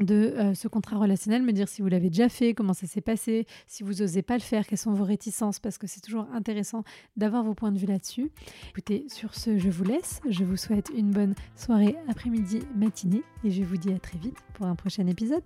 de 0.00 0.14
euh, 0.14 0.54
ce 0.54 0.68
contrat 0.68 0.98
relationnel, 0.98 1.42
me 1.42 1.52
dire 1.52 1.68
si 1.68 1.82
vous 1.82 1.88
l'avez 1.88 2.08
déjà 2.08 2.28
fait, 2.28 2.54
comment 2.54 2.74
ça 2.74 2.86
s'est 2.86 3.00
passé, 3.00 3.46
si 3.66 3.82
vous 3.82 3.94
n'osez 3.94 4.22
pas 4.22 4.34
le 4.34 4.40
faire, 4.40 4.66
quelles 4.66 4.78
sont 4.78 4.92
vos 4.92 5.04
réticences, 5.04 5.58
parce 5.58 5.78
que 5.78 5.86
c'est 5.86 6.00
toujours 6.00 6.26
intéressant 6.32 6.84
d'avoir 7.16 7.44
vos 7.44 7.54
points 7.54 7.72
de 7.72 7.78
vue 7.78 7.86
là-dessus. 7.86 8.30
Écoutez, 8.70 9.06
sur 9.08 9.34
ce, 9.34 9.58
je 9.58 9.70
vous 9.70 9.84
laisse. 9.84 10.20
Je 10.28 10.44
vous 10.44 10.56
souhaite 10.56 10.90
une 10.96 11.10
bonne 11.10 11.34
soirée, 11.56 11.96
après-midi, 12.08 12.60
matinée, 12.76 13.22
et 13.44 13.50
je 13.50 13.62
vous 13.62 13.76
dis 13.76 13.92
à 13.92 13.98
très 13.98 14.18
vite 14.18 14.38
pour 14.54 14.66
un 14.66 14.74
prochain 14.74 15.06
épisode. 15.06 15.42